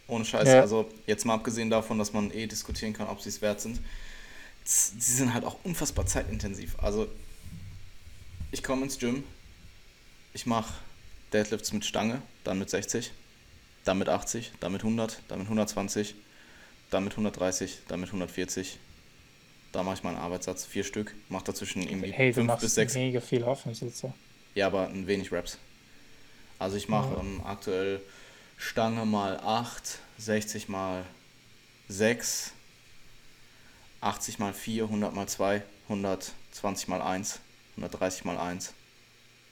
[0.07, 0.47] Ohne Scheiß.
[0.47, 0.61] Ja.
[0.61, 3.79] Also jetzt mal abgesehen davon, dass man eh diskutieren kann, ob sie es wert sind.
[4.63, 6.75] Sie sind halt auch unfassbar zeitintensiv.
[6.79, 7.07] Also
[8.51, 9.23] ich komme ins Gym,
[10.33, 10.73] ich mache
[11.31, 13.11] Deadlifts mit Stange, dann mit 60,
[13.83, 16.15] dann mit 80, dann mit 100, dann mit 120,
[16.89, 18.79] dann mit 130, dann mit 140.
[19.71, 22.95] Da mache ich meinen Arbeitssatz, vier Stück, mache dazwischen irgendwie hey, fünf bis sechs.
[22.95, 24.13] mega viel Offensive.
[24.55, 25.57] Ja, aber ein wenig Raps.
[26.57, 27.19] Also ich mache ja.
[27.19, 28.01] ähm, aktuell
[28.57, 31.05] Stange mal 8, 60 mal
[31.87, 32.51] 6,
[34.01, 37.39] 80 mal 4, 100 mal 2, 120 mal 1,
[37.77, 38.73] 130 mal 1.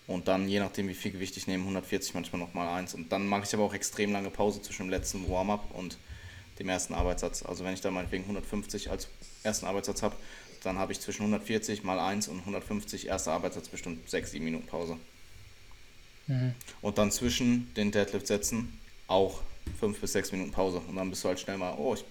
[0.07, 2.95] Und dann, je nachdem wie viel Gewicht ich nehme, 140 manchmal nochmal 1.
[2.95, 5.97] Und dann mache ich aber auch extrem lange Pause zwischen dem letzten Warm-up und
[6.59, 7.43] dem ersten Arbeitssatz.
[7.43, 9.07] Also wenn ich da meinetwegen 150 als
[9.43, 10.15] ersten Arbeitssatz habe,
[10.63, 14.67] dann habe ich zwischen 140 mal 1 und 150 erster Arbeitssatz bestimmt 6, 7 Minuten
[14.67, 14.97] Pause.
[16.27, 16.53] Mhm.
[16.81, 18.77] Und dann zwischen den Deadlift-Sätzen
[19.07, 19.41] auch
[19.79, 20.81] fünf bis sechs Minuten Pause.
[20.87, 22.03] Und dann bist du halt schnell mal, oh, ich,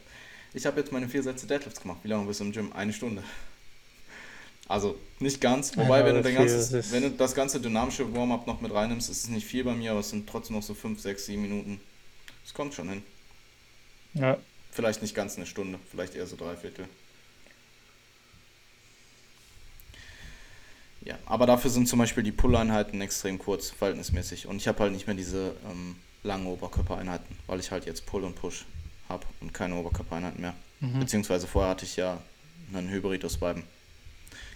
[0.55, 1.99] ich habe jetzt meine vier Sätze Deadlifts gemacht.
[2.03, 2.73] Wie lange bist du im Gym?
[2.73, 3.23] Eine Stunde.
[4.69, 8.49] Also nicht ganz, wobei, ja, wenn, du den ganzen, wenn du das ganze dynamische Warm-up
[8.49, 10.75] noch mit reinnimmst, ist es nicht viel bei mir, aber es sind trotzdem noch so
[10.75, 11.81] fünf, sechs, sieben Minuten.
[12.45, 13.03] Es kommt schon hin.
[14.17, 14.37] Ja.
[14.73, 16.87] Vielleicht nicht ganz eine Stunde, vielleicht eher so drei Viertel.
[21.03, 24.49] Ja, aber dafür sind zum Beispiel die Pull-Einheiten extrem kurz, verhältnismäßig.
[24.49, 28.25] Und ich habe halt nicht mehr diese ähm, langen Oberkörpereinheiten, weil ich halt jetzt Pull
[28.25, 28.67] und Push
[29.09, 30.55] habe und keine Oberkörpereinheiten mehr.
[30.81, 30.99] Mhm.
[30.99, 32.21] Beziehungsweise vorher hatte ich ja
[32.75, 33.63] einen Hybrid aus beiden.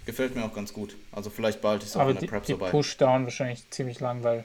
[0.07, 0.97] Gefällt mir auch ganz gut.
[1.13, 2.71] Also vielleicht behalte ich es auch in der Prep so bei.
[2.71, 4.45] Push-Down wahrscheinlich ziemlich lang, weil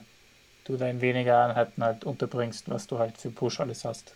[0.64, 4.14] du da in weniger Einheiten halt unterbringst, was du halt für Push alles hast.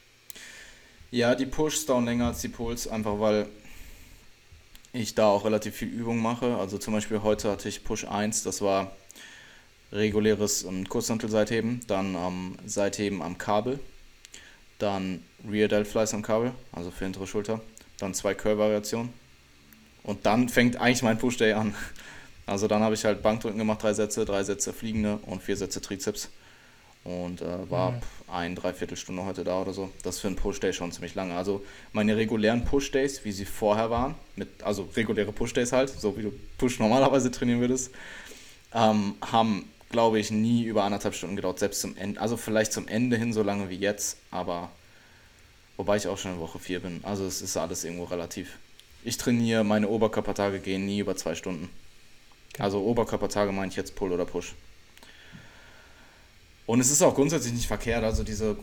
[1.11, 3.49] Ja, die Push down länger als die Pulls, einfach weil
[4.93, 6.57] ich da auch relativ viel Übung mache.
[6.57, 8.93] Also zum Beispiel heute hatte ich Push 1, das war
[9.93, 13.81] reguläres um, Kurzhantel-Seitheben, dann ähm, Seitheben am Kabel,
[14.79, 17.61] dann Rear Delt am Kabel, also für hintere Schulter,
[17.99, 19.13] dann zwei Curl-Variationen
[20.05, 21.75] und dann fängt eigentlich mein Push-Day an.
[22.47, 25.81] Also dann habe ich halt Bankdrücken gemacht, drei Sätze, drei Sätze fliegende und vier Sätze
[25.81, 26.31] Trizeps
[27.05, 28.01] und äh, war mhm.
[28.33, 29.91] Ein, dreiviertel Stunde heute da oder so.
[30.03, 31.35] Das ist für einen Push-Day schon ziemlich lange.
[31.35, 36.23] Also meine regulären Push-Days, wie sie vorher waren, mit, also reguläre Push-Days halt, so wie
[36.23, 37.93] du Push normalerweise trainieren würdest,
[38.75, 42.89] ähm, haben, glaube ich, nie über anderthalb Stunden gedauert, selbst zum Ende, also vielleicht zum
[42.89, 44.71] Ende hin so lange wie jetzt, aber
[45.77, 47.01] wobei ich auch schon in Woche 4 bin.
[47.03, 48.59] Also es ist alles irgendwo relativ.
[49.03, 51.71] Ich trainiere, meine Oberkörpertage gehen nie über zwei Stunden.
[52.59, 54.55] Also Oberkörpertage meine ich jetzt Pull oder Push.
[56.71, 58.57] Und es ist auch grundsätzlich nicht verkehrt, also diese,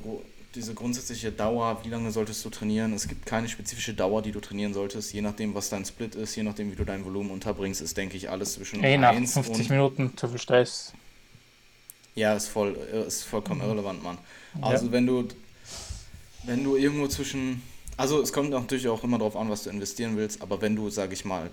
[0.56, 2.94] diese grundsätzliche Dauer, wie lange solltest du trainieren?
[2.94, 6.34] Es gibt keine spezifische Dauer, die du trainieren solltest, je nachdem, was dein Split ist,
[6.34, 9.70] je nachdem, wie du dein Volumen unterbringst, ist, denke ich, alles zwischen Ey, nach 50
[9.70, 10.94] Minuten zu viel Stress.
[12.16, 13.68] Ja, ist, voll, ist vollkommen mhm.
[13.68, 14.18] irrelevant, Mann.
[14.62, 14.92] Also ja.
[14.94, 15.28] wenn du
[16.46, 17.62] wenn du irgendwo zwischen
[17.98, 20.90] also es kommt natürlich auch immer darauf an, was du investieren willst, aber wenn du,
[20.90, 21.50] sage ich mal,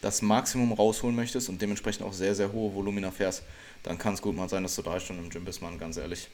[0.00, 3.42] das Maximum rausholen möchtest und dementsprechend auch sehr, sehr hohe Volumina fährst,
[3.82, 5.96] dann kann es gut mal sein, dass du drei Stunden im Gym bist, Mann, ganz
[5.96, 6.28] ehrlich.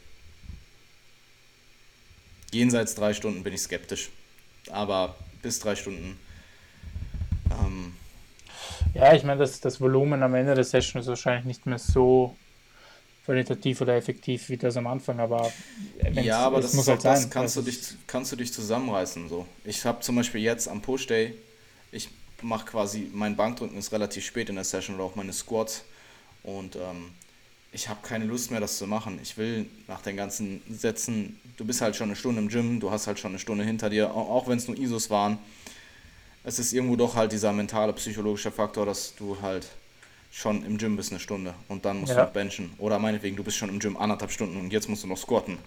[2.53, 4.11] Jenseits drei Stunden bin ich skeptisch.
[4.71, 6.19] Aber bis drei Stunden.
[7.51, 7.95] Ähm,
[8.95, 12.37] ja, ich meine, das, das Volumen am Ende der Session ist wahrscheinlich nicht mehr so
[13.25, 15.51] qualitativ oder effektiv wie das am Anfang, aber
[16.13, 17.15] ja, aber das, muss halt sein.
[17.15, 19.47] Das kannst du dich kannst du dich zusammenreißen so.
[19.65, 21.35] Ich habe zum Beispiel jetzt am Push Day,
[22.45, 25.85] mache quasi mein Bankdrücken ist relativ spät in der Session oder auch meine Squats
[26.43, 27.11] und ähm,
[27.73, 29.19] ich habe keine Lust mehr, das zu machen.
[29.21, 32.91] Ich will nach den ganzen Sätzen, du bist halt schon eine Stunde im Gym, du
[32.91, 35.39] hast halt schon eine Stunde hinter dir, auch wenn es nur ISOs waren.
[36.45, 39.67] Es ist irgendwo doch halt dieser mentale, psychologische Faktor, dass du halt
[40.31, 42.19] schon im Gym bist eine Stunde und dann musst ja.
[42.19, 42.73] du noch benchen.
[42.79, 45.59] Oder meinetwegen, du bist schon im Gym anderthalb Stunden und jetzt musst du noch squatten.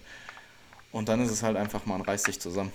[0.92, 2.72] Und dann ist es halt einfach mal, reiß dich zusammen.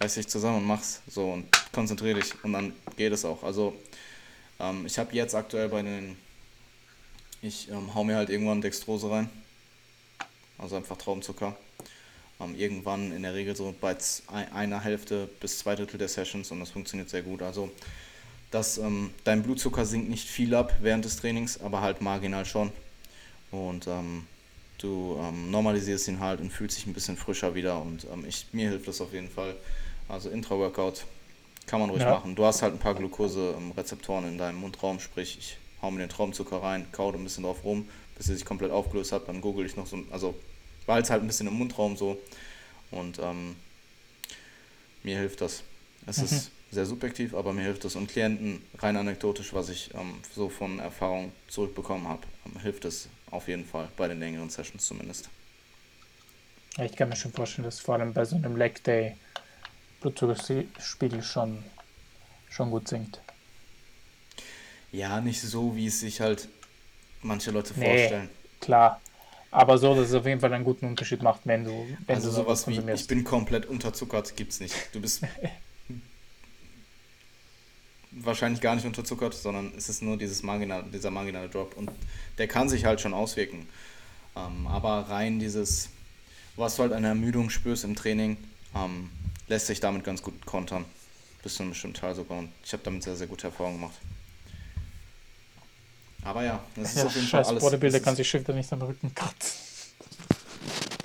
[0.00, 3.42] Reiß dich zusammen und mach's so und konzentrier dich und dann geht es auch.
[3.42, 3.74] Also
[4.60, 6.16] ähm, ich habe jetzt aktuell bei den
[7.40, 9.30] ich ähm, hau mir halt irgendwann Dextrose rein.
[10.58, 11.56] Also einfach Traubenzucker.
[12.40, 13.96] Ähm, irgendwann in der Regel so bei
[14.52, 17.42] einer Hälfte bis zwei Drittel der Sessions und das funktioniert sehr gut.
[17.42, 17.70] Also
[18.50, 22.72] dass ähm, dein Blutzucker sinkt nicht viel ab während des Trainings, aber halt marginal schon.
[23.50, 24.26] Und ähm,
[24.78, 28.46] du ähm, normalisierst ihn halt und fühlst dich ein bisschen frischer wieder und ähm, ich,
[28.52, 29.54] mir hilft das auf jeden Fall.
[30.08, 31.04] Also Intra-Workout
[31.66, 32.10] kann man ruhig ja.
[32.10, 32.34] machen.
[32.34, 36.62] Du hast halt ein paar Glucose-Rezeptoren in deinem Mundraum, sprich ich hau mir den Traubenzucker
[36.62, 39.28] rein, kau ein bisschen drauf rum, bis er sich komplett aufgelöst hat.
[39.28, 40.34] Dann google ich noch so, also
[40.86, 42.18] behalte halt ein bisschen im Mundraum so.
[42.90, 43.56] Und ähm,
[45.02, 45.62] mir hilft das.
[46.06, 46.24] Es mhm.
[46.24, 47.96] ist sehr subjektiv, aber mir hilft es.
[47.96, 53.08] Und Klienten, rein anekdotisch, was ich ähm, so von Erfahrung zurückbekommen habe, ähm, hilft es
[53.30, 55.28] auf jeden Fall, bei den längeren Sessions zumindest.
[56.82, 59.16] Ich kann mir schon vorstellen, dass vor allem bei so einem Leg Day
[60.00, 61.62] Blutzuckerspiegel schon,
[62.48, 63.20] schon gut sinkt.
[64.92, 66.48] Ja, nicht so, wie es sich halt
[67.22, 68.28] manche Leute nee, vorstellen.
[68.60, 69.00] Klar.
[69.50, 71.86] Aber so, dass es auf jeden Fall einen guten Unterschied macht, wenn du.
[72.06, 74.74] Wenn also du sowas wie, ich bin komplett unterzuckert, gibt's nicht.
[74.92, 75.22] Du bist
[78.10, 81.90] wahrscheinlich gar nicht unterzuckert, sondern es ist nur dieses marginal, dieser marginale Drop und
[82.36, 83.66] der kann sich halt schon auswirken.
[84.36, 85.90] Ähm, aber rein dieses,
[86.56, 88.36] was du halt eine Ermüdung spürst im Training,
[88.74, 89.10] ähm,
[89.48, 90.84] lässt sich damit ganz gut kontern.
[91.42, 92.38] Bis zu einem bestimmten Teil sogar.
[92.38, 93.96] Und ich habe damit sehr, sehr gute Erfahrungen gemacht.
[96.24, 97.62] Aber ja, das ist ja, auf jeden Fall alles.
[97.62, 99.60] Bodybuilder kann sich Schilder nicht am Rücken kratzen.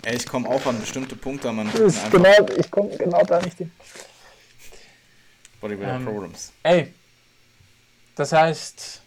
[0.04, 2.12] Ey, ich komme auch an bestimmte Punkte an meinem Rücken.
[2.12, 3.72] Genau, ich komme genau da nicht hin.
[5.62, 6.52] Bodybuilder ähm, Problems.
[6.64, 6.94] Ey,
[8.16, 9.02] das heißt,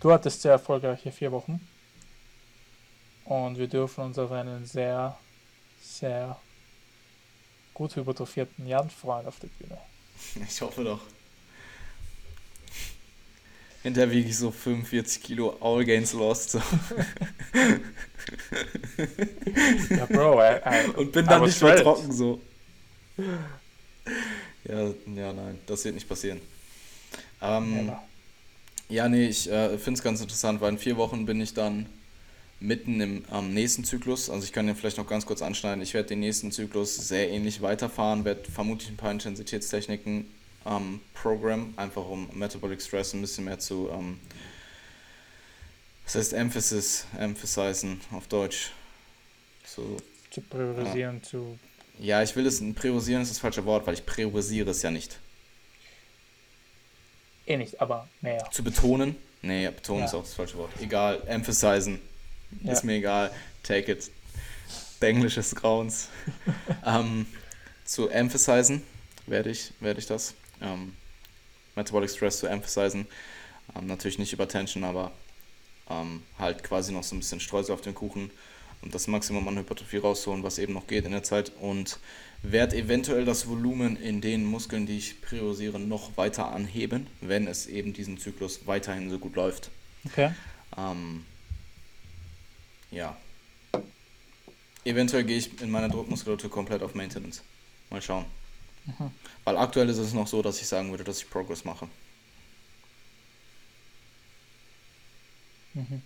[0.00, 1.60] du hattest sehr erfolgreiche vier Wochen.
[3.26, 5.18] Und wir dürfen uns auf einen sehr,
[5.82, 6.40] sehr
[7.76, 9.78] gut hypertrophierten Jan freuen auf der Bühne.
[10.48, 11.00] Ich hoffe doch.
[13.82, 16.52] Hinterher wiege ich so 45 Kilo All Gains Lost.
[16.52, 16.62] So.
[19.90, 22.40] ja, Bro, I, I, Und bin dann nicht mehr trocken so.
[24.64, 26.40] Ja, ja, nein, das wird nicht passieren.
[27.42, 27.92] Ähm,
[28.88, 31.86] ja, nee, ich äh, finde es ganz interessant, weil in vier Wochen bin ich dann
[32.60, 34.30] mitten im ähm, nächsten Zyklus.
[34.30, 35.82] Also ich kann den vielleicht noch ganz kurz anschneiden.
[35.82, 40.26] Ich werde den nächsten Zyklus sehr ähnlich weiterfahren, werde vermutlich ein paar Intensitätstechniken
[40.64, 44.18] ähm, Programm, einfach um Metabolic Stress ein bisschen mehr zu, ähm,
[46.04, 48.70] das heißt Emphasis, emphasizen auf Deutsch.
[49.64, 49.96] So,
[50.30, 51.22] zu priorisieren, ja.
[51.22, 51.58] zu.
[51.98, 55.18] Ja, ich will es, priorisieren ist das falsche Wort, weil ich priorisiere es ja nicht.
[57.46, 58.48] Eh nicht, aber mehr.
[58.50, 59.16] Zu betonen?
[59.42, 60.06] Nee, betonen ja.
[60.06, 60.70] ist auch das falsche Wort.
[60.80, 62.00] Egal, emphasizen.
[62.62, 62.72] Ja.
[62.72, 63.30] Ist mir egal.
[63.62, 64.10] Take it.
[65.00, 66.08] Englisch des Grauens.
[66.86, 67.26] ähm,
[67.84, 68.82] zu emphasizen
[69.26, 70.94] werde ich, werde ich das ähm,
[71.74, 73.06] Metabolic Stress zu emphasizen.
[73.76, 75.12] Ähm, natürlich nicht über Tension, aber
[75.88, 78.30] ähm, halt quasi noch so ein bisschen Streusel auf den Kuchen
[78.82, 81.98] und das Maximum an Hypertrophie rausholen, was eben noch geht in der Zeit und
[82.42, 87.66] werde eventuell das Volumen in den Muskeln, die ich priorisiere, noch weiter anheben, wenn es
[87.66, 89.70] eben diesen Zyklus weiterhin so gut läuft.
[90.04, 90.32] Okay.
[90.76, 91.24] Ähm,
[92.90, 93.16] ja.
[94.84, 97.42] Eventuell gehe ich in meiner Druckmuskulatur komplett auf Maintenance.
[97.90, 98.24] Mal schauen.
[98.86, 99.10] Mhm.
[99.44, 101.88] Weil aktuell ist es noch so, dass ich sagen würde, dass ich Progress mache.
[105.74, 106.02] Mhm.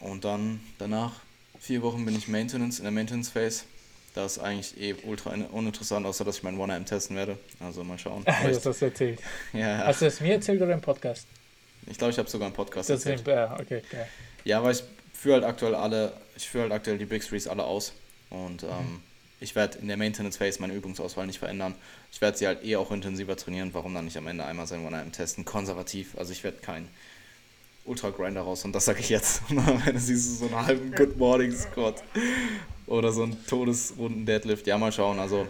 [0.00, 1.20] Und dann danach,
[1.60, 3.64] vier Wochen bin ich Maintenance, in der Maintenance Phase.
[4.14, 7.38] Das ist eigentlich eh ultra uninteressant, außer dass ich meinen 1AM testen werde.
[7.60, 8.24] Also mal schauen.
[8.24, 9.20] das hast du erzählt.
[9.52, 9.78] Ja.
[9.86, 11.26] Hast du es mir erzählt oder im Podcast?
[11.86, 13.26] Ich glaube, ich habe sogar einen Podcast das erzählt.
[13.26, 14.04] Ja, okay, okay.
[14.44, 14.82] Ja, aber ich
[15.12, 17.92] führe halt aktuell alle, ich führe halt aktuell die Big Threes alle aus.
[18.30, 19.00] Und ähm, mhm.
[19.40, 21.74] ich werde in der Maintenance Phase meine Übungsauswahl nicht verändern.
[22.10, 23.70] Ich werde sie halt eh auch intensiver trainieren.
[23.72, 25.44] Warum dann nicht am Ende einmal sein 1AM testen?
[25.44, 26.16] Konservativ.
[26.16, 26.88] Also ich werde kein
[27.84, 29.42] Ultra Grinder raus und das sage ich jetzt.
[29.50, 32.02] Und am Ende siehst du so einen halben Good Morning Squat
[32.86, 34.66] oder so einen Todesrunden Deadlift.
[34.66, 35.18] Ja, mal schauen.
[35.18, 35.46] Also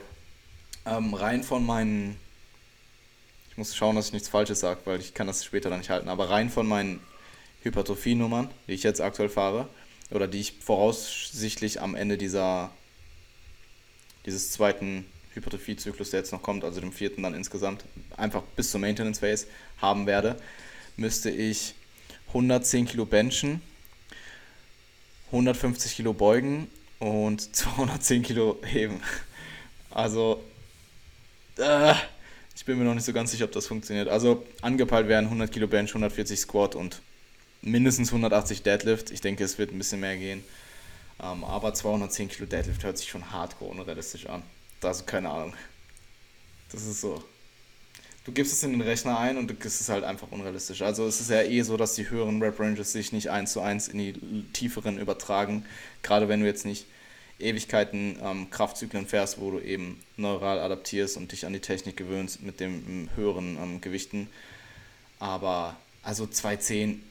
[0.86, 2.16] ähm, rein von meinen,
[3.50, 5.90] ich muss schauen, dass ich nichts Falsches sage, weil ich kann das später dann nicht
[5.90, 6.08] halten.
[6.08, 7.00] Aber rein von meinen
[7.62, 9.68] Hypertrophie-Nummern, die ich jetzt aktuell fahre
[10.10, 12.70] oder die ich voraussichtlich am Ende dieser
[14.26, 17.84] dieses zweiten Hypertrophie-Zyklus, der jetzt noch kommt, also dem vierten dann insgesamt,
[18.16, 19.46] einfach bis zur Maintenance Phase
[19.78, 20.36] haben werde,
[20.96, 21.74] müsste ich
[22.28, 23.60] 110 Kilo benchen,
[25.26, 26.68] 150 Kilo beugen
[26.98, 29.00] und 210 Kilo heben.
[29.90, 30.42] Also,
[31.58, 31.94] äh,
[32.54, 34.08] ich bin mir noch nicht so ganz sicher, ob das funktioniert.
[34.08, 37.00] Also, angepeilt wären 100 Kilo Bench, 140 Squat und
[37.62, 39.10] mindestens 180 Deadlift.
[39.10, 40.44] Ich denke, es wird ein bisschen mehr gehen.
[41.22, 44.42] Ähm, aber 210 Kilo Deadlift hört sich schon hardcore unrealistisch an.
[44.82, 45.54] Also, keine Ahnung.
[46.70, 47.22] Das ist so
[48.24, 50.82] du gibst es in den Rechner ein und es ist halt einfach unrealistisch.
[50.82, 53.88] Also es ist ja eh so, dass die höheren Rap-Ranges sich nicht eins zu eins
[53.88, 55.64] in die tieferen übertragen.
[56.02, 56.86] Gerade wenn du jetzt nicht
[57.38, 62.42] Ewigkeiten ähm, Kraftzyklen fährst, wo du eben neural adaptierst und dich an die Technik gewöhnst
[62.42, 64.28] mit den höheren ähm, Gewichten.
[65.18, 67.02] Aber also 210,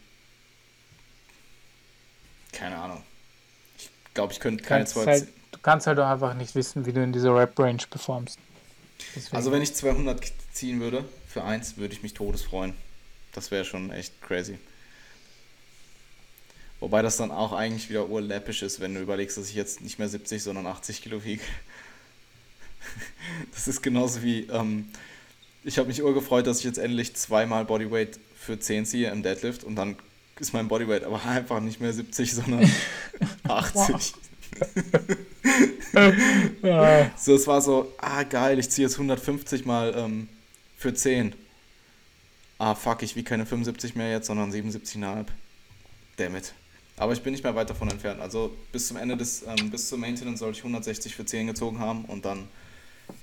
[2.52, 3.04] keine Ahnung.
[3.78, 5.28] Ich glaube, ich könnte keine 210.
[5.28, 8.38] Halt, du kannst halt auch einfach nicht wissen, wie du in dieser Rap-Range performst.
[9.16, 9.36] Deswegen.
[9.36, 10.22] Also wenn ich 200
[10.54, 12.74] ziehen würde für eins, würde ich mich todes freuen.
[13.34, 14.60] Das wäre schon echt crazy.
[16.80, 20.00] Wobei das dann auch eigentlich wieder urläppisch ist, wenn du überlegst, dass ich jetzt nicht
[20.00, 21.44] mehr 70, sondern 80 Kilo wiege.
[23.54, 24.90] Das ist genauso wie, ähm,
[25.64, 29.64] ich habe mich urgefreut, dass ich jetzt endlich zweimal Bodyweight für 10 ziehe im Deadlift
[29.64, 29.96] und dann
[30.42, 32.70] ist mein Bodyweight aber einfach nicht mehr 70, sondern
[33.44, 34.14] 80.
[37.16, 40.28] so, es war so, ah geil, ich ziehe jetzt 150 mal ähm,
[40.76, 41.34] für 10.
[42.58, 45.28] Ah fuck, ich wie keine 75 mehr jetzt, sondern 77,5.
[46.18, 46.54] Damit.
[46.98, 48.22] Aber ich bin nicht mehr weit davon entfernt.
[48.22, 51.80] Also bis zum Ende des, ähm, bis zur Maintenance sollte ich 160 für 10 gezogen
[51.80, 52.48] haben und dann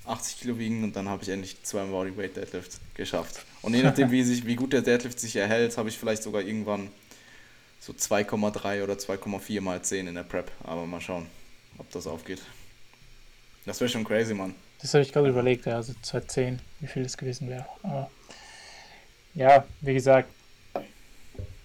[0.05, 3.45] 80 Kilo wiegen und dann habe ich endlich zweimal Bodyweight Deadlift geschafft.
[3.61, 6.41] Und je nachdem, wie, sich, wie gut der Deadlift sich erhält, habe ich vielleicht sogar
[6.41, 6.89] irgendwann
[7.79, 10.51] so 2,3 oder 2,4 mal 10 in der Prep.
[10.63, 11.27] Aber mal schauen,
[11.77, 12.41] ob das aufgeht.
[13.65, 14.55] Das wäre schon crazy, Mann.
[14.81, 17.65] Das habe ich gerade überlegt, ja, also 210, wie viel das gewesen wäre.
[17.83, 18.09] Aber
[19.33, 20.29] ja, wie gesagt,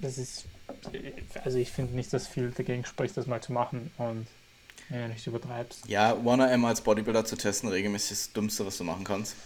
[0.00, 0.44] das ist,
[1.44, 4.26] also ich finde nicht, dass viel dagegen spricht, das mal zu machen und
[4.90, 5.86] ja, nicht übertreibst.
[5.88, 9.36] Ja, 1RM als Bodybuilder zu testen, regelmäßig ist das Dümmste, was du machen kannst.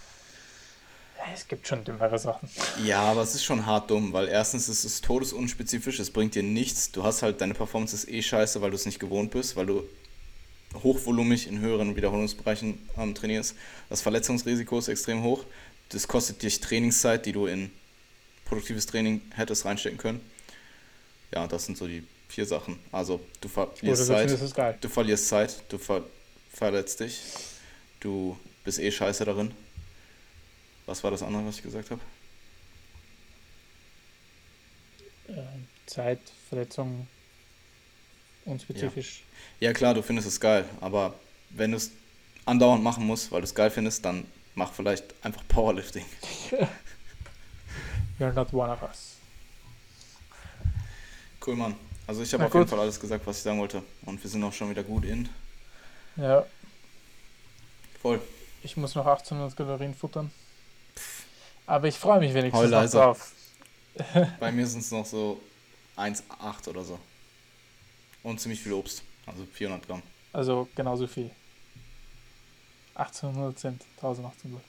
[1.35, 2.49] Es gibt schon dümmere Sachen.
[2.85, 6.43] Ja, aber es ist schon hart dumm, weil erstens ist es todesunspezifisch, es bringt dir
[6.43, 6.93] nichts.
[6.93, 9.67] Du hast halt, deine Performance ist eh scheiße, weil du es nicht gewohnt bist, weil
[9.67, 9.85] du
[10.83, 13.55] hochvolumig in höheren Wiederholungsbereichen ähm, trainierst.
[13.89, 15.45] Das Verletzungsrisiko ist extrem hoch.
[15.91, 17.71] Das kostet dich Trainingszeit, die du in
[18.45, 20.21] produktives Training hättest reinstecken können.
[21.33, 22.79] Ja, das sind so die vier Sachen.
[22.93, 26.05] Also du verlierst Zeit, du verlierst Zeit, du ver
[26.53, 27.21] verletzt dich,
[28.01, 29.53] du bist eh scheiße darin
[30.89, 32.01] was war das andere, was ich gesagt habe?
[35.29, 35.43] Äh,
[35.87, 37.07] Zeit, Verletzung,
[38.47, 39.23] unspezifisch.
[39.61, 39.69] Ja.
[39.69, 41.15] ja, klar, du findest es geil, aber
[41.51, 41.93] wenn du es
[42.47, 46.07] andauernd machen musst, weil du es geil findest, dann mach vielleicht einfach Powerlifting.
[48.19, 49.17] You're not one of us.
[51.47, 51.77] Cool, Mann.
[52.07, 52.61] Also ich habe auf gut.
[52.61, 53.83] jeden Fall alles gesagt, was ich sagen wollte.
[54.07, 55.29] Und wir sind auch schon wieder gut in.
[56.17, 56.47] Ja.
[58.01, 58.21] Voll.
[58.63, 60.31] Ich muss noch 1800 Kalorien futtern.
[61.69, 63.33] Aber ich freue mich wenigstens noch drauf.
[64.41, 65.39] Bei mir sind es noch so
[65.99, 66.99] 1,8 oder so.
[68.23, 69.03] Und ziemlich viel Obst.
[69.27, 70.03] Also 400 Gramm.
[70.33, 71.31] Also genauso viel.
[72.95, 74.63] 1800 sind 1800.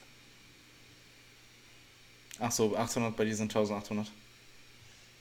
[2.39, 4.11] Ach so, 800 bei dir sind 1800.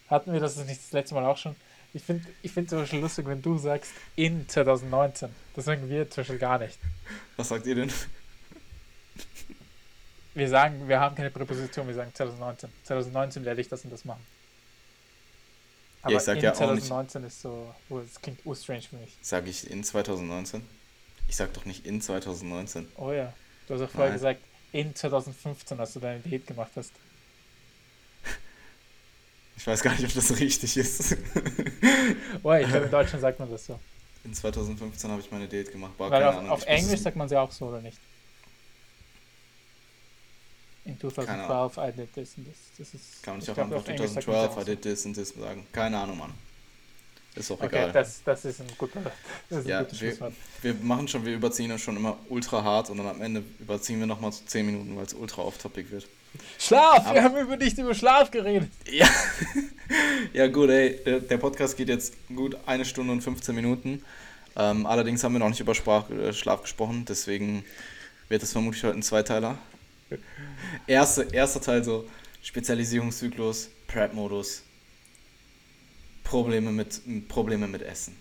[0.09, 1.55] Hatten wir das nicht das letzte Mal auch schon?
[1.95, 5.29] Ich finde ich find zum Beispiel lustig, wenn du sagst in 2019.
[5.55, 6.79] Das sagen wir zum Beispiel gar nicht.
[7.37, 7.93] Was sagt ihr denn?
[10.39, 12.71] Wir sagen, wir haben keine Präposition, wir sagen 2019.
[12.85, 14.25] 2019 werde ich das und das machen.
[16.01, 19.17] Aber ja, ich sag in ja 2019 ist so, oh, das klingt strange für mich.
[19.21, 20.63] Sag ich in 2019?
[21.27, 22.87] Ich sag doch nicht in 2019.
[22.99, 23.33] Oh ja,
[23.67, 24.19] du hast auch vorher Nein.
[24.19, 24.41] gesagt,
[24.71, 26.93] in 2015, als du deine Diät gemacht hast.
[29.57, 31.17] Ich weiß gar nicht, ob das richtig ist.
[32.45, 33.81] oh, ich glaube, in Deutschland sagt man das so.
[34.23, 35.99] In 2015 habe ich meine Diät gemacht.
[35.99, 37.99] Boah, Weil auf, Ahnung, auf Englisch sagt man sie auch so, oder nicht?
[40.89, 42.57] In 2012 I did this and this.
[42.79, 45.67] Das ist, Kann man nicht auch einfach 2012 I did this and this sagen?
[45.71, 46.33] Keine Ahnung, Mann.
[47.35, 47.93] Ist auch okay, egal.
[47.93, 49.01] Das, das ist ein guter,
[49.51, 50.33] das ist ja, ein wir,
[50.63, 54.01] wir, machen schon, wir überziehen es schon immer ultra hart und dann am Ende überziehen
[54.01, 56.09] wir nochmal zu 10 Minuten, weil es ultra off-topic wird.
[56.59, 57.07] Schlaf!
[57.07, 58.71] Aber wir haben über nicht über Schlaf geredet.
[58.91, 59.09] Ja,
[60.33, 61.01] ja gut, ey.
[61.05, 64.03] Der, der, Podcast geht jetzt gut eine Stunde und 15 Minuten.
[64.57, 67.63] Ähm, allerdings haben wir noch nicht über Sprach, äh, Schlaf gesprochen, deswegen
[68.31, 69.59] wird es vermutlich heute ein Zweiteiler.
[70.87, 72.09] Erste, erster Teil so
[72.43, 74.63] Spezialisierungszyklus, Prep-Modus,
[76.25, 78.17] Probleme mit, Probleme mit Essen.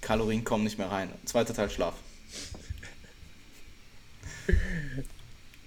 [0.00, 1.10] Kalorien kommen nicht mehr rein.
[1.24, 1.94] Zweiter Teil Schlaf.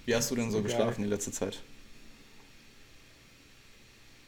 [0.04, 1.62] Wie hast du denn so geschlafen die letzte Zeit?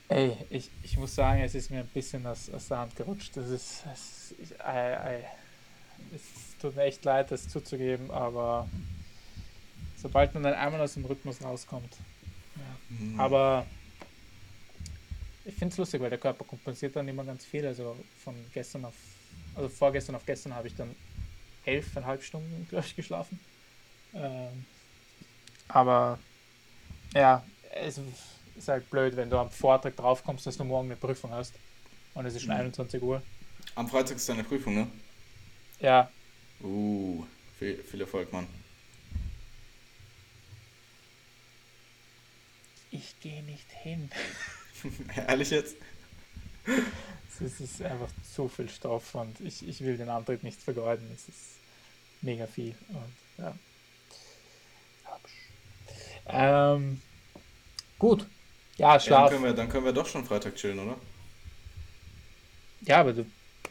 [0.09, 3.36] Ey, ich, ich muss sagen, es ist mir ein bisschen aus, aus der Hand gerutscht.
[3.36, 8.69] Das ist, es, ich, I, I, es tut mir echt leid, das zuzugeben, aber
[10.01, 11.97] sobald man dann einmal aus dem Rhythmus rauskommt.
[12.57, 12.97] Ja.
[12.97, 13.20] Mhm.
[13.20, 13.66] Aber
[15.45, 17.66] ich finde es lustig, weil der Körper kompensiert dann immer ganz viel.
[17.66, 18.95] Also von gestern auf,
[19.55, 20.95] also vorgestern auf gestern habe ich dann
[21.65, 23.39] elfeinhalb Stunden, glaube ich, geschlafen.
[24.15, 24.65] Ähm,
[25.69, 26.19] aber
[27.15, 27.45] ja,
[27.75, 28.01] es
[28.57, 31.55] ist halt blöd, wenn du am Vortag drauf kommst, dass du morgen eine Prüfung hast.
[32.15, 32.61] Und es ist schon mhm.
[32.61, 33.23] 21 Uhr.
[33.75, 34.87] Am Freitag ist deine Prüfung, ne?
[35.81, 36.11] Ja.
[36.61, 37.25] Uh,
[37.59, 38.47] viel, viel Erfolg, Mann.
[42.99, 44.11] Ich gehe nicht hin.
[45.29, 45.77] Ehrlich jetzt?
[47.41, 51.09] Es ist einfach zu viel Stoff und ich, ich will den Antrieb nicht vergeuden.
[51.15, 51.39] Es ist
[52.23, 52.75] mega viel.
[52.89, 53.55] Und, ja.
[56.27, 57.01] Ähm,
[57.99, 58.27] gut.
[58.77, 59.11] Ja, Schlaf.
[59.11, 60.97] Ja, dann, können wir, dann können wir doch schon Freitag chillen, oder?
[62.81, 63.27] Ja, aber du,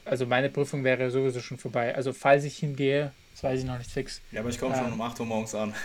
[0.06, 1.94] also meine Prüfung wäre sowieso schon vorbei.
[1.94, 4.22] Also falls ich hingehe, das weiß ich noch nicht fix.
[4.32, 5.76] Ja, aber ich komme ähm, schon um 8 Uhr morgens an.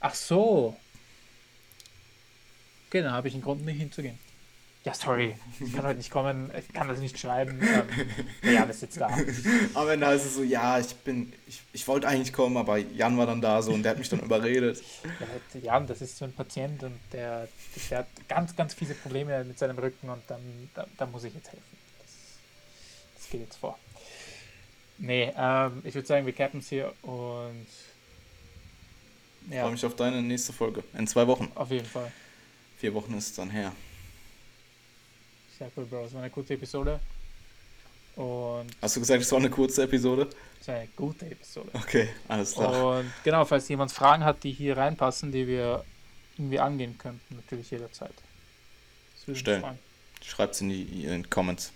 [0.00, 0.76] Ach so.
[2.90, 4.18] Okay, dann habe ich einen Grund, nicht hinzugehen.
[4.82, 7.60] Ja, sorry, ich kann heute nicht kommen, ich kann das nicht schreiben.
[7.62, 9.16] Ähm, Jan ist jetzt da.
[9.74, 13.16] Am Ende heißt es so, ja, ich bin, ich, ich wollte eigentlich kommen, aber Jan
[13.16, 14.82] war dann da so und der hat mich dann überredet.
[15.54, 17.46] Ja, Jan, das ist so ein Patient und der,
[17.90, 20.40] der hat ganz, ganz viele Probleme mit seinem Rücken und dann
[20.74, 21.76] da, da muss ich jetzt helfen.
[22.00, 22.10] Das,
[23.18, 23.78] das geht jetzt vor.
[24.98, 27.66] Nee, ähm, ich würde sagen, wir cappen es hier und
[29.48, 29.56] ja.
[29.56, 30.82] Ich freue mich auf deine nächste Folge.
[30.98, 31.52] In zwei Wochen.
[31.54, 32.10] Auf jeden Fall.
[32.80, 33.72] Vier Wochen ist es dann her.
[35.58, 36.06] Sehr cool, Bro.
[36.06, 36.98] Es war eine gute Episode.
[38.16, 40.30] Und Hast du gesagt, es war eine kurze Episode?
[40.58, 41.68] Es war eine gute Episode.
[41.74, 42.98] Okay, alles klar.
[43.00, 45.84] Und genau, falls jemand Fragen hat, die hier reinpassen, die wir
[46.38, 48.14] irgendwie angehen könnten, natürlich jederzeit.
[49.34, 49.78] Stellen.
[50.24, 51.72] Schreibt es in die in Comments.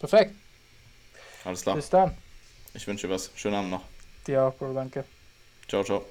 [0.00, 0.34] Perfekt.
[1.44, 1.76] Alles klar.
[1.76, 2.16] Bis dann.
[2.74, 3.30] Ich wünsche dir was.
[3.36, 3.84] Schönen Abend noch.
[4.26, 4.74] Dir auch, Bro.
[4.74, 5.04] Danke.
[5.68, 6.04] Ciao, ciao.